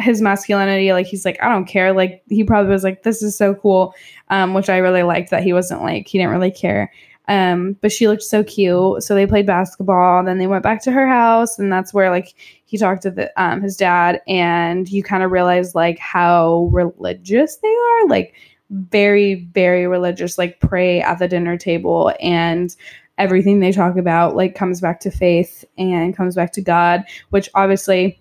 His 0.00 0.20
masculinity, 0.20 0.92
like 0.92 1.06
he's 1.06 1.24
like, 1.24 1.40
I 1.42 1.48
don't 1.48 1.66
care. 1.66 1.92
Like 1.92 2.22
he 2.28 2.44
probably 2.44 2.72
was 2.72 2.84
like, 2.84 3.02
this 3.02 3.22
is 3.22 3.36
so 3.36 3.54
cool. 3.54 3.94
Um, 4.28 4.54
which 4.54 4.68
I 4.68 4.78
really 4.78 5.02
liked 5.02 5.30
that 5.30 5.42
he 5.42 5.52
wasn't 5.52 5.82
like, 5.82 6.08
he 6.08 6.18
didn't 6.18 6.32
really 6.32 6.50
care. 6.50 6.92
Um, 7.28 7.76
but 7.80 7.92
she 7.92 8.08
looked 8.08 8.24
so 8.24 8.42
cute. 8.42 9.04
So 9.04 9.14
they 9.14 9.26
played 9.26 9.46
basketball. 9.46 10.24
Then 10.24 10.38
they 10.38 10.48
went 10.48 10.64
back 10.64 10.82
to 10.82 10.90
her 10.90 11.06
house, 11.06 11.60
and 11.60 11.72
that's 11.72 11.94
where 11.94 12.10
like 12.10 12.34
he 12.64 12.76
talked 12.76 13.02
to 13.02 13.10
the 13.10 13.30
um 13.40 13.62
his 13.62 13.76
dad, 13.76 14.20
and 14.26 14.88
you 14.88 15.04
kind 15.04 15.22
of 15.22 15.30
realize 15.30 15.74
like 15.76 15.98
how 16.00 16.68
religious 16.72 17.56
they 17.56 17.68
are. 17.68 18.08
Like 18.08 18.34
very 18.70 19.48
very 19.52 19.86
religious 19.86 20.38
like 20.38 20.60
pray 20.60 21.00
at 21.02 21.18
the 21.18 21.26
dinner 21.26 21.56
table 21.56 22.12
and 22.20 22.76
everything 23.18 23.58
they 23.58 23.72
talk 23.72 23.96
about 23.96 24.36
like 24.36 24.54
comes 24.54 24.80
back 24.80 25.00
to 25.00 25.10
faith 25.10 25.64
and 25.76 26.16
comes 26.16 26.36
back 26.36 26.52
to 26.52 26.62
god 26.62 27.02
which 27.30 27.50
obviously 27.54 28.19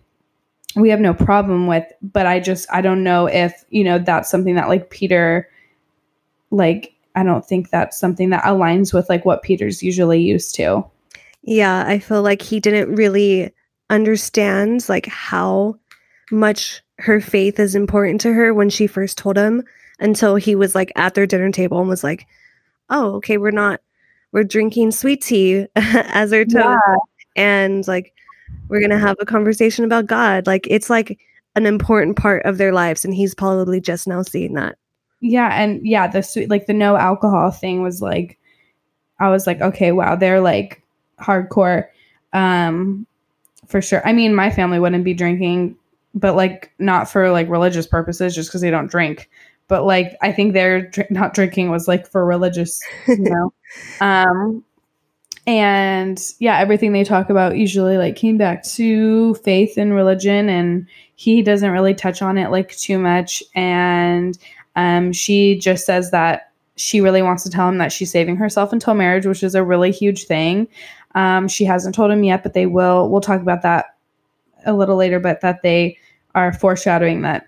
we 0.76 0.89
have 0.89 0.99
no 0.99 1.13
problem 1.13 1.67
with 1.67 1.86
but 2.01 2.26
i 2.26 2.39
just 2.39 2.67
i 2.72 2.82
don't 2.82 3.03
know 3.03 3.26
if 3.28 3.65
you 3.70 3.84
know 3.84 3.97
that's 3.99 4.30
something 4.30 4.55
that 4.55 4.70
like 4.70 4.89
peter 4.89 5.49
like 6.51 6.93
i 7.15 7.24
don't 7.24 7.45
think 7.45 7.70
that's 7.70 7.97
something 7.97 8.30
that 8.30 8.43
aligns 8.43 8.93
with 8.93 9.09
like 9.09 9.26
what 9.26 9.41
peter's 9.41 9.82
usually 9.82 10.22
used 10.22 10.53
to 10.55 10.84
yeah 11.43 11.84
i 11.88 11.97
feel 11.97 12.22
like 12.22 12.41
he 12.41 12.59
didn't 12.59 12.93
really 12.93 13.51
understand 13.89 14.88
like 14.88 15.07
how 15.07 15.76
much 16.32 16.84
her 16.99 17.22
faith 17.22 17.59
is 17.59 17.76
important 17.76 18.22
to 18.22 18.34
her 18.34 18.53
when 18.53 18.70
she 18.70 18.88
first 18.88 19.17
told 19.17 19.38
him 19.38 19.63
until 19.99 20.36
he 20.36 20.55
was 20.55 20.76
like 20.76 20.91
at 20.95 21.13
their 21.13 21.26
dinner 21.26 21.51
table 21.51 21.80
and 21.80 21.89
was 21.89 22.03
like, 22.03 22.28
"Oh, 22.89 23.15
okay, 23.15 23.38
we're 23.38 23.51
not 23.51 23.82
we're 24.32 24.43
drinking 24.43 24.91
sweet 24.91 25.22
tea 25.22 25.67
as 25.76 26.34
our 26.34 26.45
toast, 26.45 26.55
yeah. 26.55 26.95
and 27.36 27.88
like 27.88 28.13
we're 28.68 28.82
gonna 28.82 29.00
have 29.00 29.18
a 29.20 29.26
conversation 29.26 29.86
about 29.86 30.08
God." 30.08 30.47
Like 30.47 30.68
it's 30.70 30.89
like 30.89 31.20
an 31.56 31.66
important 31.66 32.18
part 32.18 32.45
of 32.45 32.58
their 32.58 32.74
lives, 32.74 33.04
and 33.06 33.14
he's 33.14 33.36
probably 33.36 33.82
just 33.82 34.08
now 34.08 34.22
seeing 34.22 34.54
that. 34.54 34.78
Yeah, 35.22 35.50
and 35.62 35.86
yeah, 35.86 36.08
the 36.08 36.22
sweet 36.22 36.50
like 36.50 36.68
the 36.68 36.74
no 36.74 36.95
alcohol 36.95 37.52
thing 37.52 37.82
was 37.84 38.02
like, 38.02 38.38
I 39.20 39.30
was 39.30 39.47
like, 39.47 39.62
okay, 39.62 39.91
wow, 39.91 40.16
they're 40.16 40.41
like 40.41 40.82
hardcore, 41.20 41.88
um, 42.34 43.06
for 43.68 43.82
sure. 43.82 44.06
I 44.08 44.14
mean, 44.14 44.34
my 44.36 44.50
family 44.50 44.80
wouldn't 44.80 45.04
be 45.04 45.14
drinking 45.14 45.76
but 46.16 46.36
like 46.36 46.72
not 46.80 47.08
for 47.08 47.30
like 47.30 47.47
religious 47.50 47.86
purposes 47.86 48.34
just 48.34 48.50
because 48.50 48.62
they 48.62 48.72
don't 48.72 48.89
drink 48.89 49.30
but 49.70 49.86
like 49.86 50.18
I 50.22 50.34
think 50.34 50.54
their 50.54 50.89
dr- 50.89 51.10
not 51.10 51.34
drinking 51.34 51.70
was 51.70 51.88
like 51.88 52.06
for 52.06 52.26
religious, 52.26 52.82
you 53.08 53.18
know. 53.20 53.54
um, 54.02 54.66
and 55.48 56.22
yeah, 56.40 56.60
everything 56.60 56.94
they 56.94 57.04
talk 57.04 57.30
about 57.30 57.58
usually 57.58 57.98
like 57.98 58.16
came 58.16 58.38
back 58.38 58.64
to 58.64 59.36
faith 59.36 59.78
and 59.78 59.94
religion, 59.94 60.50
and 60.50 60.88
he 61.16 61.42
doesn't 61.42 61.72
really 61.72 61.94
touch 61.94 62.22
on 62.22 62.38
it 62.38 62.52
like 62.52 62.76
too 62.78 63.00
much. 63.00 63.44
And 63.56 64.38
um, 64.76 65.12
she 65.12 65.58
just 65.58 65.86
says 65.86 66.12
that 66.12 66.52
she 66.76 67.02
really 67.02 67.22
wants 67.22 67.44
to 67.44 67.50
tell 67.50 67.68
him 67.68 67.78
that 67.80 67.92
she's 67.92 68.12
saving 68.12 68.38
herself 68.38 68.72
until 68.72 68.94
marriage, 68.94 69.26
which 69.26 69.44
is 69.44 69.56
a 69.56 69.64
really 69.64 69.92
huge 69.92 70.26
thing. 70.26 70.68
Um, 71.16 71.48
she 71.48 71.66
hasn't 71.66 71.96
told 71.96 72.12
him 72.12 72.24
yet, 72.24 72.44
but 72.44 72.54
they 72.54 72.66
will. 72.66 73.10
We'll 73.10 73.22
talk 73.22 73.42
about 73.42 73.64
that 73.64 73.98
a 74.66 74.74
little 74.74 74.96
later, 74.96 75.20
but 75.20 75.42
that 75.42 75.62
they 75.62 75.98
are 76.36 76.54
foreshadowing 76.54 77.22
that 77.24 77.48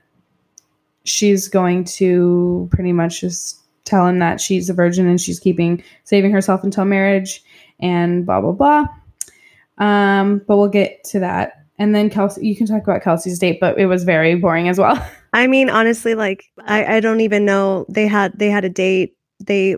she's 1.03 1.47
going 1.47 1.83
to 1.83 2.67
pretty 2.71 2.93
much 2.93 3.21
just 3.21 3.59
tell 3.85 4.07
him 4.07 4.19
that 4.19 4.39
she's 4.39 4.69
a 4.69 4.73
virgin 4.73 5.07
and 5.07 5.19
she's 5.19 5.39
keeping 5.39 5.83
saving 6.03 6.31
herself 6.31 6.63
until 6.63 6.85
marriage 6.85 7.43
and 7.81 8.25
blah 8.25 8.41
blah 8.41 8.51
blah. 8.51 8.87
Um, 9.77 10.41
but 10.47 10.57
we'll 10.57 10.69
get 10.69 11.03
to 11.05 11.19
that. 11.19 11.53
And 11.79 11.95
then 11.95 12.09
Kelsey, 12.09 12.45
you 12.45 12.55
can 12.55 12.67
talk 12.67 12.83
about 12.83 13.01
Kelsey's 13.01 13.39
date, 13.39 13.59
but 13.59 13.79
it 13.79 13.87
was 13.87 14.03
very 14.03 14.35
boring 14.35 14.69
as 14.69 14.77
well. 14.77 15.03
I 15.33 15.47
mean, 15.47 15.69
honestly, 15.69 16.13
like 16.13 16.45
I, 16.65 16.97
I 16.97 16.99
don't 16.99 17.21
even 17.21 17.45
know 17.45 17.85
they 17.89 18.07
had 18.07 18.37
they 18.37 18.49
had 18.49 18.65
a 18.65 18.69
date. 18.69 19.15
They 19.39 19.77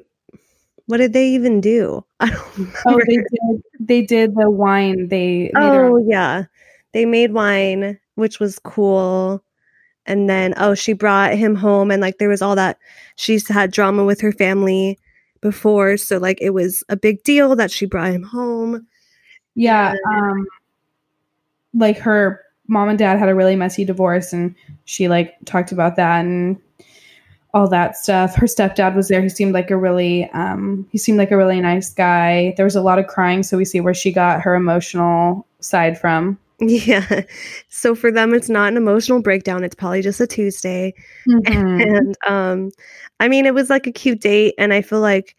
what 0.88 0.98
did 0.98 1.14
they 1.14 1.30
even 1.30 1.62
do? 1.62 2.04
I 2.20 2.30
don't 2.30 2.74
Oh, 2.86 3.00
they 3.08 3.16
did 3.16 3.64
they 3.80 4.02
did 4.02 4.36
the 4.36 4.50
wine. 4.50 5.08
They 5.08 5.52
Oh 5.56 5.98
yeah. 5.98 6.46
They 6.92 7.06
made 7.06 7.32
wine, 7.34 8.00
which 8.16 8.40
was 8.40 8.60
cool 8.60 9.44
and 10.06 10.30
then 10.30 10.54
oh 10.58 10.76
she 10.76 10.94
brought 10.94 11.34
him 11.34 11.56
home 11.56 11.92
and 11.92 12.02
like 12.02 12.18
there 12.18 12.30
was 12.30 12.42
all 12.42 12.56
that 12.56 12.78
she's 13.16 13.48
had 13.48 13.72
drama 13.72 14.04
with 14.04 14.22
her 14.22 14.32
family 14.32 15.00
before 15.44 15.96
so 15.98 16.18
like 16.18 16.40
it 16.42 16.50
was 16.50 16.84
a 16.90 16.98
big 16.98 17.22
deal 17.24 17.56
that 17.56 17.70
she 17.70 17.86
brought 17.86 18.12
him 18.12 18.24
home. 18.24 18.88
Yeah 19.54 19.94
um 20.08 20.48
like 21.76 21.98
her 21.98 22.42
mom 22.68 22.90
and 22.90 22.98
dad 22.98 23.20
had 23.20 23.30
a 23.30 23.36
really 23.36 23.56
messy 23.56 23.86
divorce 23.86 24.34
and 24.34 24.56
she 24.86 25.08
like 25.08 25.36
talked 25.46 25.72
about 25.72 25.96
that 25.98 26.26
and 26.26 26.60
all 27.54 27.68
that 27.68 27.96
stuff. 27.96 28.34
Her 28.34 28.48
stepdad 28.48 28.96
was 28.96 29.10
there. 29.10 29.22
He 29.22 29.30
seemed 29.30 29.54
like 29.54 29.70
a 29.70 29.78
really 29.78 30.28
um 30.32 30.88
he 30.92 30.98
seemed 30.98 31.20
like 31.20 31.30
a 31.30 31.38
really 31.38 31.62
nice 31.62 31.94
guy. 31.94 32.56
There 32.58 32.66
was 32.66 32.76
a 32.76 32.82
lot 32.82 32.98
of 32.98 33.06
crying 33.06 33.44
so 33.44 33.58
we 33.58 33.66
see 33.66 33.80
where 33.80 33.94
she 33.94 34.12
got 34.12 34.42
her 34.42 34.56
emotional 34.56 35.46
side 35.60 36.00
from 36.00 36.40
yeah. 36.60 37.22
So 37.70 37.96
for 37.96 38.12
them, 38.12 38.34
it's 38.34 38.50
not 38.50 38.70
an 38.70 38.78
emotional 38.78 39.22
breakdown. 39.22 39.64
It's 39.64 39.76
probably 39.76 40.02
just 40.02 40.22
a 40.22 40.28
Tuesday. 40.28 40.94
Mm-hmm. 41.28 41.82
And 41.82 42.18
um, 42.28 42.72
I 43.20 43.30
mean, 43.30 43.46
it 43.46 43.54
was 43.54 43.70
like 43.70 43.88
a 43.88 43.92
cute 43.92 44.20
date. 44.20 44.56
And 44.58 44.74
I 44.74 44.82
feel 44.82 45.00
like 45.00 45.36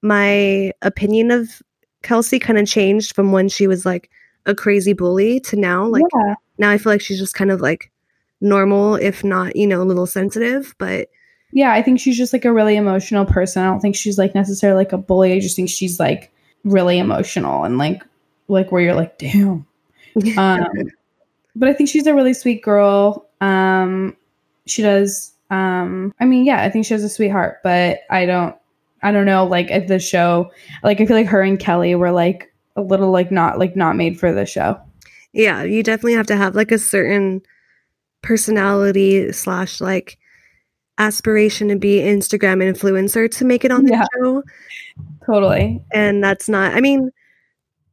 my 0.00 0.72
opinion 0.80 1.30
of 1.30 1.62
Kelsey 2.02 2.38
kind 2.38 2.58
of 2.58 2.66
changed 2.66 3.14
from 3.14 3.30
when 3.30 3.48
she 3.48 3.66
was 3.66 3.84
like 3.84 4.10
a 4.46 4.54
crazy 4.54 4.94
bully 4.94 5.38
to 5.40 5.56
now. 5.56 5.86
Like 5.86 6.04
yeah. 6.14 6.34
now 6.56 6.70
I 6.70 6.78
feel 6.78 6.92
like 6.92 7.02
she's 7.02 7.18
just 7.18 7.34
kind 7.34 7.50
of 7.50 7.60
like 7.60 7.92
normal, 8.40 8.94
if 8.94 9.22
not, 9.22 9.54
you 9.54 9.66
know, 9.66 9.82
a 9.82 9.84
little 9.84 10.06
sensitive. 10.06 10.74
But 10.78 11.08
yeah, 11.52 11.72
I 11.72 11.82
think 11.82 12.00
she's 12.00 12.16
just 12.16 12.32
like 12.32 12.46
a 12.46 12.52
really 12.52 12.76
emotional 12.76 13.26
person. 13.26 13.62
I 13.62 13.66
don't 13.66 13.80
think 13.80 13.96
she's 13.96 14.18
like 14.18 14.34
necessarily 14.34 14.78
like 14.78 14.92
a 14.92 14.98
bully. 14.98 15.34
I 15.34 15.40
just 15.40 15.56
think 15.56 15.68
she's 15.68 16.00
like 16.00 16.32
really 16.64 16.98
emotional 16.98 17.64
and 17.64 17.76
like 17.76 18.02
like 18.48 18.72
where 18.72 18.82
you're 18.82 18.94
like, 18.94 19.18
damn 19.18 19.67
um, 20.36 20.66
but 21.56 21.68
I 21.68 21.72
think 21.72 21.88
she's 21.88 22.06
a 22.06 22.14
really 22.14 22.34
sweet 22.34 22.62
girl. 22.62 23.28
Um, 23.40 24.16
she 24.66 24.82
does. 24.82 25.32
Um, 25.50 26.14
I 26.20 26.24
mean, 26.24 26.44
yeah, 26.44 26.62
I 26.62 26.70
think 26.70 26.84
she 26.86 26.94
has 26.94 27.04
a 27.04 27.08
sweetheart, 27.08 27.58
but 27.62 28.00
I 28.10 28.26
don't. 28.26 28.54
I 29.02 29.12
don't 29.12 29.26
know. 29.26 29.46
Like 29.46 29.70
at 29.70 29.86
the 29.86 29.98
show, 29.98 30.50
like 30.82 31.00
I 31.00 31.06
feel 31.06 31.16
like 31.16 31.26
her 31.26 31.42
and 31.42 31.58
Kelly 31.58 31.94
were 31.94 32.10
like 32.10 32.52
a 32.76 32.82
little 32.82 33.10
like 33.10 33.30
not 33.30 33.58
like 33.58 33.76
not 33.76 33.96
made 33.96 34.18
for 34.18 34.32
the 34.32 34.44
show. 34.44 34.80
Yeah, 35.32 35.62
you 35.62 35.82
definitely 35.82 36.14
have 36.14 36.26
to 36.28 36.36
have 36.36 36.54
like 36.54 36.72
a 36.72 36.78
certain 36.78 37.42
personality 38.22 39.30
slash 39.32 39.80
like 39.80 40.18
aspiration 40.98 41.68
to 41.68 41.76
be 41.76 42.00
Instagram 42.00 42.62
influencer 42.62 43.30
to 43.30 43.44
make 43.44 43.64
it 43.64 43.70
on 43.70 43.84
the 43.84 43.92
yeah. 43.92 44.04
show. 44.16 44.42
Totally. 45.24 45.82
And 45.92 46.22
that's 46.22 46.48
not. 46.48 46.74
I 46.74 46.80
mean, 46.80 47.10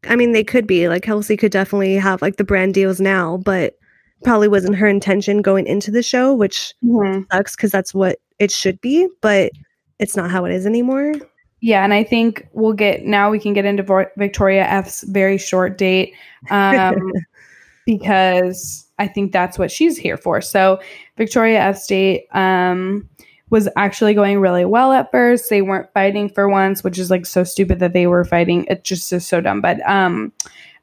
I 0.08 0.16
mean, 0.16 0.32
they 0.32 0.44
could 0.44 0.68
be 0.68 0.88
like 0.88 1.04
Kelsey 1.04 1.38
could 1.38 1.52
definitely 1.52 1.96
have 1.96 2.22
like 2.22 2.38
the 2.38 2.44
brand 2.44 2.74
deals 2.74 3.00
now, 3.00 3.38
but 3.38 3.78
probably 4.24 4.48
wasn't 4.48 4.76
her 4.76 4.88
intention 4.88 5.42
going 5.42 5.68
into 5.68 5.92
the 5.92 6.04
show, 6.04 6.34
which 6.34 6.74
mm-hmm. 6.84 7.24
sucks 7.32 7.56
because 7.56 7.72
that's 7.72 7.94
what 7.94 8.20
it 8.40 8.52
should 8.52 8.80
be, 8.82 9.08
but 9.22 9.52
it's 10.00 10.16
not 10.16 10.32
how 10.32 10.46
it 10.46 10.54
is 10.54 10.66
anymore. 10.66 11.14
Yeah, 11.62 11.84
and 11.84 11.94
I 11.94 12.04
think 12.04 12.48
we'll 12.54 12.74
get 12.74 13.06
now 13.06 13.32
we 13.32 13.40
can 13.40 13.54
get 13.54 13.66
into 13.66 14.08
Victoria 14.18 14.66
F's 14.66 15.04
very 15.04 15.38
short 15.38 15.78
date 15.78 16.14
um, 16.50 17.12
because 17.86 18.88
I 19.00 19.08
think 19.08 19.32
that's 19.32 19.58
what 19.58 19.72
she's 19.72 19.98
here 19.98 20.18
for. 20.18 20.42
So 20.42 20.80
Victoria 21.18 21.60
F's 21.60 21.88
date, 21.88 22.28
um, 22.34 23.10
was 23.50 23.70
actually 23.76 24.14
going 24.14 24.40
really 24.40 24.66
well 24.66 24.92
at 24.92 25.12
first. 25.12 25.50
They 25.50 25.62
weren't 25.62 25.92
fighting 25.94 26.30
for 26.30 26.50
once, 26.50 26.84
which 26.84 26.98
is 26.98 27.12
like 27.12 27.26
so 27.26 27.44
stupid 27.44 27.80
that 27.80 27.94
they 27.94 28.08
were 28.08 28.24
fighting. 28.24 28.66
It 28.70 28.84
just 28.84 29.12
is 29.14 29.26
so 29.26 29.40
dumb. 29.42 29.62
But 29.62 29.88
um, 29.88 30.34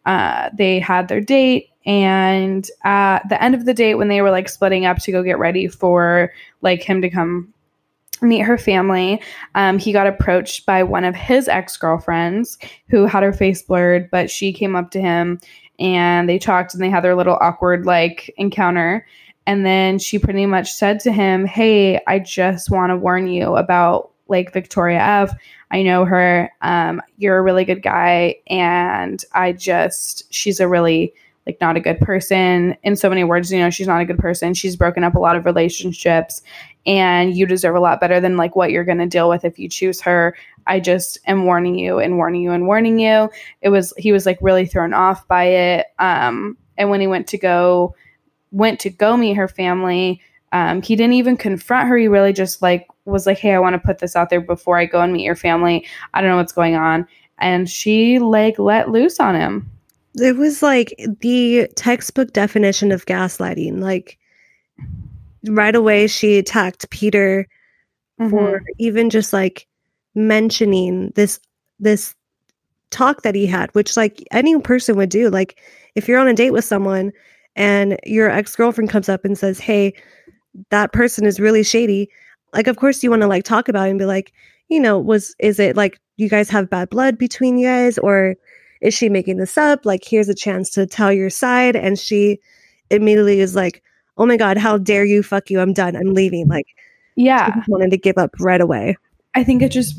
uh, 0.07 0.51
they 0.57 0.79
had 0.79 1.09
their 1.09 1.21
date 1.21 1.69
and 1.85 2.69
at 2.85 3.29
the 3.29 3.43
end 3.43 3.55
of 3.55 3.65
the 3.65 3.75
date 3.75 3.97
when 3.97 4.09
they 4.09 4.23
were 4.23 4.31
like 4.31 4.49
splitting 4.49 4.87
up 4.87 4.99
to 4.99 5.13
go 5.13 5.23
get 5.23 5.39
ready 5.39 5.67
for 5.67 6.33
like 6.61 6.83
him 6.83 7.03
to 7.03 7.11
come 7.11 7.53
meet 8.21 8.41
her 8.41 8.57
family 8.57 9.21
um, 9.57 9.79
he 9.79 9.93
got 9.93 10.07
approached 10.07 10.65
by 10.65 10.83
one 10.83 11.05
of 11.05 11.17
his 11.17 11.49
ex-girlfriends 11.49 12.57
who 12.89 13.05
had 13.05 13.25
her 13.25 13.33
face 13.33 13.63
blurred 13.63 14.09
but 14.13 14.31
she 14.31 14.53
came 14.53 14.77
up 14.77 14.93
to 14.93 15.01
him 15.01 15.41
and 15.81 16.29
they 16.29 16.39
talked 16.39 16.73
and 16.73 16.83
they 16.83 16.91
had 16.91 17.03
their 17.03 17.17
little 17.17 17.39
awkward 17.41 17.85
like 17.85 18.33
encounter 18.37 19.05
and 19.47 19.67
then 19.67 19.99
she 19.99 20.19
pretty 20.19 20.47
much 20.47 20.73
said 20.73 21.01
to 21.01 21.13
him 21.13 21.45
hey 21.47 22.01
i 22.07 22.19
just 22.19 22.71
want 22.71 22.91
to 22.91 22.97
warn 22.97 23.27
you 23.27 23.57
about 23.57 24.11
like 24.29 24.53
victoria 24.53 25.01
f. 25.01 25.35
I 25.71 25.83
know 25.83 26.05
her 26.05 26.51
um, 26.63 27.01
you're 27.17 27.39
a 27.39 27.43
really 27.43 27.65
good 27.65 27.83
guy 27.83 28.37
and 28.47 29.23
i 29.33 29.53
just 29.53 30.33
she's 30.33 30.61
a 30.61 30.69
really 30.69 31.15
like 31.47 31.61
not 31.61 31.77
a 31.77 31.81
good 31.81 31.99
person. 31.99 32.77
In 32.83 32.97
so 32.97 33.09
many 33.09 33.25
words 33.25 33.53
you 33.53 33.59
know 33.59 33.71
she's 33.71 33.87
not 33.87 34.01
a 34.01 34.05
good 34.05 34.19
person. 34.19 34.55
She's 34.55 34.77
broken 34.77 35.05
up 35.05 35.15
a 35.15 35.19
lot 35.19 35.37
of 35.37 35.45
relationships 35.45 36.43
and 36.87 37.37
you 37.37 37.47
deserve 37.47 37.75
a 37.75 37.81
lot 37.81 38.01
better 38.01 38.21
than 38.21 38.37
like 38.37 38.57
what 38.57 38.71
you're 38.71 38.85
going 38.85 38.99
to 38.99 39.07
deal 39.07 39.29
with 39.29 39.45
if 39.45 39.59
you 39.59 39.69
choose 39.69 40.01
her. 40.01 40.37
I 40.67 40.81
just 40.81 41.19
am 41.27 41.45
warning 41.45 41.77
you 41.77 41.99
and 41.99 42.17
warning 42.17 42.43
you 42.43 42.53
and 42.53 42.67
warning 42.67 42.99
you. 42.99 43.31
It 43.61 43.71
was 43.71 43.93
he 43.97 44.13
was 44.13 44.27
like 44.27 44.39
really 44.41 44.67
thrown 44.67 44.95
off 44.95 45.27
by 45.29 45.45
it 45.45 45.87
um 45.99 46.57
and 46.79 46.91
when 46.91 47.01
he 47.01 47.07
went 47.07 47.27
to 47.29 47.39
go 47.39 47.95
went 48.53 48.79
to 48.81 48.89
go 48.91 49.17
meet 49.17 49.35
her 49.35 49.49
family 49.49 50.21
um 50.53 50.81
he 50.83 50.95
didn't 50.95 51.15
even 51.15 51.37
confront 51.37 51.89
her 51.89 51.97
he 51.97 52.07
really 52.09 52.33
just 52.33 52.63
like 52.63 52.87
was 53.07 53.27
like 53.27 53.39
hey 53.39 53.53
i 53.55 53.59
want 53.59 53.75
to 53.75 53.79
put 53.79 53.99
this 53.99 54.15
out 54.15 54.31
there 54.31 54.41
before 54.41 54.79
i 54.79 54.85
go 54.87 55.01
and 55.01 55.13
meet 55.13 55.25
your 55.25 55.35
family 55.35 55.85
i 56.15 56.21
don't 56.21 56.31
know 56.31 56.37
what's 56.37 56.53
going 56.53 56.77
on 56.77 57.07
and 57.39 57.69
she 57.69 58.19
like 58.21 58.59
let 58.59 58.91
loose 58.91 59.19
on 59.19 59.35
him 59.35 59.69
It 60.17 60.37
was 60.37 60.63
like 60.63 60.95
the 61.21 61.67
textbook 61.75 62.33
definition 62.33 62.93
of 62.93 63.07
gaslighting. 63.07 63.81
Like 63.81 64.19
right 65.47 65.75
away 65.75 66.07
she 66.07 66.39
attacked 66.39 66.89
Peter 66.91 67.49
for 68.31 68.61
Mhm. 68.61 68.65
even 68.79 69.11
just 69.11 69.33
like 69.33 69.67
mentioning 70.15 71.13
this 71.17 71.41
this 71.81 72.15
talk 72.91 73.23
that 73.23 73.35
he 73.35 73.47
had, 73.47 73.75
which 73.75 73.97
like 73.97 74.23
any 74.31 74.61
person 74.61 74.97
would 74.97 75.09
do. 75.09 75.31
Like 75.31 75.59
if 75.95 76.07
you're 76.07 76.21
on 76.21 76.29
a 76.29 76.35
date 76.35 76.53
with 76.53 76.65
someone 76.65 77.11
and 77.57 77.99
your 78.05 78.31
ex-girlfriend 78.31 78.91
comes 78.91 79.09
up 79.09 79.25
and 79.25 79.39
says, 79.39 79.59
"Hey, 79.59 79.95
that 80.71 80.93
person 80.93 81.27
is 81.27 81.41
really 81.41 81.63
shady." 81.63 82.09
Like 82.53 82.67
of 82.67 82.77
course 82.77 83.03
you 83.03 83.11
want 83.11 83.23
to 83.23 83.29
like 83.29 83.45
talk 83.45 83.69
about 83.69 83.87
it 83.87 83.91
and 83.91 83.99
be 83.99 84.05
like, 84.05 84.33
you 84.69 84.81
know, 84.81 84.99
was 84.99 85.35
is 85.39 85.59
it 85.59 85.77
like 85.77 85.99
you 86.17 86.29
guys 86.29 86.51
have 86.51 86.71
bad 86.71 86.91
blood 86.91 87.19
between 87.19 87.59
you 87.59 87.67
guys 87.67 87.99
or 87.99 88.35
is 88.81 88.95
she 88.95 89.09
making 89.09 89.39
this 89.39 89.57
up? 89.57 89.87
Like 89.87 90.05
here's 90.05 90.29
a 90.29 90.35
chance 90.35 90.71
to 90.71 90.87
tell 90.87 91.13
your 91.13 91.31
side 91.31 91.77
and 91.77 91.99
she 91.99 92.39
immediately 92.91 93.41
is 93.41 93.55
like, 93.55 93.83
"Oh 94.19 94.27
my 94.27 94.37
god, 94.37 94.59
how 94.59 94.79
dare 94.79 95.05
you? 95.05 95.23
Fuck 95.23 95.51
you. 95.51 95.61
I'm 95.61 95.73
done. 95.73 95.97
I'm 95.97 96.13
leaving." 96.15 96.49
Like 96.49 96.67
yeah 97.17 97.63
wanted 97.69 97.91
to 97.91 97.99
give 97.99 98.19
up 98.19 98.31
right 98.41 98.61
away. 98.61 98.97
I 99.35 99.45
think 99.45 99.63
it 99.63 99.71
just 99.71 99.97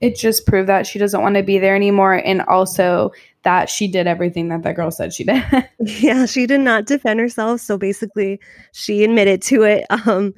it 0.00 0.16
just 0.16 0.46
proved 0.46 0.68
that 0.68 0.86
she 0.86 0.98
doesn't 0.98 1.22
want 1.22 1.36
to 1.36 1.42
be 1.42 1.58
there 1.58 1.76
anymore 1.76 2.14
and 2.14 2.42
also 2.42 3.12
that 3.44 3.68
she 3.68 3.88
did 3.88 4.06
everything 4.06 4.48
that 4.48 4.62
that 4.62 4.76
girl 4.76 4.90
said 4.90 5.12
she 5.12 5.24
did. 5.24 5.42
Yeah, 5.80 6.26
she 6.26 6.46
did 6.46 6.60
not 6.60 6.86
defend 6.86 7.20
herself, 7.20 7.60
so 7.60 7.76
basically 7.76 8.40
she 8.72 9.04
admitted 9.04 9.42
to 9.42 9.62
it. 9.62 9.86
Um 10.06 10.34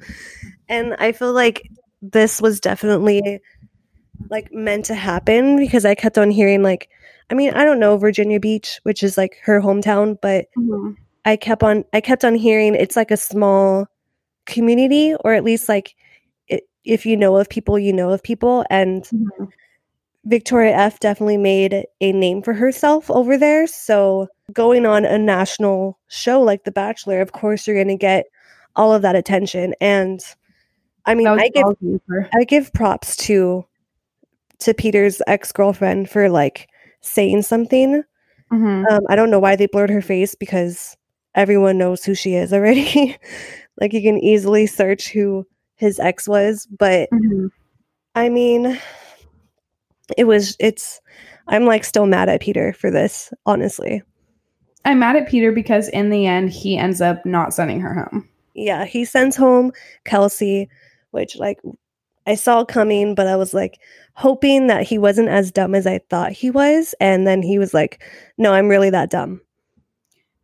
and 0.69 0.95
I 0.99 1.11
feel 1.11 1.33
like 1.33 1.69
this 2.01 2.41
was 2.41 2.59
definitely 2.59 3.39
like 4.29 4.51
meant 4.51 4.85
to 4.85 4.95
happen 4.95 5.57
because 5.57 5.85
I 5.85 5.95
kept 5.95 6.17
on 6.17 6.31
hearing 6.31 6.63
like 6.63 6.89
I 7.31 7.33
mean, 7.33 7.51
I 7.55 7.63
don't 7.63 7.79
know 7.79 7.97
Virginia 7.97 8.39
Beach, 8.39 8.79
which 8.83 9.01
is 9.01 9.17
like 9.17 9.37
her 9.43 9.59
hometown, 9.59 10.17
but 10.21 10.45
I 11.25 11.35
kept 11.37 11.63
on 11.63 11.83
I 11.93 12.01
kept 12.01 12.23
on 12.25 12.35
hearing 12.35 12.75
it's 12.75 12.95
like 12.95 13.11
a 13.11 13.17
small 13.17 13.87
community 14.45 15.15
or 15.23 15.33
at 15.33 15.43
least 15.43 15.67
like 15.67 15.95
it, 16.47 16.63
if 16.83 17.05
you 17.05 17.17
know 17.17 17.35
of 17.37 17.49
people, 17.49 17.79
you 17.79 17.91
know 17.93 18.11
of 18.11 18.21
people 18.23 18.63
and 18.69 19.03
Mhm. 19.05 19.49
Victoria 20.25 20.73
F 20.73 20.99
definitely 20.99 21.37
made 21.37 21.85
a 22.01 22.11
name 22.11 22.41
for 22.41 22.53
herself 22.53 23.09
over 23.11 23.37
there. 23.37 23.67
So 23.67 24.27
going 24.53 24.85
on 24.85 25.05
a 25.05 25.17
national 25.17 25.99
show 26.07 26.41
like 26.41 26.63
The 26.63 26.71
Bachelor, 26.71 27.21
of 27.21 27.31
course 27.31 27.65
you're 27.67 27.75
going 27.75 27.87
to 27.89 27.95
get 27.95 28.25
all 28.75 28.93
of 28.93 29.01
that 29.03 29.15
attention 29.15 29.73
and 29.79 30.21
I 31.05 31.13
mean, 31.13 31.27
I 31.27 31.49
give 31.49 31.63
ballsy 31.63 31.95
of 31.95 32.01
her. 32.09 32.29
I 32.33 32.43
give 32.43 32.73
props 32.73 33.15
to 33.17 33.63
to 34.59 34.73
Peter's 34.73 35.21
ex-girlfriend 35.27 36.09
for 36.09 36.29
like 36.29 36.67
saying 37.01 37.43
something. 37.43 38.03
Mhm. 38.51 38.89
Um, 38.89 39.01
I 39.07 39.15
don't 39.15 39.29
know 39.29 39.39
why 39.39 39.55
they 39.55 39.67
blurred 39.67 39.91
her 39.91 40.01
face 40.01 40.33
because 40.33 40.97
everyone 41.35 41.77
knows 41.77 42.03
who 42.03 42.15
she 42.15 42.33
is 42.33 42.51
already. 42.51 43.15
like 43.79 43.93
you 43.93 44.01
can 44.01 44.17
easily 44.17 44.65
search 44.65 45.09
who 45.09 45.45
his 45.75 45.99
ex 45.99 46.27
was, 46.27 46.65
but 46.65 47.09
Mhm. 47.11 47.49
I 48.15 48.29
mean, 48.29 48.79
it 50.17 50.25
was 50.25 50.55
it's 50.59 51.01
I'm 51.47 51.65
like 51.65 51.83
still 51.83 52.05
mad 52.05 52.29
at 52.29 52.41
Peter 52.41 52.73
for 52.73 52.89
this, 52.89 53.33
honestly. 53.45 54.01
I'm 54.83 54.99
mad 54.99 55.15
at 55.15 55.27
Peter 55.27 55.51
because 55.51 55.87
in 55.89 56.09
the 56.09 56.25
end 56.27 56.51
he 56.51 56.77
ends 56.77 57.01
up 57.01 57.25
not 57.25 57.53
sending 57.53 57.81
her 57.81 57.93
home. 57.93 58.27
Yeah, 58.53 58.85
he 58.85 59.03
sends 59.03 59.35
home 59.35 59.71
Kelsey, 60.05 60.69
which 61.11 61.35
like 61.37 61.59
I 62.27 62.35
saw 62.35 62.65
coming, 62.65 63.15
but 63.15 63.27
I 63.27 63.35
was 63.35 63.53
like 63.53 63.79
hoping 64.13 64.67
that 64.67 64.83
he 64.83 64.97
wasn't 64.97 65.29
as 65.29 65.51
dumb 65.51 65.75
as 65.75 65.85
I 65.85 65.99
thought 66.09 66.31
he 66.31 66.49
was. 66.49 66.95
And 66.99 67.27
then 67.27 67.41
he 67.41 67.59
was 67.59 67.73
like, 67.73 68.01
No, 68.37 68.53
I'm 68.53 68.67
really 68.67 68.89
that 68.89 69.09
dumb. 69.09 69.41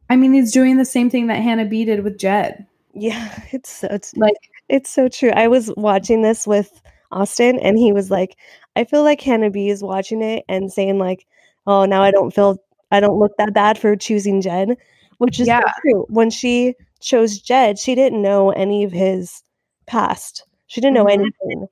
I 0.10 0.16
mean, 0.16 0.34
he's 0.34 0.52
doing 0.52 0.78
the 0.78 0.86
same 0.86 1.10
thing 1.10 1.28
that 1.28 1.42
Hannah 1.42 1.66
B 1.66 1.86
did 1.86 2.04
with 2.04 2.20
Jed. 2.20 2.68
Yeah, 2.94 3.44
it's 3.52 3.70
so 3.70 3.88
it's, 3.90 4.16
Like, 4.16 4.36
it's 4.70 4.90
so 4.90 5.08
true. 5.08 5.32
I 5.32 5.48
was 5.48 5.72
watching 5.78 6.22
this 6.22 6.46
with 6.46 6.82
Austin 7.12 7.60
and 7.60 7.78
he 7.78 7.92
was 7.92 8.10
like, 8.12 8.38
I 8.76 8.84
feel 8.84 9.04
like 9.04 9.22
Hannah 9.22 9.50
B 9.50 9.70
is 9.70 9.84
watching 9.84 10.22
it 10.22 10.44
and 10.48 10.72
saying 10.72 10.98
like, 10.98 11.26
Oh, 11.68 11.86
now 11.86 12.02
I 12.02 12.12
don't 12.12 12.34
feel 12.34 12.58
I 12.92 13.00
don't 13.00 13.20
look 13.20 13.32
that 13.38 13.54
bad 13.54 13.78
for 13.78 13.96
choosing 13.96 14.42
Jed, 14.42 14.78
which 15.20 15.40
is 15.40 15.48
so 15.48 15.62
true. 15.82 16.06
When 16.10 16.30
she 16.30 16.76
chose 17.00 17.40
Jed, 17.40 17.78
she 17.80 17.96
didn't 17.96 18.22
know 18.22 18.52
any 18.52 18.84
of 18.84 18.92
his 18.92 19.44
past. 19.86 20.46
She 20.68 20.82
didn't 20.82 20.96
know 20.96 21.06
Mhm. 21.06 21.14
anything. 21.14 21.68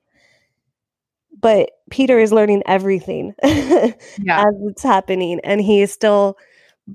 But 1.40 1.70
Peter 1.90 2.18
is 2.18 2.32
learning 2.32 2.62
everything 2.66 3.34
yeah. 3.42 3.94
as 4.28 4.54
it's 4.66 4.82
happening, 4.82 5.40
and 5.42 5.60
he 5.60 5.80
is 5.80 5.92
still 5.92 6.36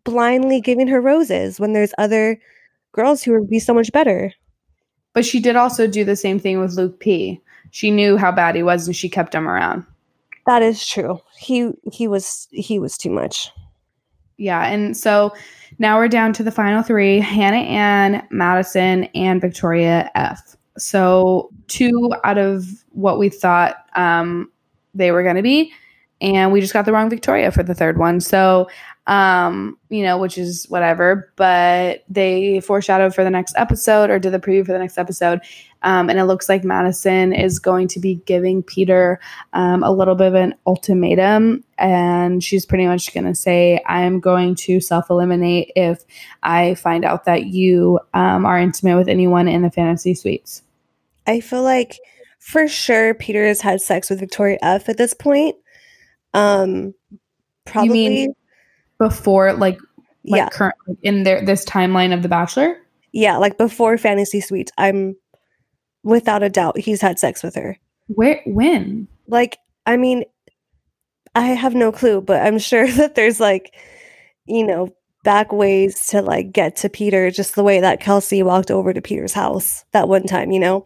blindly 0.04 0.62
giving 0.62 0.88
her 0.88 1.02
roses 1.02 1.60
when 1.60 1.74
there's 1.74 1.94
other 1.98 2.40
girls 2.92 3.24
who 3.24 3.34
would 3.34 3.50
be 3.50 3.60
so 3.60 3.74
much 3.74 3.92
better. 3.92 4.34
But 5.14 5.26
she 5.26 5.40
did 5.40 5.56
also 5.56 5.88
do 5.88 6.04
the 6.04 6.16
same 6.16 6.40
thing 6.40 6.60
with 6.60 6.74
Luke 6.74 7.00
P. 7.00 7.42
She 7.76 7.92
knew 7.92 8.16
how 8.16 8.32
bad 8.32 8.56
he 8.56 8.64
was 8.64 8.88
and 8.88 8.96
she 8.96 9.10
kept 9.10 9.36
him 9.36 9.50
around. 9.50 9.86
That 10.46 10.62
is 10.62 10.88
true. 10.88 11.20
He 11.38 11.72
he 11.92 12.08
was 12.08 12.48
he 12.52 12.80
was 12.80 12.98
too 12.98 13.10
much. 13.10 13.52
Yeah. 14.38 14.66
And 14.66 14.96
so 14.96 15.34
now 15.78 15.98
we're 15.98 16.08
down 16.08 16.32
to 16.34 16.44
the 16.44 16.52
final 16.52 16.84
three 16.84 17.20
Hannah 17.20 17.58
Ann, 17.58 18.26
Madison, 18.32 19.04
and 19.14 19.42
Victoria 19.42 20.10
F. 20.16 20.56
So 20.78 21.50
two 21.68 22.14
out 22.24 22.38
of 22.38 22.66
what 22.92 23.20
we 23.20 23.28
thought 23.28 23.76
um, 23.98 24.50
they 24.94 25.12
were 25.12 25.24
going 25.24 25.36
to 25.36 25.42
be. 25.42 25.74
And 26.22 26.54
we 26.54 26.62
just 26.62 26.72
got 26.72 26.86
the 26.86 26.94
wrong 26.94 27.10
Victoria 27.10 27.52
for 27.52 27.62
the 27.62 27.76
third 27.76 27.98
one. 27.98 28.22
So, 28.22 28.70
um, 29.06 29.78
you 29.90 30.02
know, 30.02 30.18
which 30.18 30.38
is 30.38 30.66
whatever. 30.70 31.30
But 31.36 32.06
they 32.08 32.62
foreshadowed 32.62 33.14
for 33.14 33.26
the 33.26 33.30
next 33.30 33.54
episode 33.58 34.10
or 34.10 34.18
did 34.18 34.32
the 34.32 34.40
preview 34.40 34.66
for 34.66 34.72
the 34.72 34.80
next 34.80 34.98
episode. 34.98 35.42
Um, 35.86 36.10
and 36.10 36.20
it 36.20 36.26
looks 36.26 36.50
like 36.50 36.66
Madison 36.66 37.32
is 37.32 37.60
going 37.60 37.88
to 37.90 38.00
be 38.00 38.16
giving 38.26 38.62
Peter 38.62 39.20
um, 39.54 39.84
a 39.84 39.92
little 39.92 40.16
bit 40.16 40.28
of 40.28 40.34
an 40.34 40.56
ultimatum. 40.68 41.64
And 41.78 42.44
she's 42.44 42.66
pretty 42.66 42.88
much 42.88 43.14
going 43.14 43.26
to 43.28 43.36
say, 43.36 43.82
I'm 43.86 44.20
going 44.20 44.56
to 44.56 44.82
self 44.82 45.10
eliminate 45.10 45.72
if 45.76 46.04
I 46.44 46.76
find 46.76 47.06
out 47.06 47.26
that 47.26 47.46
you 47.46 48.00
um, 48.14 48.46
are 48.46 48.60
intimate 48.60 48.98
with 48.98 49.08
anyone 49.08 49.48
in 49.48 49.62
the 49.62 49.72
fantasy 49.72 50.16
suites. 50.16 50.64
I 51.28 51.40
feel 51.40 51.64
like 51.64 52.00
for 52.40 52.68
sure 52.68 53.14
Peter 53.14 53.46
has 53.46 53.62
had 53.62 53.82
sex 53.82 54.10
with 54.10 54.20
Victoria 54.20 54.58
F 54.62 54.90
at 54.90 54.98
this 54.98 55.14
point. 55.14 55.56
Um 56.34 56.94
probably 57.66 57.90
mean 57.90 58.34
Before, 59.00 59.54
like, 59.54 59.80
like 60.26 60.40
yeah. 60.40 60.50
current 60.50 60.76
in 61.02 61.24
their 61.24 61.44
this 61.44 61.66
timeline 61.66 62.14
of 62.14 62.22
The 62.22 62.30
Bachelor. 62.30 62.78
Yeah, 63.12 63.38
like 63.38 63.58
before 63.58 63.98
Fantasy 63.98 64.42
Suites, 64.42 64.72
I'm 64.78 65.16
without 66.06 66.44
a 66.44 66.50
doubt 66.50 66.78
he's 66.78 67.02
had 67.02 67.20
sex 67.20 67.44
with 67.44 67.56
her. 67.56 67.78
Where 68.08 68.42
when? 68.46 69.08
Like, 69.28 69.58
I 69.86 69.98
mean, 69.98 70.24
I 71.34 71.48
have 71.48 71.76
no 71.76 71.92
clue, 71.92 72.22
but 72.22 72.46
I'm 72.46 72.60
sure 72.60 72.88
that 72.94 73.16
there's 73.16 73.42
like, 73.42 73.76
you 74.46 74.66
know, 74.66 74.96
back 75.24 75.52
ways 75.52 76.08
to 76.08 76.22
like 76.22 76.54
get 76.54 76.76
to 76.78 76.90
Peter, 76.90 77.32
just 77.32 77.56
the 77.56 77.64
way 77.64 77.82
that 77.82 78.00
Kelsey 78.00 78.44
walked 78.44 78.70
over 78.72 78.94
to 78.94 79.02
Peter's 79.02 79.34
house 79.34 79.84
that 79.92 80.08
one 80.08 80.24
time, 80.24 80.52
you 80.52 80.60
know? 80.60 80.86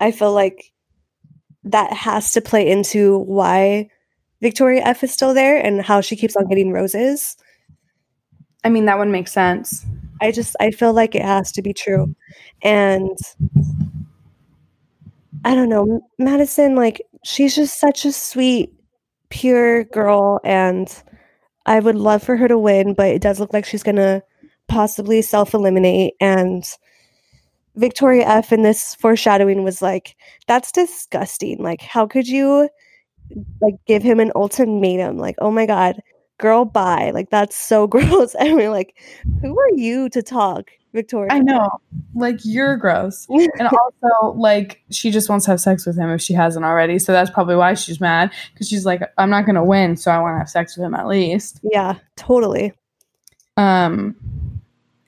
I 0.00 0.10
feel 0.10 0.32
like 0.32 0.72
that 1.64 1.92
has 1.92 2.32
to 2.32 2.40
play 2.40 2.68
into 2.68 3.18
why 3.18 3.88
Victoria 4.40 4.82
F 4.82 5.04
is 5.04 5.12
still 5.12 5.34
there 5.34 5.64
and 5.64 5.80
how 5.82 6.00
she 6.00 6.16
keeps 6.16 6.34
on 6.34 6.48
getting 6.48 6.72
roses. 6.72 7.36
I 8.64 8.70
mean, 8.70 8.86
that 8.86 8.98
one 8.98 9.12
makes 9.12 9.32
sense. 9.32 9.86
I 10.20 10.32
just 10.32 10.56
I 10.58 10.70
feel 10.70 10.92
like 10.92 11.14
it 11.14 11.22
has 11.22 11.52
to 11.52 11.62
be 11.62 11.72
true. 11.72 12.14
And 12.62 13.16
I 15.44 15.54
don't 15.54 15.68
know, 15.68 16.00
Madison 16.18 16.74
like 16.74 17.02
she's 17.24 17.54
just 17.54 17.80
such 17.80 18.04
a 18.04 18.12
sweet 18.12 18.72
pure 19.30 19.84
girl 19.84 20.40
and 20.44 21.02
I 21.66 21.80
would 21.80 21.96
love 21.96 22.22
for 22.22 22.36
her 22.36 22.48
to 22.48 22.58
win, 22.58 22.94
but 22.94 23.08
it 23.08 23.22
does 23.22 23.40
look 23.40 23.52
like 23.52 23.64
she's 23.64 23.82
going 23.82 23.96
to 23.96 24.22
possibly 24.68 25.22
self-eliminate 25.22 26.14
and 26.20 26.64
Victoria 27.76 28.26
F 28.26 28.52
in 28.52 28.62
this 28.62 28.94
foreshadowing 28.96 29.64
was 29.64 29.80
like 29.80 30.16
that's 30.46 30.72
disgusting. 30.72 31.62
Like 31.62 31.80
how 31.80 32.06
could 32.06 32.28
you 32.28 32.68
like 33.60 33.74
give 33.86 34.02
him 34.02 34.20
an 34.20 34.32
ultimatum 34.34 35.16
like 35.18 35.36
oh 35.38 35.50
my 35.50 35.66
god 35.66 36.00
girl 36.38 36.64
bye 36.64 37.10
like 37.12 37.30
that's 37.30 37.56
so 37.56 37.86
gross 37.86 38.34
and 38.34 38.56
we're 38.56 38.70
like 38.70 38.96
who 39.40 39.58
are 39.58 39.70
you 39.74 40.08
to 40.08 40.22
talk 40.22 40.70
victoria 40.92 41.28
I 41.32 41.38
know. 41.38 41.68
Like 42.14 42.40
you're 42.44 42.76
gross. 42.76 43.26
And 43.30 43.68
also 43.68 44.36
like 44.36 44.82
she 44.90 45.10
just 45.10 45.28
wants 45.28 45.44
to 45.46 45.52
have 45.52 45.60
sex 45.60 45.86
with 45.86 45.96
him 45.96 46.10
if 46.10 46.20
she 46.20 46.32
hasn't 46.34 46.64
already. 46.64 46.98
So 46.98 47.12
that's 47.12 47.30
probably 47.30 47.56
why 47.56 47.74
she's 47.74 48.00
mad 48.00 48.32
cuz 48.56 48.68
she's 48.68 48.84
like 48.86 49.02
I'm 49.18 49.30
not 49.30 49.44
going 49.46 49.54
to 49.56 49.64
win, 49.64 49.96
so 49.96 50.10
I 50.10 50.18
want 50.18 50.34
to 50.34 50.38
have 50.38 50.50
sex 50.50 50.76
with 50.76 50.84
him 50.84 50.94
at 50.94 51.06
least. 51.06 51.60
yeah 51.62 51.94
totally 52.16 52.72
Um 53.56 54.16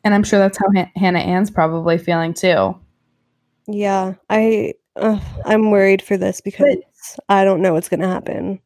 and 0.04 0.14
I'm 0.14 0.24
sure 0.24 0.38
that's 0.38 0.58
how 0.58 0.66
Han- 0.74 0.90
Hannah 0.96 1.20
Ann's 1.20 1.50
probably 1.50 1.96
feeling 1.98 2.34
too. 2.34 2.74
yeah 3.68 4.14
i 4.28 4.74
uh, 4.96 5.18
i'm 5.44 5.70
worried 5.70 6.02
for 6.02 6.16
this 6.18 6.40
because 6.40 6.76
i 7.28 7.44
don't 7.44 7.62
know 7.62 7.72
what's 7.72 7.88
gonna 7.88 8.08
happen 8.08 8.58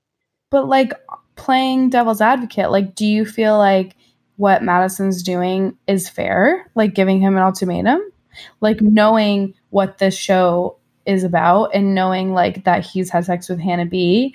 But 0.50 0.66
like 0.68 0.92
playing 1.36 1.90
devil's 1.90 2.20
advocate, 2.22 2.70
like 2.70 2.94
do 2.94 3.04
you 3.06 3.24
feel 3.26 3.58
like 3.58 3.94
what 4.36 4.62
Madison's 4.62 5.22
doing 5.22 5.76
is 5.86 6.08
fair? 6.08 6.70
Like 6.74 6.94
giving 6.94 7.20
him 7.20 7.36
an 7.36 7.42
ultimatum? 7.42 8.00
Like 8.60 8.80
knowing 8.80 9.54
what 9.70 9.98
this 9.98 10.16
show 10.16 10.76
is 11.06 11.24
about 11.24 11.70
and 11.74 11.94
knowing 11.94 12.32
like 12.34 12.64
that 12.64 12.84
he's 12.84 13.10
had 13.10 13.24
sex 13.24 13.48
with 13.48 13.60
Hannah 13.60 13.86
B 13.86 14.34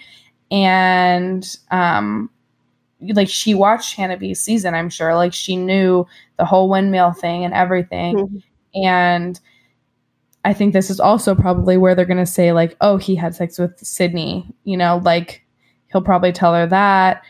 and 0.49 1.57
um 1.69 2.29
like 3.01 3.29
she 3.29 3.53
watched 3.55 3.95
Hannah 3.95 4.17
B's 4.17 4.39
season, 4.39 4.73
I'm 4.73 4.89
sure. 4.89 5.15
Like 5.15 5.33
she 5.33 5.55
knew 5.55 6.05
the 6.37 6.45
whole 6.45 6.69
windmill 6.69 7.13
thing 7.13 7.43
and 7.43 7.53
everything. 7.53 8.15
Mhm. 8.15 8.43
And 8.83 9.39
I 10.45 10.53
think 10.53 10.73
this 10.73 10.89
is 10.89 10.99
also 10.99 11.35
probably 11.35 11.77
where 11.77 11.93
they're 11.93 12.05
going 12.05 12.17
to 12.17 12.25
say, 12.25 12.51
like, 12.51 12.75
oh, 12.81 12.97
he 12.97 13.15
had 13.15 13.35
sex 13.35 13.59
with 13.59 13.77
Sydney. 13.79 14.45
You 14.63 14.77
know, 14.77 15.01
like 15.03 15.43
he'll 15.91 16.01
probably 16.01 16.31
tell 16.31 16.53
her 16.53 16.67
that. 16.67 17.23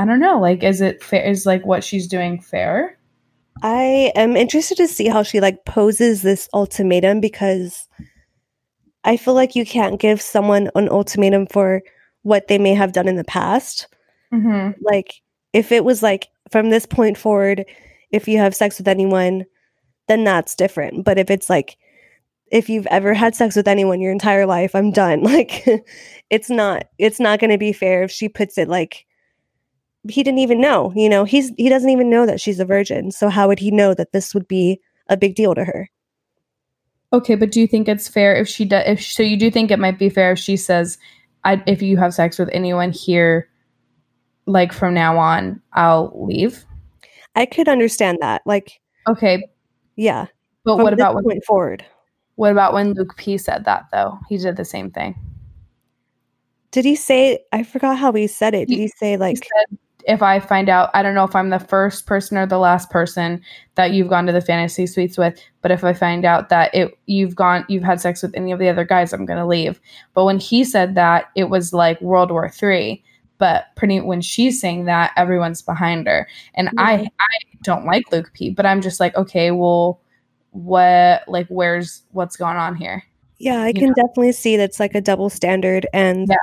I 0.00 0.06
don't 0.06 0.18
know. 0.18 0.40
Like, 0.40 0.62
is 0.62 0.80
it 0.80 1.04
fair? 1.04 1.22
Is 1.22 1.44
like 1.44 1.66
what 1.66 1.84
she's 1.84 2.08
doing 2.08 2.40
fair? 2.40 2.98
I 3.62 4.12
am 4.14 4.34
interested 4.34 4.78
to 4.78 4.88
see 4.88 5.08
how 5.08 5.22
she 5.22 5.40
like 5.40 5.66
poses 5.66 6.22
this 6.22 6.48
ultimatum 6.54 7.20
because 7.20 7.86
I 9.04 9.18
feel 9.18 9.34
like 9.34 9.54
you 9.54 9.66
can't 9.66 10.00
give 10.00 10.22
someone 10.22 10.70
an 10.74 10.88
ultimatum 10.88 11.48
for 11.48 11.82
what 12.22 12.48
they 12.48 12.56
may 12.56 12.72
have 12.72 12.94
done 12.94 13.08
in 13.08 13.16
the 13.16 13.24
past. 13.24 13.88
Mm-hmm. 14.32 14.70
Like 14.80 15.20
if 15.52 15.70
it 15.70 15.84
was 15.84 16.02
like 16.02 16.28
from 16.50 16.70
this 16.70 16.86
point 16.86 17.18
forward, 17.18 17.66
if 18.10 18.26
you 18.26 18.38
have 18.38 18.54
sex 18.54 18.78
with 18.78 18.88
anyone, 18.88 19.44
then 20.08 20.24
that's 20.24 20.54
different. 20.54 21.04
But 21.04 21.18
if 21.18 21.30
it's 21.30 21.50
like 21.50 21.76
if 22.50 22.70
you've 22.70 22.86
ever 22.86 23.12
had 23.12 23.34
sex 23.34 23.54
with 23.54 23.68
anyone 23.68 24.00
your 24.00 24.12
entire 24.12 24.46
life, 24.46 24.74
I'm 24.74 24.92
done. 24.92 25.24
Like 25.24 25.62
it's 26.30 26.48
not 26.48 26.84
it's 26.96 27.20
not 27.20 27.38
going 27.38 27.50
to 27.50 27.58
be 27.58 27.74
fair 27.74 28.02
if 28.02 28.10
she 28.10 28.30
puts 28.30 28.56
it 28.56 28.66
like 28.66 29.04
he 30.08 30.22
didn't 30.22 30.38
even 30.38 30.60
know, 30.60 30.92
you 30.96 31.08
know. 31.08 31.24
He's 31.24 31.52
he 31.56 31.68
doesn't 31.68 31.90
even 31.90 32.08
know 32.08 32.26
that 32.26 32.40
she's 32.40 32.60
a 32.60 32.64
virgin. 32.64 33.10
So 33.10 33.28
how 33.28 33.48
would 33.48 33.58
he 33.58 33.70
know 33.70 33.94
that 33.94 34.12
this 34.12 34.34
would 34.34 34.48
be 34.48 34.80
a 35.08 35.16
big 35.16 35.34
deal 35.34 35.54
to 35.54 35.64
her? 35.64 35.88
Okay, 37.12 37.34
but 37.34 37.50
do 37.50 37.60
you 37.60 37.66
think 37.66 37.88
it's 37.88 38.08
fair 38.08 38.34
if 38.36 38.48
she 38.48 38.64
does? 38.64 38.84
If 38.86 39.02
so, 39.02 39.22
you 39.22 39.36
do 39.36 39.50
think 39.50 39.70
it 39.70 39.78
might 39.78 39.98
be 39.98 40.08
fair 40.08 40.32
if 40.32 40.38
she 40.38 40.56
says, 40.56 40.96
"I 41.44 41.62
if 41.66 41.82
you 41.82 41.96
have 41.96 42.14
sex 42.14 42.38
with 42.38 42.48
anyone 42.52 42.92
here, 42.92 43.48
like 44.46 44.72
from 44.72 44.94
now 44.94 45.18
on, 45.18 45.60
I'll 45.72 46.12
leave." 46.14 46.64
I 47.36 47.46
could 47.46 47.68
understand 47.68 48.18
that. 48.20 48.42
Like 48.46 48.80
Okay, 49.08 49.42
yeah. 49.96 50.26
but 50.64 50.78
what 50.78 50.92
about 50.92 51.14
when, 51.14 51.24
point 51.24 51.44
forward? 51.44 51.84
what 52.36 52.52
about 52.52 52.72
when 52.72 52.92
Luke 52.94 53.16
P 53.16 53.36
said 53.38 53.64
that 53.66 53.86
though? 53.92 54.18
He 54.28 54.38
did 54.38 54.56
the 54.56 54.64
same 54.64 54.90
thing. 54.90 55.14
Did 56.70 56.84
he 56.84 56.94
say 56.94 57.40
I 57.52 57.64
forgot 57.64 57.98
how 57.98 58.12
he 58.12 58.26
said 58.28 58.54
it. 58.54 58.68
Did 58.68 58.74
He- 58.76 58.80
he 58.82 58.88
say 58.88 59.10
He 59.12 59.16
like 59.16 59.36
said, 59.36 59.78
if 60.06 60.22
I 60.22 60.40
find 60.40 60.68
out, 60.68 60.90
I 60.94 61.02
don't 61.02 61.14
know 61.14 61.24
if 61.24 61.34
I'm 61.34 61.50
the 61.50 61.58
first 61.58 62.06
person 62.06 62.36
or 62.36 62.46
the 62.46 62.58
last 62.58 62.90
person 62.90 63.40
that 63.74 63.92
you've 63.92 64.08
gone 64.08 64.26
to 64.26 64.32
the 64.32 64.40
fantasy 64.40 64.86
suites 64.86 65.16
with, 65.18 65.40
but 65.62 65.70
if 65.70 65.84
I 65.84 65.92
find 65.92 66.24
out 66.24 66.48
that 66.48 66.74
it 66.74 66.98
you've 67.06 67.34
gone 67.36 67.64
you've 67.68 67.82
had 67.82 68.00
sex 68.00 68.22
with 68.22 68.34
any 68.36 68.52
of 68.52 68.58
the 68.58 68.68
other 68.68 68.84
guys, 68.84 69.12
I'm 69.12 69.26
gonna 69.26 69.46
leave. 69.46 69.80
But 70.14 70.24
when 70.24 70.38
he 70.38 70.64
said 70.64 70.94
that, 70.94 71.26
it 71.34 71.44
was 71.50 71.72
like 71.72 72.00
World 72.00 72.30
War 72.30 72.48
Three. 72.48 73.02
But 73.38 73.64
pretty 73.74 74.00
when 74.00 74.20
she's 74.20 74.60
saying 74.60 74.84
that, 74.84 75.12
everyone's 75.16 75.62
behind 75.62 76.06
her. 76.06 76.28
And 76.54 76.68
I 76.76 76.98
Mhm. 76.98 77.06
I 77.20 77.56
don't 77.62 77.86
like 77.86 78.10
Luke 78.12 78.30
P, 78.34 78.50
but 78.50 78.66
I'm 78.66 78.82
just 78.82 79.00
like, 79.00 79.16
okay, 79.16 79.50
well, 79.50 80.00
what 80.50 81.22
like 81.28 81.46
where's 81.48 82.02
what's 82.12 82.36
going 82.36 82.56
on 82.56 82.76
here? 82.76 83.02
Yeah, 83.38 83.62
I 83.62 83.68
you 83.68 83.74
can 83.74 83.92
definitely 83.94 84.32
see 84.32 84.56
that's 84.56 84.78
like 84.80 84.94
a 84.94 85.00
double 85.00 85.30
standard 85.30 85.86
and 85.92 86.26
Yeah. 86.28 86.36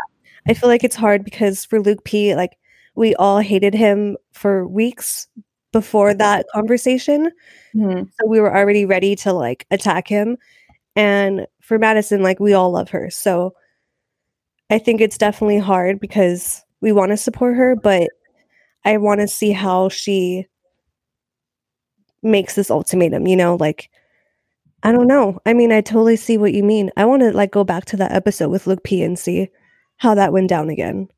I 0.47 0.53
feel 0.53 0.69
like 0.69 0.83
it's 0.83 0.95
hard 0.95 1.23
because 1.23 1.65
for 1.65 1.79
Luke 1.81 2.03
P 2.03 2.33
like 2.33 2.57
we 2.97 3.13
all 3.15 3.39
hated 3.39 3.75
him 3.75 4.17
for 4.33 4.67
weeks 4.67 5.27
before 5.71 6.15
that 6.15 6.47
conversation. 6.53 7.31
Mhm. 7.75 8.09
So 8.19 8.27
we 8.27 8.39
were 8.41 8.53
already 8.53 8.85
ready 8.85 9.15
to 9.17 9.33
like 9.33 9.67
attack 9.69 10.07
him. 10.07 10.37
And 10.95 11.45
for 11.61 11.77
Madison 11.77 12.23
like 12.23 12.39
we 12.39 12.53
all 12.53 12.71
love 12.71 12.89
her. 12.89 13.11
So 13.11 13.53
I 14.71 14.79
think 14.79 14.99
it's 14.99 15.17
definitely 15.17 15.59
hard 15.59 15.99
because 15.99 16.63
we 16.81 16.91
want 16.91 17.11
to 17.11 17.17
support 17.17 17.55
her, 17.55 17.75
but 17.75 18.09
I 18.83 18.97
want 18.97 19.21
to 19.21 19.27
see 19.27 19.51
how 19.51 19.89
she 19.89 20.47
makes 22.23 22.55
this 22.55 22.71
ultimatum, 22.71 23.27
you 23.27 23.35
know, 23.35 23.55
like 23.55 23.89
I 24.83 24.91
don't 24.91 25.07
know. 25.07 25.39
I 25.45 25.53
mean, 25.53 25.71
I 25.71 25.81
totally 25.81 26.15
see 26.15 26.37
what 26.37 26.53
you 26.53 26.63
mean. 26.63 26.89
I 26.97 27.05
want 27.05 27.21
to 27.21 27.31
like 27.31 27.51
go 27.51 27.63
back 27.63 27.85
to 27.85 27.97
that 27.97 28.11
episode 28.11 28.49
with 28.49 28.65
Luke 28.65 28.83
P 28.83 29.03
and 29.03 29.19
see 29.19 29.49
how 29.97 30.15
that 30.15 30.33
went 30.33 30.49
down 30.49 30.69
again. 30.69 31.09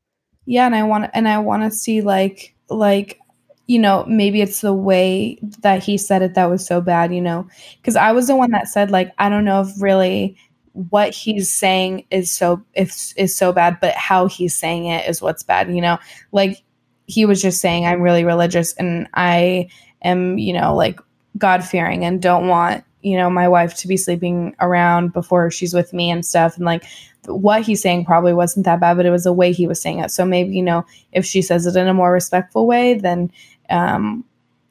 Yeah 0.46 0.66
and 0.66 0.74
i 0.74 0.82
want 0.82 1.10
and 1.14 1.28
i 1.28 1.38
want 1.38 1.62
to 1.62 1.70
see 1.76 2.00
like 2.00 2.54
like 2.68 3.18
you 3.66 3.78
know 3.78 4.04
maybe 4.08 4.40
it's 4.40 4.60
the 4.60 4.72
way 4.74 5.38
that 5.60 5.82
he 5.82 5.96
said 5.96 6.22
it 6.22 6.34
that 6.34 6.46
was 6.50 6.66
so 6.66 6.80
bad 6.80 7.14
you 7.14 7.20
know? 7.20 7.46
Because 7.76 7.96
i 7.96 8.12
was 8.12 8.26
the 8.26 8.36
one 8.36 8.50
that 8.50 8.68
said 8.68 8.90
like 8.90 9.12
i 9.18 9.28
don't 9.28 9.44
know 9.44 9.60
if 9.60 9.68
really 9.80 10.36
what 10.72 11.12
he's 11.14 11.50
saying 11.50 12.04
is 12.10 12.30
so 12.30 12.62
if 12.74 13.12
is 13.16 13.36
so 13.36 13.52
bad 13.52 13.78
but 13.80 13.94
how 13.94 14.26
he's 14.26 14.54
saying 14.54 14.86
it 14.86 15.08
is 15.08 15.20
what's 15.22 15.42
bad 15.42 15.72
you 15.72 15.80
know? 15.80 15.98
Like 16.32 16.62
he 17.06 17.26
was 17.26 17.42
just 17.42 17.60
saying 17.60 17.86
i'm 17.86 18.00
really 18.02 18.24
religious 18.24 18.72
and 18.74 19.08
i 19.14 19.68
am 20.02 20.38
you 20.38 20.52
know 20.52 20.74
like 20.74 21.00
god 21.38 21.64
fearing 21.64 22.04
and 22.04 22.22
don't 22.22 22.46
want 22.46 22.84
you 23.02 23.16
know 23.16 23.28
my 23.30 23.48
wife 23.48 23.74
to 23.76 23.88
be 23.88 23.96
sleeping 23.96 24.54
around 24.60 25.12
before 25.12 25.50
she's 25.50 25.74
with 25.74 25.92
me 25.92 26.10
and 26.10 26.24
stuff. 26.24 26.56
And 26.56 26.64
like 26.64 26.84
what 27.26 27.62
he's 27.62 27.82
saying 27.82 28.04
probably 28.04 28.32
wasn't 28.32 28.66
that 28.66 28.80
bad, 28.80 28.96
but 28.96 29.06
it 29.06 29.10
was 29.10 29.24
the 29.24 29.32
way 29.32 29.52
he 29.52 29.66
was 29.66 29.80
saying 29.80 30.00
it. 30.00 30.10
So 30.10 30.24
maybe, 30.24 30.56
you 30.56 30.62
know, 30.62 30.84
if 31.12 31.24
she 31.24 31.42
says 31.42 31.66
it 31.66 31.76
in 31.76 31.88
a 31.88 31.94
more 31.94 32.12
respectful 32.12 32.66
way, 32.66 32.94
then 32.94 33.30
um, 33.68 34.24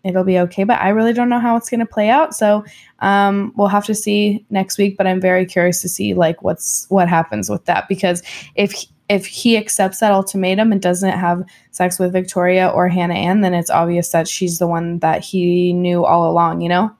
it'll 0.03 0.23
be 0.23 0.39
okay. 0.39 0.63
But 0.63 0.81
I 0.81 0.89
really 0.89 1.13
don't 1.13 1.29
know 1.29 1.39
how 1.39 1.55
it's 1.55 1.69
going 1.69 1.79
to 1.79 1.85
play 1.85 2.09
out. 2.09 2.33
So 2.33 2.65
um, 2.99 3.53
we'll 3.55 3.67
have 3.67 3.85
to 3.85 3.95
see 3.95 4.45
next 4.49 4.77
week. 4.77 4.97
But 4.97 5.07
I'm 5.07 5.21
very 5.21 5.45
curious 5.45 5.81
to 5.81 5.89
see 5.89 6.13
like 6.13 6.41
what's 6.43 6.85
what 6.89 7.07
happens 7.07 7.49
with 7.49 7.65
that 7.65 7.87
because 7.87 8.23
if 8.55 8.85
if 9.09 9.25
he 9.25 9.57
accepts 9.57 9.99
that 9.99 10.11
ultimatum 10.11 10.71
and 10.71 10.81
doesn't 10.81 11.17
have 11.17 11.43
sex 11.71 11.97
with 11.97 12.13
Victoria 12.13 12.67
or 12.67 12.87
Hannah 12.87 13.15
Ann, 13.15 13.41
then 13.41 13.55
it's 13.55 13.71
obvious 13.71 14.09
that 14.11 14.27
she's 14.27 14.59
the 14.59 14.67
one 14.67 14.99
that 14.99 15.23
he 15.23 15.73
knew 15.73 16.05
all 16.05 16.29
along. 16.29 16.61
You 16.61 16.69
know. 16.69 16.95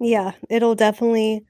Yeah, 0.00 0.32
it'll 0.50 0.74
definitely 0.74 1.44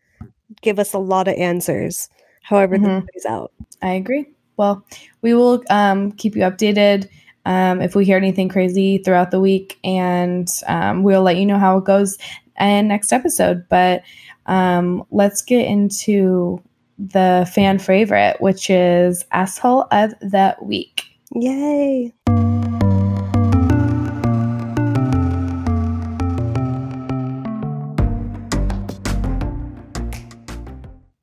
give 0.61 0.79
us 0.79 0.93
a 0.93 0.99
lot 0.99 1.29
of 1.29 1.35
answers. 1.35 2.09
However, 2.43 2.77
Mhm. 2.77 3.03
this 3.03 3.11
plays 3.13 3.27
out. 3.27 3.53
I 3.83 3.93
agree. 3.95 4.27
Well, 4.57 4.85
we 5.23 5.35
will 5.35 5.63
um, 5.71 6.13
keep 6.13 6.37
you 6.37 6.43
updated 6.43 7.09
um, 7.47 7.81
if 7.81 7.95
we 7.97 8.05
hear 8.05 8.17
anything 8.17 8.49
crazy 8.49 8.99
throughout 8.99 9.31
the 9.31 9.41
week, 9.41 9.79
and 9.83 10.49
um, 10.69 11.03
we'll 11.03 11.23
let 11.23 11.37
you 11.37 11.47
know 11.47 11.59
how 11.59 11.79
it 11.79 11.85
goes 11.85 12.19
in 12.61 12.89
next 12.89 13.13
episode. 13.13 13.65
But 13.69 14.03
um, 14.47 15.05
let's 15.11 15.43
get 15.43 15.67
into 15.67 16.61
the 16.99 17.51
fan 17.53 17.79
favorite, 17.81 18.41
which 18.41 18.71
is 18.71 19.25
asshole 19.33 19.87
of 19.91 20.11
the 20.21 20.55
week. 20.63 21.05
Yay! 21.35 22.13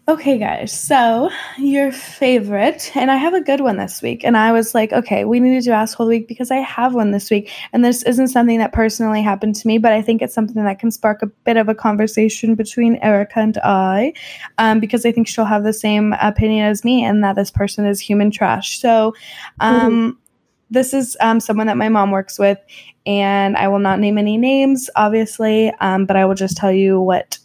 Okay, 0.10 0.40
guys. 0.40 0.74
So 0.74 1.30
your 1.60 1.92
favorite, 1.92 2.92
and 2.96 3.12
I 3.12 3.16
have 3.18 3.36
a 3.36 3.42
good 3.42 3.62
one 3.62 3.78
this 3.78 4.02
week. 4.02 4.24
And 4.24 4.36
I 4.36 4.52
was 4.52 4.74
like, 4.74 4.92
okay, 4.92 5.24
we 5.24 5.40
need 5.40 5.60
to 5.60 5.62
do 5.62 5.72
asshole 5.72 6.08
week 6.08 6.28
because 6.28 6.50
I 6.50 6.56
have 6.56 6.96
one 6.96 7.12
this 7.12 7.30
week. 7.30 7.52
And 7.74 7.86
this 7.86 8.02
isn't 8.02 8.30
something 8.30 8.58
that 8.58 8.74
personally 8.74 9.22
happened 9.22 9.54
to 9.58 9.68
me, 9.68 9.78
but 9.78 9.94
I 9.94 10.02
think 10.02 10.24
it's 10.24 10.34
something 10.34 10.64
that 10.64 10.80
can 10.80 10.90
spark 10.90 11.22
a 11.22 11.28
bit 11.28 11.58
of 11.58 11.70
a 11.70 11.76
conversation 11.76 12.56
between 12.56 12.96
Erica 13.04 13.38
and 13.38 13.60
I, 13.60 14.14
um, 14.58 14.80
because 14.80 15.06
I 15.06 15.12
think 15.12 15.28
she'll 15.28 15.46
have 15.46 15.64
the 15.64 15.74
same 15.74 16.14
opinion 16.14 16.66
as 16.66 16.84
me, 16.84 17.04
and 17.04 17.24
that 17.24 17.36
this 17.36 17.52
person 17.52 17.86
is 17.86 18.00
human 18.00 18.32
trash. 18.32 18.80
So, 18.80 19.14
um, 19.60 19.92
mm-hmm. 19.92 20.18
this 20.72 20.92
is 20.92 21.18
um, 21.22 21.40
someone 21.40 21.68
that 21.68 21.78
my 21.78 21.90
mom 21.90 22.10
works 22.10 22.40
with, 22.40 22.58
and 23.06 23.56
I 23.58 23.68
will 23.68 23.78
not 23.78 24.00
name 24.00 24.18
any 24.18 24.38
names, 24.38 24.90
obviously, 24.96 25.72
um, 25.82 26.08
but 26.08 26.16
I 26.16 26.26
will 26.26 26.34
just 26.34 26.58
tell 26.58 26.72
you 26.72 27.00
what 27.00 27.38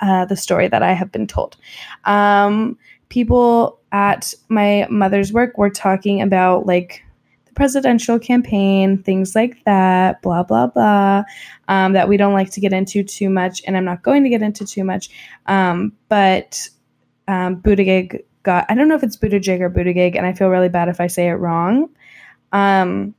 uh, 0.00 0.24
the 0.24 0.36
story 0.36 0.68
that 0.68 0.82
I 0.82 0.92
have 0.92 1.12
been 1.12 1.26
told. 1.26 1.56
Um, 2.04 2.78
people 3.08 3.78
at 3.92 4.34
my 4.48 4.86
mother's 4.90 5.32
work 5.32 5.56
were 5.58 5.70
talking 5.70 6.20
about 6.20 6.66
like 6.66 7.02
the 7.46 7.52
presidential 7.54 8.18
campaign, 8.18 9.02
things 9.02 9.34
like 9.34 9.62
that, 9.64 10.20
blah, 10.22 10.42
blah, 10.42 10.66
blah, 10.66 11.22
um, 11.68 11.92
that 11.92 12.08
we 12.08 12.16
don't 12.16 12.34
like 12.34 12.50
to 12.50 12.60
get 12.60 12.72
into 12.72 13.02
too 13.02 13.30
much. 13.30 13.62
And 13.66 13.76
I'm 13.76 13.84
not 13.84 14.02
going 14.02 14.22
to 14.24 14.28
get 14.28 14.42
into 14.42 14.66
too 14.66 14.84
much. 14.84 15.08
Um, 15.46 15.92
but 16.08 16.68
um, 17.28 17.56
Buttigieg 17.56 18.22
got, 18.42 18.66
I 18.68 18.74
don't 18.74 18.88
know 18.88 18.96
if 18.96 19.02
it's 19.02 19.16
Buttigieg 19.16 19.60
or 19.60 19.70
Buttigieg, 19.70 20.16
and 20.16 20.26
I 20.26 20.32
feel 20.32 20.48
really 20.48 20.68
bad 20.68 20.88
if 20.88 21.00
I 21.00 21.06
say 21.06 21.28
it 21.28 21.34
wrong. 21.34 21.88
Um, 22.52 23.14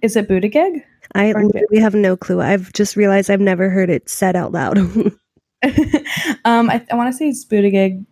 is 0.00 0.16
it 0.16 0.28
Buttigieg? 0.28 0.82
I 1.14 1.32
literally 1.32 1.80
have 1.80 1.94
no 1.94 2.16
clue. 2.16 2.40
I've 2.40 2.72
just 2.72 2.96
realized 2.96 3.30
I've 3.30 3.40
never 3.40 3.68
heard 3.68 3.90
it 3.90 4.08
said 4.08 4.36
out 4.36 4.52
loud. 4.52 4.78
um, 6.44 6.70
I, 6.70 6.84
I 6.90 6.94
want 6.94 7.12
to 7.12 7.16
say 7.16 7.28
it's 7.28 7.44
Buttigieg. 7.44 8.04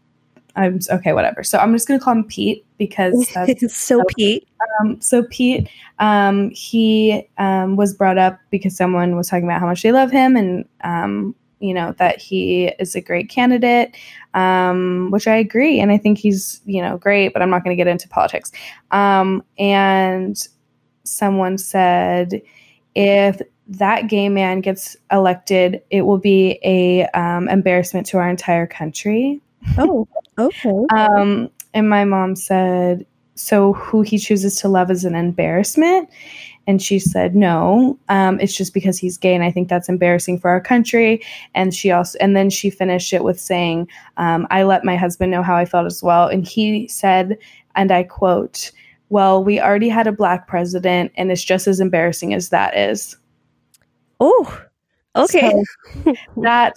I'm 0.57 0.81
okay, 0.91 1.13
whatever. 1.13 1.45
So 1.45 1.59
I'm 1.59 1.73
just 1.73 1.87
gonna 1.87 2.01
call 2.01 2.15
him 2.15 2.25
Pete 2.25 2.65
because 2.77 3.29
that's 3.35 3.75
so 3.75 4.03
Pete. 4.17 4.49
Um, 4.81 5.01
so 5.01 5.23
Pete, 5.25 5.69
um, 5.99 6.51
he 6.51 7.29
um, 7.39 7.77
was 7.77 7.95
brought 7.95 8.19
up 8.19 8.39
because 8.51 8.77
someone 8.77 9.17
was 9.17 9.29
talking 9.29 9.45
about 9.45 9.61
how 9.61 9.67
much 9.67 9.83
they 9.83 9.93
love 9.93 10.11
him 10.11 10.37
and 10.37 10.65
um, 10.83 11.35
you 11.61 11.73
know 11.75 11.95
that 11.99 12.19
he 12.19 12.67
is 12.79 12.95
a 12.95 13.01
great 13.01 13.29
candidate, 13.29 13.97
um, 14.35 15.11
which 15.11 15.29
I 15.29 15.37
agree, 15.37 15.79
and 15.79 15.93
I 15.93 15.99
think 15.99 16.19
he's 16.19 16.61
you 16.65 16.83
know 16.83 16.99
great. 16.99 17.33
But 17.33 17.43
I'm 17.43 17.51
not 17.51 17.63
going 17.63 17.77
to 17.77 17.81
get 17.81 17.91
into 17.91 18.09
politics. 18.09 18.51
Um, 18.91 19.45
and 19.59 20.37
someone 21.05 21.59
said 21.59 22.43
if 22.95 23.41
that 23.71 24.09
gay 24.09 24.29
man 24.29 24.61
gets 24.61 24.97
elected, 25.13 25.81
it 25.91 26.03
will 26.03 26.19
be 26.19 26.59
a 26.65 27.07
um, 27.09 27.49
embarrassment 27.49 28.07
to 28.09 28.19
our 28.19 28.29
entire 28.29 28.67
country. 28.67 29.41
Oh, 29.79 30.09
okay. 30.39 30.75
um, 30.95 31.49
and 31.73 31.89
my 31.89 32.05
mom 32.05 32.35
said, 32.35 33.07
"So 33.37 33.75
who 33.75 34.03
he 34.03 34.19
chooses 34.19 34.57
to 34.57 34.69
love 34.69 34.91
is 34.91 35.05
an 35.05 35.15
embarrassment." 35.15 36.09
And 36.67 36.83
she 36.83 36.99
said, 36.99 37.37
"No, 37.37 37.97
um, 38.09 38.41
it's 38.41 38.57
just 38.57 38.75
because 38.75 38.99
he's 38.99 39.17
gay, 39.17 39.37
and 39.37 39.45
I 39.45 39.53
think 39.53 39.69
that's 39.69 39.89
embarrassing 39.89 40.41
for 40.41 40.51
our 40.51 40.61
country." 40.61 41.23
And 41.55 41.73
she 41.73 41.93
also, 41.93 42.19
and 42.21 42.37
then 42.37 42.51
she 42.51 42.71
finished 42.71 43.13
it 43.13 43.23
with 43.23 43.39
saying, 43.39 43.87
um, 44.17 44.49
"I 44.51 44.65
let 44.65 44.85
my 44.85 44.97
husband 44.97 45.31
know 45.31 45.45
how 45.45 45.55
I 45.55 45.65
felt 45.65 45.87
as 45.87 46.03
well," 46.03 46.27
and 46.27 46.45
he 46.47 46.89
said, 46.89 47.39
and 47.77 47.93
I 47.93 48.03
quote. 48.03 48.73
Well, 49.13 49.43
we 49.43 49.59
already 49.59 49.89
had 49.89 50.07
a 50.07 50.13
black 50.13 50.47
president, 50.47 51.11
and 51.17 51.33
it's 51.33 51.43
just 51.43 51.67
as 51.67 51.81
embarrassing 51.81 52.33
as 52.33 52.51
that 52.51 52.77
is. 52.77 53.17
Oh, 54.21 54.63
okay. 55.17 55.53
So 56.05 56.15
that 56.43 56.77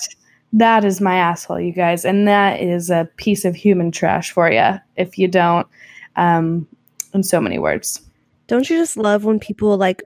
that 0.54 0.86
is 0.86 1.02
my 1.02 1.16
asshole, 1.16 1.60
you 1.60 1.74
guys, 1.74 2.06
and 2.06 2.28
that 2.28 2.62
is 2.62 2.90
a 2.90 3.10
piece 3.18 3.44
of 3.46 3.56
human 3.56 3.92
trash 3.92 4.32
for 4.32 4.52
you 4.52 4.80
if 4.96 5.18
you 5.18 5.28
don't. 5.28 5.68
Um, 6.16 6.68
in 7.14 7.24
so 7.24 7.40
many 7.40 7.60
words. 7.60 8.02
Don't 8.48 8.70
you 8.70 8.78
just 8.78 8.98
love 8.98 9.24
when 9.24 9.40
people 9.40 9.78
like 9.78 10.04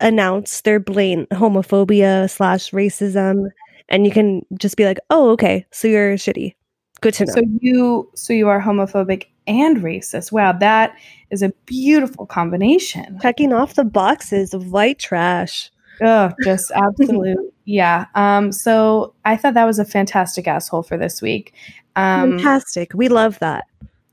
announce 0.00 0.62
their 0.62 0.80
blatant 0.80 1.28
homophobia 1.30 2.30
slash 2.30 2.70
racism, 2.70 3.48
and 3.88 4.06
you 4.06 4.12
can 4.12 4.44
just 4.58 4.76
be 4.76 4.84
like, 4.84 4.98
"Oh, 5.10 5.30
okay, 5.30 5.66
so 5.70 5.88
you're 5.88 6.14
shitty." 6.14 6.54
Good 7.00 7.14
to 7.14 7.26
know. 7.26 7.32
So 7.34 7.42
you, 7.60 8.10
so 8.14 8.32
you 8.32 8.48
are 8.48 8.60
homophobic 8.60 9.26
and 9.46 9.78
racist. 9.78 10.32
Wow, 10.32 10.52
that 10.52 10.96
is 11.30 11.42
a 11.42 11.50
beautiful 11.66 12.24
combination. 12.24 13.18
Checking 13.20 13.52
off 13.52 13.74
the 13.74 13.84
boxes 13.84 14.54
of 14.54 14.72
white 14.72 14.98
trash. 14.98 15.70
Oh, 16.02 16.30
just 16.42 16.70
absolute. 16.74 17.52
yeah. 17.64 18.06
Um, 18.14 18.52
so 18.52 19.14
I 19.24 19.36
thought 19.36 19.54
that 19.54 19.64
was 19.64 19.78
a 19.78 19.84
fantastic 19.84 20.46
asshole 20.48 20.82
for 20.82 20.96
this 20.96 21.22
week. 21.22 21.54
Um, 21.96 22.38
fantastic. 22.38 22.92
We 22.94 23.08
love 23.08 23.38
that. 23.40 23.64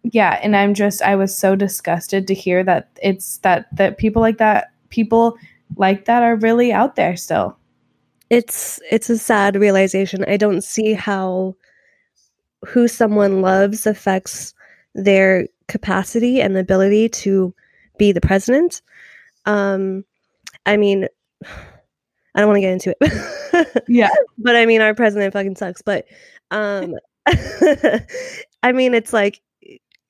Yeah, 0.03 0.39
and 0.41 0.55
I'm 0.55 0.73
just 0.73 1.01
I 1.01 1.15
was 1.15 1.35
so 1.35 1.55
disgusted 1.55 2.27
to 2.27 2.33
hear 2.33 2.63
that 2.63 2.89
it's 3.01 3.37
that 3.39 3.67
that 3.75 3.97
people 3.97 4.21
like 4.21 4.37
that 4.39 4.71
people 4.89 5.37
like 5.77 6.05
that 6.05 6.23
are 6.23 6.35
really 6.35 6.73
out 6.73 6.95
there 6.95 7.15
still. 7.15 7.57
It's 8.29 8.79
it's 8.89 9.09
a 9.09 9.17
sad 9.17 9.55
realization. 9.55 10.25
I 10.27 10.37
don't 10.37 10.63
see 10.63 10.93
how 10.93 11.55
who 12.65 12.87
someone 12.87 13.41
loves 13.41 13.85
affects 13.85 14.53
their 14.95 15.47
capacity 15.67 16.41
and 16.41 16.57
ability 16.57 17.09
to 17.09 17.53
be 17.97 18.11
the 18.11 18.21
president. 18.21 18.81
Um, 19.45 20.03
I 20.65 20.77
mean, 20.77 21.07
I 22.35 22.39
don't 22.39 22.49
want 22.49 22.57
to 22.57 22.61
get 22.61 22.73
into 22.73 22.95
it. 22.99 23.83
yeah. 23.87 24.09
But 24.37 24.55
I 24.55 24.65
mean, 24.65 24.81
our 24.81 24.95
president 24.95 25.33
fucking 25.33 25.55
sucks. 25.55 25.81
But 25.81 26.05
um, 26.49 26.95
I 27.27 28.71
mean, 28.73 28.93
it's 28.93 29.13
like 29.13 29.41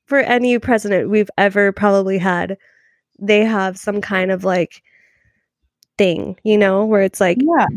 for 0.06 0.20
any 0.20 0.58
president 0.60 1.10
we've 1.10 1.30
ever 1.38 1.72
probably 1.72 2.18
had, 2.18 2.58
they 3.20 3.44
have 3.44 3.78
some 3.78 4.00
kind 4.02 4.32
of 4.32 4.44
like 4.44 4.84
thing, 5.98 6.38
you 6.44 6.58
know, 6.58 6.86
where 6.86 7.02
it's 7.02 7.20
like, 7.20 7.38
yeah. 7.42 7.68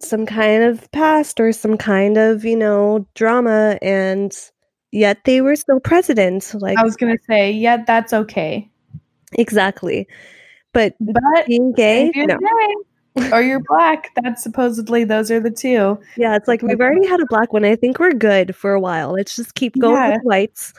Some 0.00 0.26
kind 0.26 0.62
of 0.62 0.90
past 0.92 1.40
or 1.40 1.50
some 1.52 1.78
kind 1.78 2.18
of, 2.18 2.44
you 2.44 2.56
know, 2.56 3.06
drama, 3.14 3.78
and 3.80 4.36
yet 4.92 5.24
they 5.24 5.40
were 5.40 5.56
still 5.56 5.80
president. 5.80 6.54
Like 6.60 6.76
I 6.76 6.84
was 6.84 6.94
gonna 6.94 7.16
say, 7.26 7.50
yeah, 7.50 7.84
that's 7.86 8.12
okay. 8.12 8.70
Exactly. 9.32 10.06
But 10.74 10.94
but 11.00 11.46
being 11.46 11.72
gay, 11.72 12.12
no. 12.14 12.36
Gay 12.38 12.74
or 13.32 13.42
you're 13.42 13.60
black. 13.60 14.10
That's 14.22 14.42
supposedly 14.42 15.04
those 15.04 15.30
are 15.30 15.40
the 15.40 15.50
two. 15.50 15.98
Yeah, 16.16 16.34
it's 16.36 16.48
like 16.48 16.62
we've 16.62 16.80
already 16.80 17.06
had 17.06 17.20
a 17.20 17.26
black 17.26 17.52
one. 17.52 17.64
I 17.64 17.76
think 17.76 17.98
we're 17.98 18.12
good 18.12 18.56
for 18.56 18.72
a 18.72 18.80
while. 18.80 19.12
Let's 19.12 19.36
just 19.36 19.54
keep 19.54 19.78
going 19.78 19.94
yeah. 19.94 20.14
with 20.14 20.22
whites. 20.22 20.74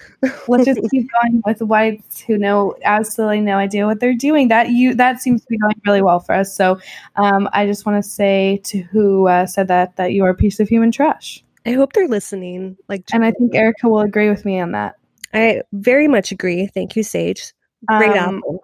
Let's 0.47 0.65
just 0.65 0.81
keep 0.91 1.07
going 1.21 1.41
with 1.45 1.61
whites 1.61 2.19
who 2.19 2.37
know 2.37 2.75
absolutely 2.83 3.41
no 3.41 3.57
idea 3.57 3.85
what 3.85 3.99
they're 3.99 4.13
doing. 4.13 4.49
That 4.49 4.69
you 4.71 4.93
that 4.95 5.21
seems 5.21 5.41
to 5.41 5.47
be 5.49 5.57
going 5.57 5.79
really 5.85 6.01
well 6.01 6.19
for 6.19 6.35
us. 6.35 6.53
So 6.55 6.79
um, 7.15 7.47
I 7.53 7.65
just 7.65 7.85
want 7.85 8.03
to 8.03 8.09
say 8.09 8.59
to 8.65 8.79
who 8.81 9.27
uh, 9.27 9.45
said 9.45 9.67
that 9.69 9.95
that 9.95 10.11
you 10.11 10.23
are 10.25 10.29
a 10.29 10.35
piece 10.35 10.59
of 10.59 10.67
human 10.67 10.91
trash. 10.91 11.43
I 11.65 11.71
hope 11.71 11.93
they're 11.93 12.07
listening. 12.07 12.77
Like, 12.89 13.05
and 13.11 13.25
I 13.25 13.31
think 13.31 13.55
Erica 13.55 13.89
will 13.89 14.01
agree 14.01 14.29
with 14.29 14.45
me 14.45 14.59
on 14.59 14.71
that. 14.73 14.95
I 15.33 15.63
very 15.73 16.07
much 16.07 16.31
agree. 16.31 16.67
Thank 16.67 16.95
you, 16.95 17.03
Sage. 17.03 17.53
Great 17.87 18.11
um, 18.11 18.37
apple. 18.37 18.63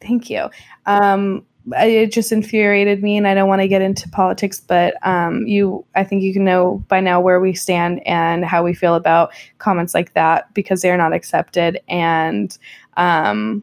Thank 0.00 0.30
you. 0.30 0.48
Um, 0.86 1.46
it 1.72 2.10
just 2.10 2.32
infuriated 2.32 3.02
me 3.02 3.16
and 3.16 3.26
i 3.26 3.34
don't 3.34 3.48
want 3.48 3.60
to 3.60 3.68
get 3.68 3.82
into 3.82 4.08
politics 4.08 4.60
but 4.60 4.94
um, 5.06 5.46
you 5.46 5.84
i 5.94 6.02
think 6.02 6.22
you 6.22 6.32
can 6.32 6.44
know 6.44 6.82
by 6.88 7.00
now 7.00 7.20
where 7.20 7.40
we 7.40 7.52
stand 7.52 8.04
and 8.06 8.44
how 8.44 8.62
we 8.62 8.74
feel 8.74 8.94
about 8.94 9.32
comments 9.58 9.94
like 9.94 10.14
that 10.14 10.52
because 10.54 10.80
they're 10.82 10.96
not 10.96 11.12
accepted 11.12 11.80
and 11.88 12.58
um, 12.96 13.62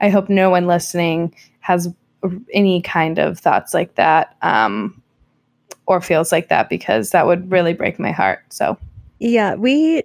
i 0.00 0.08
hope 0.08 0.28
no 0.28 0.50
one 0.50 0.66
listening 0.66 1.34
has 1.60 1.88
any 2.52 2.82
kind 2.82 3.18
of 3.18 3.38
thoughts 3.38 3.72
like 3.72 3.94
that 3.94 4.36
um, 4.42 5.02
or 5.86 6.00
feels 6.00 6.32
like 6.32 6.48
that 6.48 6.68
because 6.68 7.10
that 7.10 7.26
would 7.26 7.50
really 7.50 7.72
break 7.72 7.98
my 7.98 8.10
heart 8.10 8.40
so. 8.50 8.76
Yeah 9.18 9.54
we 9.54 10.02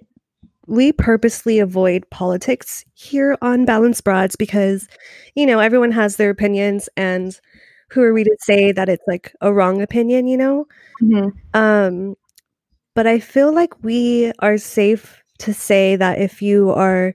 we 0.72 0.90
purposely 0.90 1.58
avoid 1.58 2.08
politics 2.08 2.82
here 2.94 3.36
on 3.42 3.66
Balanced 3.66 4.04
Broads 4.04 4.36
because, 4.36 4.88
you 5.34 5.44
know, 5.44 5.58
everyone 5.58 5.92
has 5.92 6.16
their 6.16 6.30
opinions, 6.30 6.88
and 6.96 7.38
who 7.90 8.00
are 8.00 8.14
we 8.14 8.24
to 8.24 8.34
say 8.40 8.72
that 8.72 8.88
it's 8.88 9.04
like 9.06 9.36
a 9.42 9.52
wrong 9.52 9.82
opinion, 9.82 10.26
you 10.26 10.38
know? 10.38 10.66
Mm-hmm. 11.02 11.28
Um, 11.52 12.16
but 12.94 13.06
I 13.06 13.18
feel 13.18 13.54
like 13.54 13.84
we 13.84 14.32
are 14.38 14.56
safe 14.56 15.22
to 15.40 15.52
say 15.52 15.94
that 15.96 16.18
if 16.18 16.40
you 16.40 16.70
are 16.70 17.14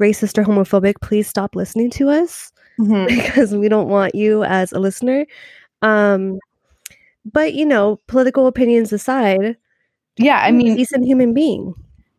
racist 0.00 0.38
or 0.38 0.44
homophobic, 0.44 0.94
please 1.02 1.26
stop 1.26 1.56
listening 1.56 1.90
to 1.90 2.08
us 2.08 2.52
mm-hmm. 2.78 3.06
because 3.16 3.52
we 3.52 3.68
don't 3.68 3.88
want 3.88 4.14
you 4.14 4.44
as 4.44 4.70
a 4.70 4.78
listener. 4.78 5.26
Um, 5.82 6.38
but 7.32 7.54
you 7.54 7.66
know, 7.66 7.98
political 8.06 8.46
opinions 8.46 8.92
aside, 8.92 9.56
yeah, 10.18 10.38
I 10.38 10.52
mean, 10.52 10.76
decent 10.76 11.04
human 11.04 11.34
being. 11.34 11.74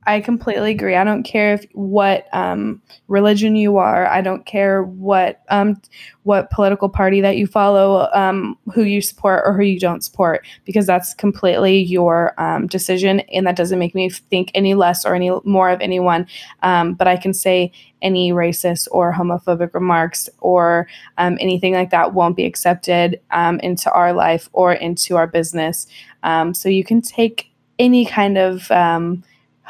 I 0.08 0.22
completely 0.22 0.72
agree. 0.72 0.96
I 0.96 1.04
don't 1.04 1.24
care 1.24 1.56
if 1.56 1.66
what 1.74 2.34
um, 2.34 2.82
religion 3.10 3.58
you 3.58 3.76
are. 3.76 4.08
I 4.08 4.22
don't 4.22 4.46
care 4.46 4.82
what 4.82 5.42
um, 5.50 5.82
what 6.24 6.50
political 6.50 6.88
party 6.88 7.20
that 7.20 7.36
you 7.36 7.46
follow, 7.46 8.10
um, 8.14 8.58
who 8.74 8.84
you 8.84 9.02
support 9.02 9.44
or 9.46 9.52
who 9.52 9.64
you 9.64 9.78
don't 9.78 10.02
support, 10.02 10.48
because 10.64 10.88
that's 10.88 11.14
completely 11.14 11.80
your 11.80 12.34
um, 12.42 12.68
decision, 12.68 13.20
and 13.20 13.46
that 13.46 13.58
doesn't 13.58 13.80
make 13.80 13.94
me 13.94 14.10
think 14.10 14.50
any 14.56 14.76
less 14.76 15.04
or 15.04 15.14
any 15.14 15.30
more 15.44 15.70
of 15.70 15.82
anyone. 15.82 16.26
Um, 16.64 16.94
but 16.94 17.10
I 17.10 17.18
can 17.18 17.34
say 17.34 17.74
any 18.02 18.32
racist 18.32 18.88
or 18.92 19.14
homophobic 19.14 19.74
remarks 19.74 20.30
or 20.40 20.88
um, 21.18 21.38
anything 21.42 21.74
like 21.74 21.90
that 21.90 22.14
won't 22.14 22.38
be 22.38 22.46
accepted 22.46 23.20
into 23.62 23.92
our 23.92 24.14
life 24.14 24.48
or 24.54 24.72
into 24.72 25.18
our 25.18 25.28
business. 25.28 25.86
so 26.54 26.70
you 26.70 26.86
can 26.86 27.02
take 27.02 27.52
any 27.78 28.06
kind 28.06 28.38
of 28.38 28.72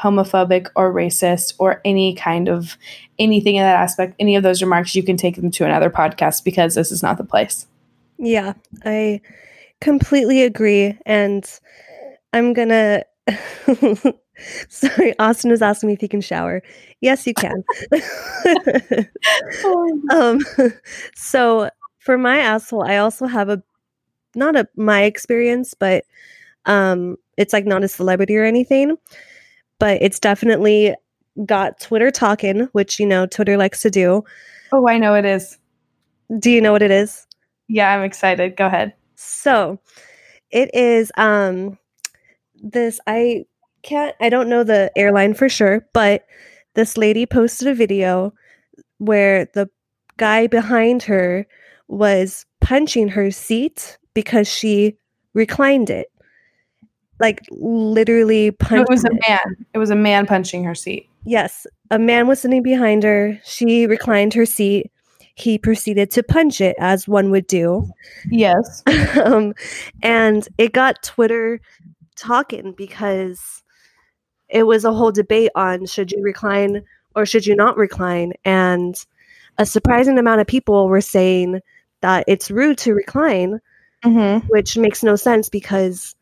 homophobic 0.00 0.68
or 0.76 0.92
racist 0.92 1.54
or 1.58 1.80
any 1.84 2.14
kind 2.14 2.48
of 2.48 2.76
anything 3.18 3.56
in 3.56 3.62
that 3.62 3.80
aspect, 3.80 4.14
any 4.18 4.36
of 4.36 4.42
those 4.42 4.62
remarks, 4.62 4.94
you 4.94 5.02
can 5.02 5.16
take 5.16 5.36
them 5.36 5.50
to 5.50 5.64
another 5.64 5.90
podcast 5.90 6.44
because 6.44 6.74
this 6.74 6.92
is 6.92 7.02
not 7.02 7.18
the 7.18 7.24
place. 7.24 7.66
Yeah, 8.18 8.54
I 8.84 9.20
completely 9.80 10.42
agree. 10.42 10.96
And 11.06 11.48
I'm 12.32 12.52
going 12.52 12.68
to. 12.68 13.04
Sorry, 14.68 15.18
Austin 15.18 15.50
is 15.50 15.62
asking 15.62 15.88
me 15.88 15.94
if 15.94 16.00
he 16.00 16.06
can 16.06 16.20
shower. 16.20 16.62
Yes, 17.00 17.26
you 17.26 17.34
can. 17.34 17.64
um, 20.12 20.38
so 21.14 21.68
for 21.98 22.16
my 22.16 22.38
asshole, 22.38 22.84
I 22.84 22.98
also 22.98 23.26
have 23.26 23.48
a 23.48 23.60
not 24.36 24.54
a 24.54 24.68
my 24.76 25.02
experience, 25.02 25.74
but 25.74 26.04
um, 26.66 27.16
it's 27.36 27.52
like 27.52 27.66
not 27.66 27.82
a 27.82 27.88
celebrity 27.88 28.36
or 28.36 28.44
anything 28.44 28.96
but 29.78 30.00
it's 30.02 30.18
definitely 30.18 30.94
got 31.46 31.80
Twitter 31.80 32.10
talking, 32.10 32.68
which 32.72 32.98
you 32.98 33.06
know 33.06 33.26
Twitter 33.26 33.56
likes 33.56 33.82
to 33.82 33.90
do. 33.90 34.24
Oh, 34.72 34.88
I 34.88 34.98
know 34.98 35.14
it 35.14 35.24
is. 35.24 35.58
Do 36.38 36.50
you 36.50 36.60
know 36.60 36.72
what 36.72 36.82
it 36.82 36.90
is? 36.90 37.26
Yeah, 37.68 37.94
I'm 37.94 38.04
excited. 38.04 38.56
Go 38.56 38.66
ahead. 38.66 38.94
So, 39.14 39.78
it 40.50 40.74
is 40.74 41.12
um 41.16 41.78
this 42.62 43.00
I 43.06 43.44
can't 43.82 44.14
I 44.20 44.28
don't 44.28 44.48
know 44.48 44.64
the 44.64 44.90
airline 44.96 45.34
for 45.34 45.48
sure, 45.48 45.86
but 45.92 46.24
this 46.74 46.96
lady 46.96 47.26
posted 47.26 47.68
a 47.68 47.74
video 47.74 48.32
where 48.98 49.46
the 49.54 49.68
guy 50.16 50.46
behind 50.46 51.02
her 51.04 51.46
was 51.86 52.44
punching 52.60 53.08
her 53.08 53.30
seat 53.30 53.98
because 54.14 54.48
she 54.48 54.96
reclined 55.34 55.90
it 55.90 56.08
like 57.20 57.40
literally 57.50 58.50
punched. 58.50 58.82
it 58.82 58.88
was 58.88 59.04
a 59.04 59.10
man. 59.28 59.66
It 59.74 59.78
was 59.78 59.90
a 59.90 59.96
man 59.96 60.26
punching 60.26 60.64
her 60.64 60.74
seat. 60.74 61.08
Yes, 61.24 61.66
a 61.90 61.98
man 61.98 62.26
was 62.26 62.40
sitting 62.40 62.62
behind 62.62 63.02
her. 63.02 63.40
She 63.44 63.86
reclined 63.86 64.34
her 64.34 64.46
seat. 64.46 64.90
He 65.34 65.58
proceeded 65.58 66.10
to 66.12 66.22
punch 66.22 66.60
it 66.60 66.74
as 66.80 67.06
one 67.06 67.30
would 67.30 67.46
do. 67.46 67.88
Yes. 68.30 68.82
um, 69.24 69.54
and 70.02 70.48
it 70.58 70.72
got 70.72 71.02
Twitter 71.02 71.60
talking 72.16 72.72
because 72.72 73.62
it 74.48 74.64
was 74.64 74.84
a 74.84 74.92
whole 74.92 75.12
debate 75.12 75.50
on 75.54 75.86
should 75.86 76.10
you 76.10 76.22
recline 76.22 76.82
or 77.14 77.26
should 77.26 77.46
you 77.46 77.54
not 77.54 77.76
recline. 77.76 78.32
And 78.44 78.94
a 79.58 79.66
surprising 79.66 80.18
amount 80.18 80.40
of 80.40 80.46
people 80.46 80.88
were 80.88 81.00
saying 81.00 81.60
that 82.00 82.24
it's 82.26 82.50
rude 82.50 82.78
to 82.78 82.94
recline, 82.94 83.60
mm-hmm. 84.04 84.46
which 84.48 84.76
makes 84.76 85.02
no 85.02 85.16
sense 85.16 85.48
because 85.48 86.14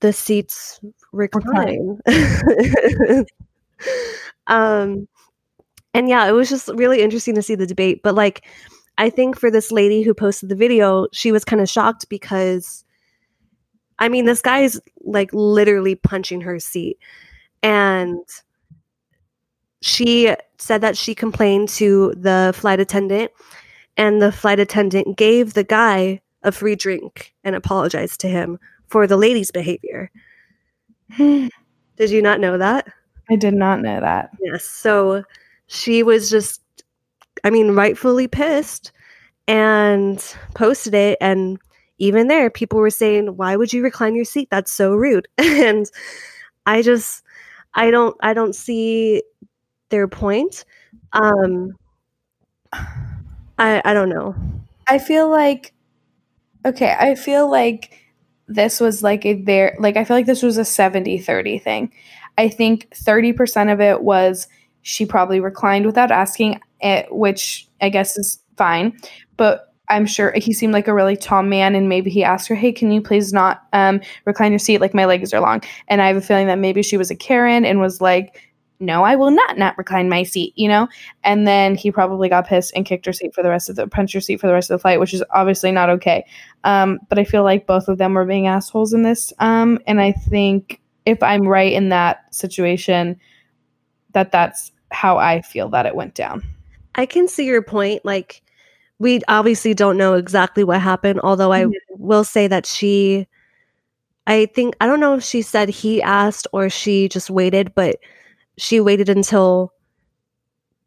the 0.00 0.12
seats 0.12 0.80
recline. 1.12 2.00
um, 4.46 5.08
and 5.94 6.08
yeah, 6.08 6.26
it 6.26 6.32
was 6.32 6.48
just 6.48 6.68
really 6.74 7.00
interesting 7.00 7.34
to 7.36 7.42
see 7.42 7.54
the 7.54 7.66
debate. 7.66 8.02
But 8.02 8.14
like, 8.14 8.44
I 8.98 9.10
think 9.10 9.38
for 9.38 9.50
this 9.50 9.72
lady 9.72 10.02
who 10.02 10.14
posted 10.14 10.48
the 10.48 10.56
video, 10.56 11.06
she 11.12 11.32
was 11.32 11.44
kind 11.44 11.62
of 11.62 11.68
shocked 11.68 12.08
because, 12.08 12.84
I 13.98 14.08
mean, 14.08 14.24
this 14.24 14.40
guy 14.40 14.60
is 14.60 14.80
like 15.02 15.30
literally 15.32 15.94
punching 15.94 16.40
her 16.42 16.58
seat. 16.58 16.98
And 17.62 18.20
she 19.82 20.34
said 20.58 20.80
that 20.80 20.96
she 20.96 21.14
complained 21.14 21.68
to 21.70 22.12
the 22.16 22.52
flight 22.56 22.80
attendant, 22.80 23.30
and 23.96 24.20
the 24.20 24.32
flight 24.32 24.58
attendant 24.58 25.16
gave 25.16 25.54
the 25.54 25.64
guy 25.64 26.20
a 26.42 26.52
free 26.52 26.74
drink 26.74 27.34
and 27.42 27.54
apologized 27.54 28.20
to 28.20 28.28
him 28.28 28.58
for 28.88 29.06
the 29.06 29.16
lady's 29.16 29.50
behavior. 29.50 30.10
did 31.18 31.50
you 31.98 32.22
not 32.22 32.40
know 32.40 32.58
that? 32.58 32.86
I 33.30 33.36
did 33.36 33.54
not 33.54 33.80
know 33.80 34.00
that. 34.00 34.30
Yes. 34.40 34.64
So 34.64 35.24
she 35.66 36.02
was 36.02 36.30
just, 36.30 36.60
I 37.42 37.50
mean, 37.50 37.72
rightfully 37.72 38.28
pissed 38.28 38.92
and 39.48 40.18
posted 40.54 40.94
it. 40.94 41.18
And 41.20 41.58
even 41.98 42.28
there, 42.28 42.50
people 42.50 42.78
were 42.78 42.90
saying, 42.90 43.36
why 43.36 43.56
would 43.56 43.72
you 43.72 43.82
recline 43.82 44.14
your 44.14 44.24
seat? 44.24 44.48
That's 44.50 44.72
so 44.72 44.94
rude. 44.94 45.28
and 45.38 45.86
I 46.66 46.82
just, 46.82 47.22
I 47.74 47.90
don't, 47.90 48.16
I 48.20 48.34
don't 48.34 48.54
see 48.54 49.22
their 49.90 50.08
point. 50.08 50.64
Um, 51.12 51.76
I, 52.72 53.80
I 53.84 53.94
don't 53.94 54.08
know. 54.08 54.34
I 54.88 54.98
feel 54.98 55.30
like, 55.30 55.72
okay, 56.66 56.94
I 56.98 57.14
feel 57.14 57.50
like 57.50 58.03
this 58.46 58.80
was 58.80 59.02
like 59.02 59.24
a 59.24 59.34
very 59.34 59.76
like 59.78 59.96
I 59.96 60.04
feel 60.04 60.16
like 60.16 60.26
this 60.26 60.42
was 60.42 60.58
a 60.58 60.62
70-30 60.62 61.62
thing. 61.62 61.92
I 62.36 62.48
think 62.48 62.90
30% 62.90 63.72
of 63.72 63.80
it 63.80 64.02
was 64.02 64.48
she 64.82 65.06
probably 65.06 65.40
reclined 65.40 65.86
without 65.86 66.10
asking 66.10 66.60
it, 66.80 67.06
which 67.10 67.68
I 67.80 67.88
guess 67.88 68.16
is 68.16 68.38
fine. 68.56 68.98
But 69.36 69.72
I'm 69.88 70.06
sure 70.06 70.32
he 70.36 70.52
seemed 70.52 70.72
like 70.72 70.88
a 70.88 70.94
really 70.94 71.16
tall 71.16 71.42
man, 71.42 71.74
and 71.74 71.88
maybe 71.88 72.10
he 72.10 72.24
asked 72.24 72.48
her, 72.48 72.54
"Hey, 72.54 72.72
can 72.72 72.90
you 72.90 73.02
please 73.02 73.32
not 73.32 73.64
um, 73.72 74.00
recline 74.24 74.52
your 74.52 74.58
seat? 74.58 74.80
Like 74.80 74.94
my 74.94 75.04
legs 75.04 75.34
are 75.34 75.40
long." 75.40 75.62
And 75.88 76.00
I 76.00 76.06
have 76.06 76.16
a 76.16 76.22
feeling 76.22 76.46
that 76.46 76.58
maybe 76.58 76.82
she 76.82 76.96
was 76.96 77.10
a 77.10 77.16
Karen 77.16 77.64
and 77.64 77.80
was 77.80 78.00
like, 78.00 78.40
no, 78.80 79.04
I 79.04 79.16
will 79.16 79.30
not 79.30 79.56
not 79.56 79.78
recline 79.78 80.08
my 80.08 80.24
seat, 80.24 80.52
you 80.56 80.68
know? 80.68 80.88
And 81.22 81.46
then 81.46 81.74
he 81.74 81.90
probably 81.90 82.28
got 82.28 82.46
pissed 82.46 82.72
and 82.74 82.84
kicked 82.84 83.06
her 83.06 83.12
seat 83.12 83.34
for 83.34 83.42
the 83.42 83.50
rest 83.50 83.68
of 83.68 83.76
the 83.76 83.86
punch 83.86 84.12
her 84.12 84.20
seat 84.20 84.40
for 84.40 84.46
the 84.46 84.52
rest 84.52 84.70
of 84.70 84.78
the 84.78 84.82
flight, 84.82 85.00
which 85.00 85.14
is 85.14 85.22
obviously 85.30 85.72
not 85.72 85.90
okay. 85.90 86.24
Um, 86.64 86.98
but 87.08 87.18
I 87.18 87.24
feel 87.24 87.44
like 87.44 87.66
both 87.66 87.88
of 87.88 87.98
them 87.98 88.14
were 88.14 88.24
being 88.24 88.46
assholes 88.46 88.92
in 88.92 89.02
this. 89.02 89.32
Um, 89.38 89.78
and 89.86 90.00
I 90.00 90.12
think 90.12 90.80
if 91.06 91.22
I'm 91.22 91.46
right 91.46 91.72
in 91.72 91.90
that 91.90 92.34
situation, 92.34 93.18
that 94.12 94.32
that's 94.32 94.72
how 94.90 95.18
I 95.18 95.42
feel 95.42 95.68
that 95.70 95.86
it 95.86 95.94
went 95.94 96.14
down. 96.14 96.42
I 96.94 97.06
can 97.06 97.28
see 97.28 97.46
your 97.46 97.62
point. 97.62 98.04
Like, 98.04 98.42
we 98.98 99.20
obviously 99.28 99.74
don't 99.74 99.96
know 99.96 100.14
exactly 100.14 100.64
what 100.64 100.80
happened, 100.80 101.20
although 101.22 101.52
I 101.52 101.64
mm-hmm. 101.64 101.72
will 101.90 102.24
say 102.24 102.46
that 102.46 102.64
she, 102.66 103.26
I 104.26 104.46
think, 104.46 104.76
I 104.80 104.86
don't 104.86 105.00
know 105.00 105.14
if 105.14 105.24
she 105.24 105.42
said 105.42 105.68
he 105.68 106.00
asked 106.00 106.46
or 106.52 106.70
she 106.70 107.08
just 107.08 107.30
waited, 107.30 107.74
but 107.74 107.96
she 108.56 108.80
waited 108.80 109.08
until 109.08 109.72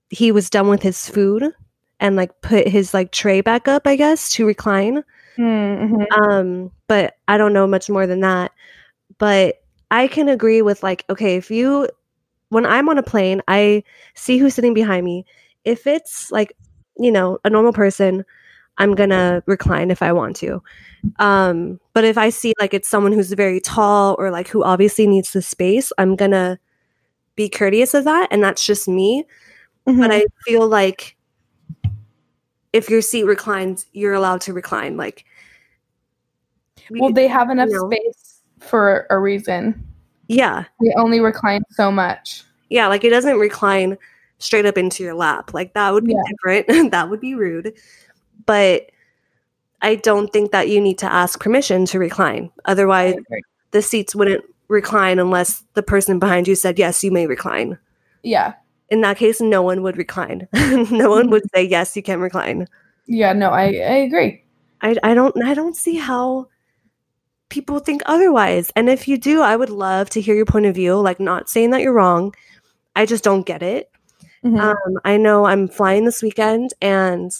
he 0.09 0.31
was 0.31 0.49
done 0.49 0.69
with 0.69 0.81
his 0.81 1.09
food 1.09 1.51
and 1.99 2.15
like 2.15 2.41
put 2.41 2.67
his 2.67 2.93
like 2.93 3.11
tray 3.11 3.41
back 3.41 3.67
up, 3.67 3.85
I 3.85 3.95
guess, 3.95 4.31
to 4.33 4.45
recline. 4.45 5.03
Mm-hmm. 5.37 6.21
Um, 6.21 6.71
but 6.87 7.17
I 7.27 7.37
don't 7.37 7.53
know 7.53 7.67
much 7.67 7.89
more 7.89 8.07
than 8.07 8.21
that. 8.21 8.51
But 9.17 9.61
I 9.91 10.07
can 10.07 10.29
agree 10.29 10.61
with 10.61 10.83
like, 10.83 11.05
okay, 11.09 11.35
if 11.35 11.49
you 11.51 11.89
when 12.49 12.65
I'm 12.65 12.87
on 12.87 12.97
a 12.97 13.03
plane, 13.03 13.41
I 13.47 13.83
see 14.15 14.37
who's 14.37 14.53
sitting 14.53 14.73
behind 14.73 15.05
me. 15.05 15.25
If 15.65 15.85
it's 15.85 16.31
like, 16.31 16.53
you 16.97 17.11
know, 17.11 17.39
a 17.43 17.49
normal 17.49 17.73
person, 17.73 18.23
I'm 18.77 18.95
gonna 18.95 19.43
recline 19.47 19.91
if 19.91 20.01
I 20.01 20.13
want 20.13 20.35
to. 20.37 20.61
Um, 21.19 21.79
but 21.93 22.03
if 22.03 22.17
I 22.17 22.29
see 22.29 22.53
like 22.59 22.73
it's 22.73 22.89
someone 22.89 23.11
who's 23.11 23.33
very 23.33 23.59
tall 23.59 24.15
or 24.19 24.31
like 24.31 24.47
who 24.47 24.63
obviously 24.63 25.07
needs 25.07 25.33
the 25.33 25.41
space, 25.41 25.91
I'm 25.97 26.15
gonna 26.15 26.59
be 27.37 27.47
courteous 27.47 27.93
of 27.93 28.03
that 28.03 28.27
and 28.31 28.43
that's 28.43 28.65
just 28.65 28.89
me. 28.89 29.23
Mm-hmm. 29.87 30.01
but 30.01 30.11
i 30.11 30.25
feel 30.43 30.67
like 30.67 31.15
if 32.73 32.89
your 32.89 33.01
seat 33.01 33.23
reclines 33.23 33.85
you're 33.93 34.13
allowed 34.13 34.41
to 34.41 34.51
recline 34.51 34.97
like 34.97 35.23
well 36.89 37.13
they 37.13 37.25
have 37.25 37.49
enough 37.49 37.69
you 37.69 37.75
know. 37.75 37.89
space 37.89 38.27
for 38.59 39.07
a 39.09 39.19
reason. 39.19 39.83
Yeah. 40.27 40.65
They 40.81 40.93
only 40.97 41.19
recline 41.19 41.63
so 41.71 41.91
much. 41.91 42.43
Yeah 42.69 42.87
like 42.87 43.03
it 43.03 43.09
doesn't 43.09 43.39
recline 43.39 43.97
straight 44.39 44.65
up 44.65 44.77
into 44.77 45.03
your 45.03 45.13
lap. 45.13 45.53
Like 45.53 45.73
that 45.73 45.93
would 45.93 46.05
be 46.05 46.13
yeah. 46.13 46.21
different. 46.29 46.91
That 46.91 47.09
would 47.09 47.21
be 47.21 47.35
rude. 47.35 47.73
But 48.45 48.91
i 49.81 49.93
don't 49.93 50.33
think 50.33 50.51
that 50.51 50.69
you 50.69 50.81
need 50.81 50.97
to 50.97 51.11
ask 51.11 51.39
permission 51.39 51.85
to 51.85 51.99
recline. 51.99 52.51
Otherwise 52.65 53.15
the 53.71 53.81
seats 53.81 54.15
wouldn't 54.15 54.43
recline 54.67 55.19
unless 55.19 55.63
the 55.73 55.83
person 55.83 56.19
behind 56.19 56.47
you 56.47 56.55
said, 56.55 56.77
yes, 56.77 57.03
you 57.03 57.11
may 57.11 57.27
recline. 57.27 57.77
Yeah. 58.23 58.53
In 58.89 59.01
that 59.01 59.17
case, 59.17 59.41
no 59.41 59.61
one 59.61 59.83
would 59.83 59.97
recline. 59.97 60.47
no 60.53 61.09
one 61.09 61.29
would 61.29 61.43
say, 61.53 61.63
yes, 61.63 61.95
you 61.95 62.03
can 62.03 62.19
recline. 62.19 62.67
Yeah, 63.05 63.33
no, 63.33 63.49
I, 63.49 63.63
I 63.65 63.97
agree. 64.07 64.43
I, 64.81 64.95
I 65.03 65.13
don't 65.13 65.35
I 65.43 65.53
don't 65.53 65.75
see 65.75 65.95
how 65.95 66.47
people 67.49 67.79
think 67.79 68.01
otherwise. 68.05 68.71
And 68.75 68.89
if 68.89 69.07
you 69.07 69.17
do, 69.17 69.41
I 69.41 69.55
would 69.55 69.69
love 69.69 70.09
to 70.11 70.21
hear 70.21 70.35
your 70.35 70.45
point 70.45 70.65
of 70.65 70.75
view. 70.75 70.95
Like 70.95 71.19
not 71.19 71.49
saying 71.49 71.71
that 71.71 71.81
you're 71.81 71.93
wrong, 71.93 72.33
I 72.95 73.05
just 73.05 73.23
don't 73.23 73.45
get 73.45 73.63
it. 73.63 73.89
Mhm. 74.43 74.59
Um, 74.59 74.99
I 75.03 75.17
know 75.17 75.45
I'm 75.45 75.67
flying 75.67 76.05
this 76.05 76.21
weekend, 76.21 76.73
and 76.81 77.31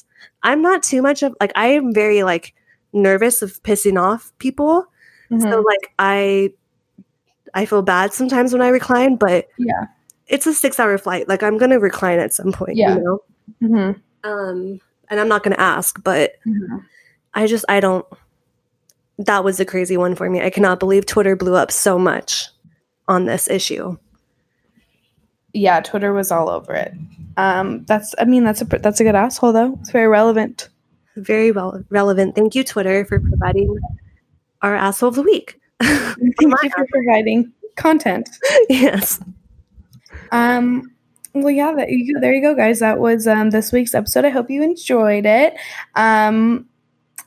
I'm 0.44 0.62
not 0.62 0.84
too 0.84 1.02
much 1.02 1.22
of 1.24 1.36
like 1.40 1.52
I 1.56 1.68
am 1.68 1.94
very 1.94 2.24
like 2.24 2.54
nervous 2.94 3.42
of 3.42 3.62
pissing 3.64 4.02
off 4.02 4.34
people. 4.40 4.86
So 5.30 5.36
Mhm. 5.36 5.66
like 5.66 5.94
I 6.00 6.52
I 7.58 7.66
feel 7.66 7.82
bad 7.82 8.14
sometimes 8.14 8.54
when 8.54 8.62
I 8.62 8.68
recline, 8.70 9.16
but 9.16 9.48
yeah. 9.58 9.88
it's 10.28 10.46
a 10.46 10.54
six 10.54 10.80
hour 10.80 10.98
flight. 10.98 11.28
Like 11.28 11.42
I'm 11.42 11.58
gonna 11.58 11.80
recline 11.80 12.20
at 12.20 12.34
some 12.34 12.52
point, 12.52 12.76
Yeah. 12.78 12.96
you 12.98 13.04
know. 13.04 13.20
Mhm. 13.62 14.02
Um, 14.24 14.80
and 15.10 15.20
I'm 15.20 15.28
not 15.28 15.44
gonna 15.44 15.56
ask, 15.58 16.02
but 16.04 16.34
Mhm. 16.46 16.84
I 17.34 17.48
just 17.48 17.66
I 17.68 17.80
don't. 17.80 18.06
That 19.18 19.44
was 19.44 19.60
a 19.60 19.66
crazy 19.66 19.98
one 19.98 20.14
for 20.14 20.30
me. 20.30 20.42
I 20.42 20.52
cannot 20.52 20.80
believe 20.80 21.06
Twitter 21.08 21.36
blew 21.36 21.56
up 21.56 21.72
so 21.72 21.98
much 21.98 22.48
on 23.08 23.26
this 23.26 23.50
issue. 23.50 23.98
Yeah, 25.54 25.80
Twitter 25.80 26.14
was 26.14 26.32
all 26.32 26.50
over 26.50 26.74
it. 26.74 26.94
Um, 27.38 27.86
that's 27.86 28.14
I 28.20 28.26
mean 28.26 28.44
that's 28.44 28.62
a 28.62 28.66
that's 28.66 29.00
a 29.00 29.04
good 29.04 29.16
asshole 29.16 29.54
though. 29.54 29.78
It's 29.82 29.90
very 29.92 30.08
relevant. 30.08 30.70
Very 31.16 31.52
well 31.52 31.84
relevant. 31.90 32.36
Thank 32.36 32.54
you, 32.54 32.64
Twitter, 32.64 33.04
for 33.06 33.20
providing 33.20 33.76
our 34.62 34.76
asshole 34.76 35.10
of 35.10 35.16
the 35.16 35.24
week. 35.24 35.60
Thank 35.82 36.42
you 36.42 36.70
for 36.76 36.88
providing 36.92 37.52
content. 37.76 38.30
yes. 38.70 39.20
Um, 40.32 40.92
well, 41.34 41.52
yeah, 41.52 41.74
that, 41.74 41.90
you, 41.90 42.20
there 42.20 42.34
you 42.34 42.42
go, 42.42 42.56
guys. 42.56 42.80
That 42.80 43.00
was 43.00 43.28
um, 43.28 43.52
this 43.52 43.72
week's 43.72 43.94
episode. 43.94 44.26
I 44.26 44.30
hope 44.30 44.50
you 44.50 44.64
enjoyed 44.64 45.26
it. 45.26 45.56
Um, 45.96 46.68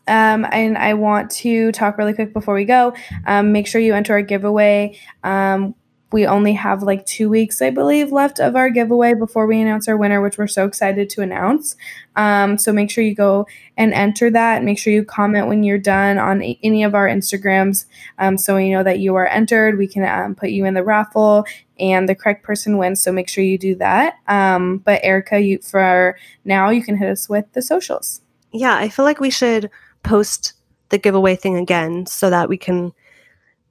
um, 0.08 0.46
and 0.50 0.76
I 0.76 0.94
want 0.94 1.30
to 1.32 1.70
talk 1.72 1.96
really 1.96 2.14
quick 2.14 2.32
before 2.32 2.54
we 2.54 2.64
go. 2.64 2.94
Um, 3.26 3.52
make 3.52 3.68
sure 3.68 3.80
you 3.80 3.94
enter 3.94 4.14
our 4.14 4.22
giveaway. 4.22 4.98
Um, 5.22 5.74
we 6.12 6.26
only 6.26 6.54
have 6.54 6.82
like 6.82 7.06
two 7.06 7.28
weeks, 7.28 7.62
I 7.62 7.70
believe, 7.70 8.10
left 8.10 8.40
of 8.40 8.56
our 8.56 8.68
giveaway 8.68 9.14
before 9.14 9.46
we 9.46 9.60
announce 9.60 9.86
our 9.86 9.96
winner, 9.96 10.20
which 10.20 10.38
we're 10.38 10.48
so 10.48 10.66
excited 10.66 11.08
to 11.10 11.22
announce. 11.22 11.76
Um, 12.16 12.58
so 12.58 12.72
make 12.72 12.90
sure 12.90 13.04
you 13.04 13.14
go 13.14 13.46
and 13.76 13.92
enter 13.94 14.30
that. 14.30 14.64
Make 14.64 14.78
sure 14.78 14.92
you 14.92 15.04
comment 15.04 15.46
when 15.46 15.62
you're 15.62 15.78
done 15.78 16.18
on 16.18 16.42
a- 16.42 16.58
any 16.62 16.82
of 16.82 16.94
our 16.94 17.08
Instagrams 17.08 17.84
um, 18.18 18.36
so 18.36 18.56
we 18.56 18.70
know 18.70 18.82
that 18.82 18.98
you 18.98 19.14
are 19.14 19.26
entered. 19.26 19.78
We 19.78 19.86
can 19.86 20.04
um, 20.04 20.34
put 20.34 20.50
you 20.50 20.64
in 20.64 20.74
the 20.74 20.82
raffle 20.82 21.44
and 21.78 22.08
the 22.08 22.14
correct 22.14 22.42
person 22.42 22.76
wins. 22.76 23.00
So 23.02 23.12
make 23.12 23.28
sure 23.28 23.44
you 23.44 23.56
do 23.56 23.76
that. 23.76 24.16
Um, 24.26 24.78
but 24.78 25.00
Erica, 25.04 25.38
you 25.38 25.58
for 25.58 26.18
now, 26.44 26.70
you 26.70 26.82
can 26.82 26.96
hit 26.96 27.08
us 27.08 27.28
with 27.28 27.50
the 27.52 27.62
socials. 27.62 28.20
Yeah, 28.52 28.76
I 28.76 28.88
feel 28.88 29.04
like 29.04 29.20
we 29.20 29.30
should 29.30 29.70
post 30.02 30.54
the 30.88 30.98
giveaway 30.98 31.36
thing 31.36 31.56
again 31.56 32.06
so 32.06 32.30
that 32.30 32.48
we 32.48 32.56
can 32.56 32.92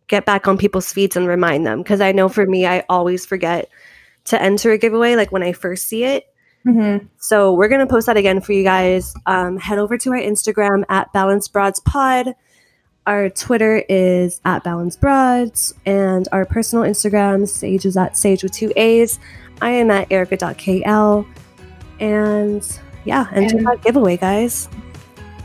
get 0.09 0.25
back 0.25 0.47
on 0.47 0.57
people's 0.57 0.91
feeds 0.91 1.15
and 1.15 1.25
remind 1.27 1.65
them. 1.65 1.81
Because 1.81 2.01
I 2.01 2.11
know 2.11 2.27
for 2.27 2.45
me, 2.45 2.65
I 2.65 2.83
always 2.89 3.25
forget 3.25 3.69
to 4.25 4.41
enter 4.41 4.71
a 4.71 4.77
giveaway 4.77 5.15
like 5.15 5.31
when 5.31 5.41
I 5.43 5.53
first 5.53 5.87
see 5.87 6.03
it. 6.03 6.25
Mm-hmm. 6.67 7.05
So 7.19 7.53
we're 7.53 7.69
gonna 7.69 7.87
post 7.87 8.07
that 8.07 8.17
again 8.17 8.41
for 8.41 8.51
you 8.51 8.63
guys. 8.63 9.13
Um, 9.25 9.57
head 9.57 9.79
over 9.79 9.97
to 9.97 10.11
our 10.11 10.19
Instagram 10.19 10.83
at 10.89 11.11
Balance 11.13 11.47
Broads 11.47 11.79
Pod. 11.79 12.35
Our 13.07 13.29
Twitter 13.29 13.83
is 13.87 14.41
at 14.43 14.63
Balance 14.63 14.97
Broads, 14.97 15.73
and 15.85 16.27
our 16.33 16.45
personal 16.45 16.83
Instagram 16.83 17.47
Sage 17.47 17.85
is 17.85 17.95
at 17.95 18.17
Sage 18.17 18.43
with 18.43 18.51
two 18.51 18.73
A's. 18.75 19.19
I 19.61 19.69
am 19.71 19.89
at 19.89 20.11
Erica.kl, 20.11 21.25
and 21.99 22.79
yeah, 23.05 23.27
enter 23.33 23.57
And- 23.57 23.65
that 23.67 23.81
giveaway, 23.81 24.17
guys. 24.17 24.67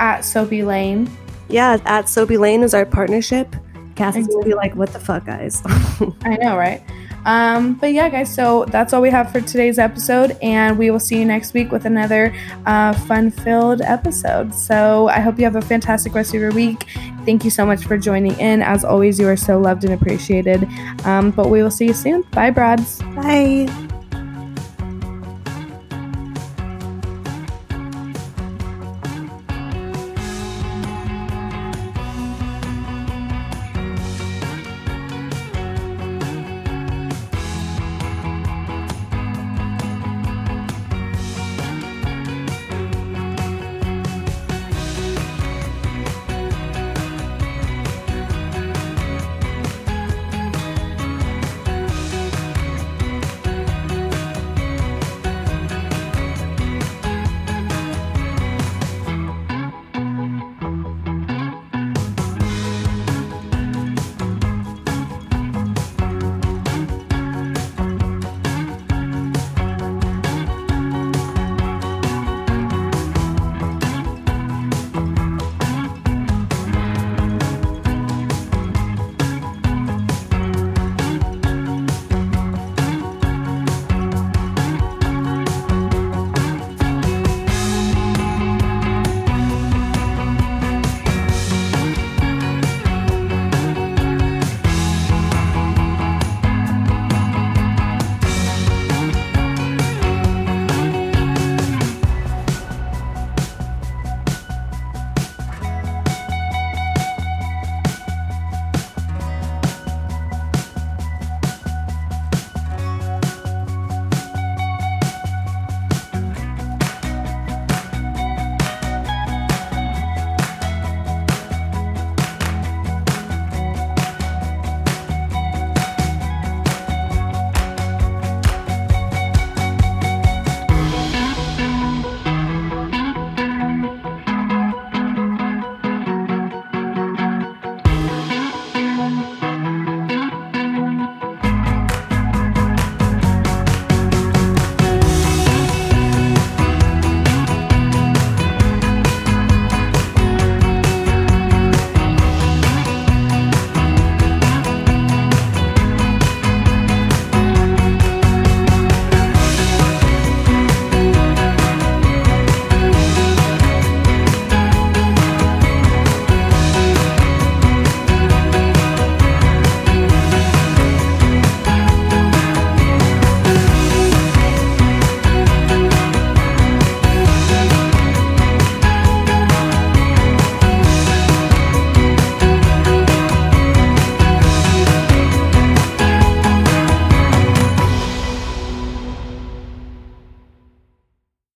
At 0.00 0.24
Soapy 0.24 0.64
Lane. 0.64 1.08
Yeah, 1.48 1.78
at 1.84 2.08
Soapy 2.08 2.36
Lane 2.36 2.62
is 2.64 2.74
our 2.74 2.84
partnership. 2.84 3.54
Cassie's 3.94 4.26
gonna 4.26 4.44
be 4.44 4.54
like, 4.54 4.74
"What 4.74 4.92
the 4.92 4.98
fuck, 4.98 5.26
guys?" 5.26 5.62
I 6.24 6.36
know, 6.40 6.56
right? 6.56 6.82
Um, 7.24 7.74
but 7.74 7.92
yeah, 7.92 8.08
guys, 8.08 8.32
so 8.34 8.66
that's 8.66 8.92
all 8.92 9.00
we 9.00 9.10
have 9.10 9.32
for 9.32 9.40
today's 9.40 9.78
episode, 9.78 10.36
and 10.42 10.78
we 10.78 10.90
will 10.90 11.00
see 11.00 11.18
you 11.18 11.24
next 11.24 11.54
week 11.54 11.72
with 11.72 11.86
another 11.86 12.34
uh, 12.66 12.92
fun 12.92 13.30
filled 13.30 13.80
episode. 13.80 14.54
So 14.54 15.08
I 15.08 15.20
hope 15.20 15.38
you 15.38 15.44
have 15.44 15.56
a 15.56 15.62
fantastic 15.62 16.14
rest 16.14 16.34
of 16.34 16.40
your 16.40 16.52
week. 16.52 16.86
Thank 17.24 17.44
you 17.44 17.50
so 17.50 17.64
much 17.64 17.84
for 17.84 17.96
joining 17.96 18.38
in. 18.38 18.60
As 18.62 18.84
always, 18.84 19.18
you 19.18 19.26
are 19.28 19.36
so 19.36 19.58
loved 19.58 19.84
and 19.84 19.94
appreciated. 19.94 20.68
Um, 21.04 21.30
but 21.30 21.48
we 21.48 21.62
will 21.62 21.70
see 21.70 21.86
you 21.86 21.94
soon. 21.94 22.22
Bye, 22.32 22.50
Broads. 22.50 23.00
Bye. 23.14 23.83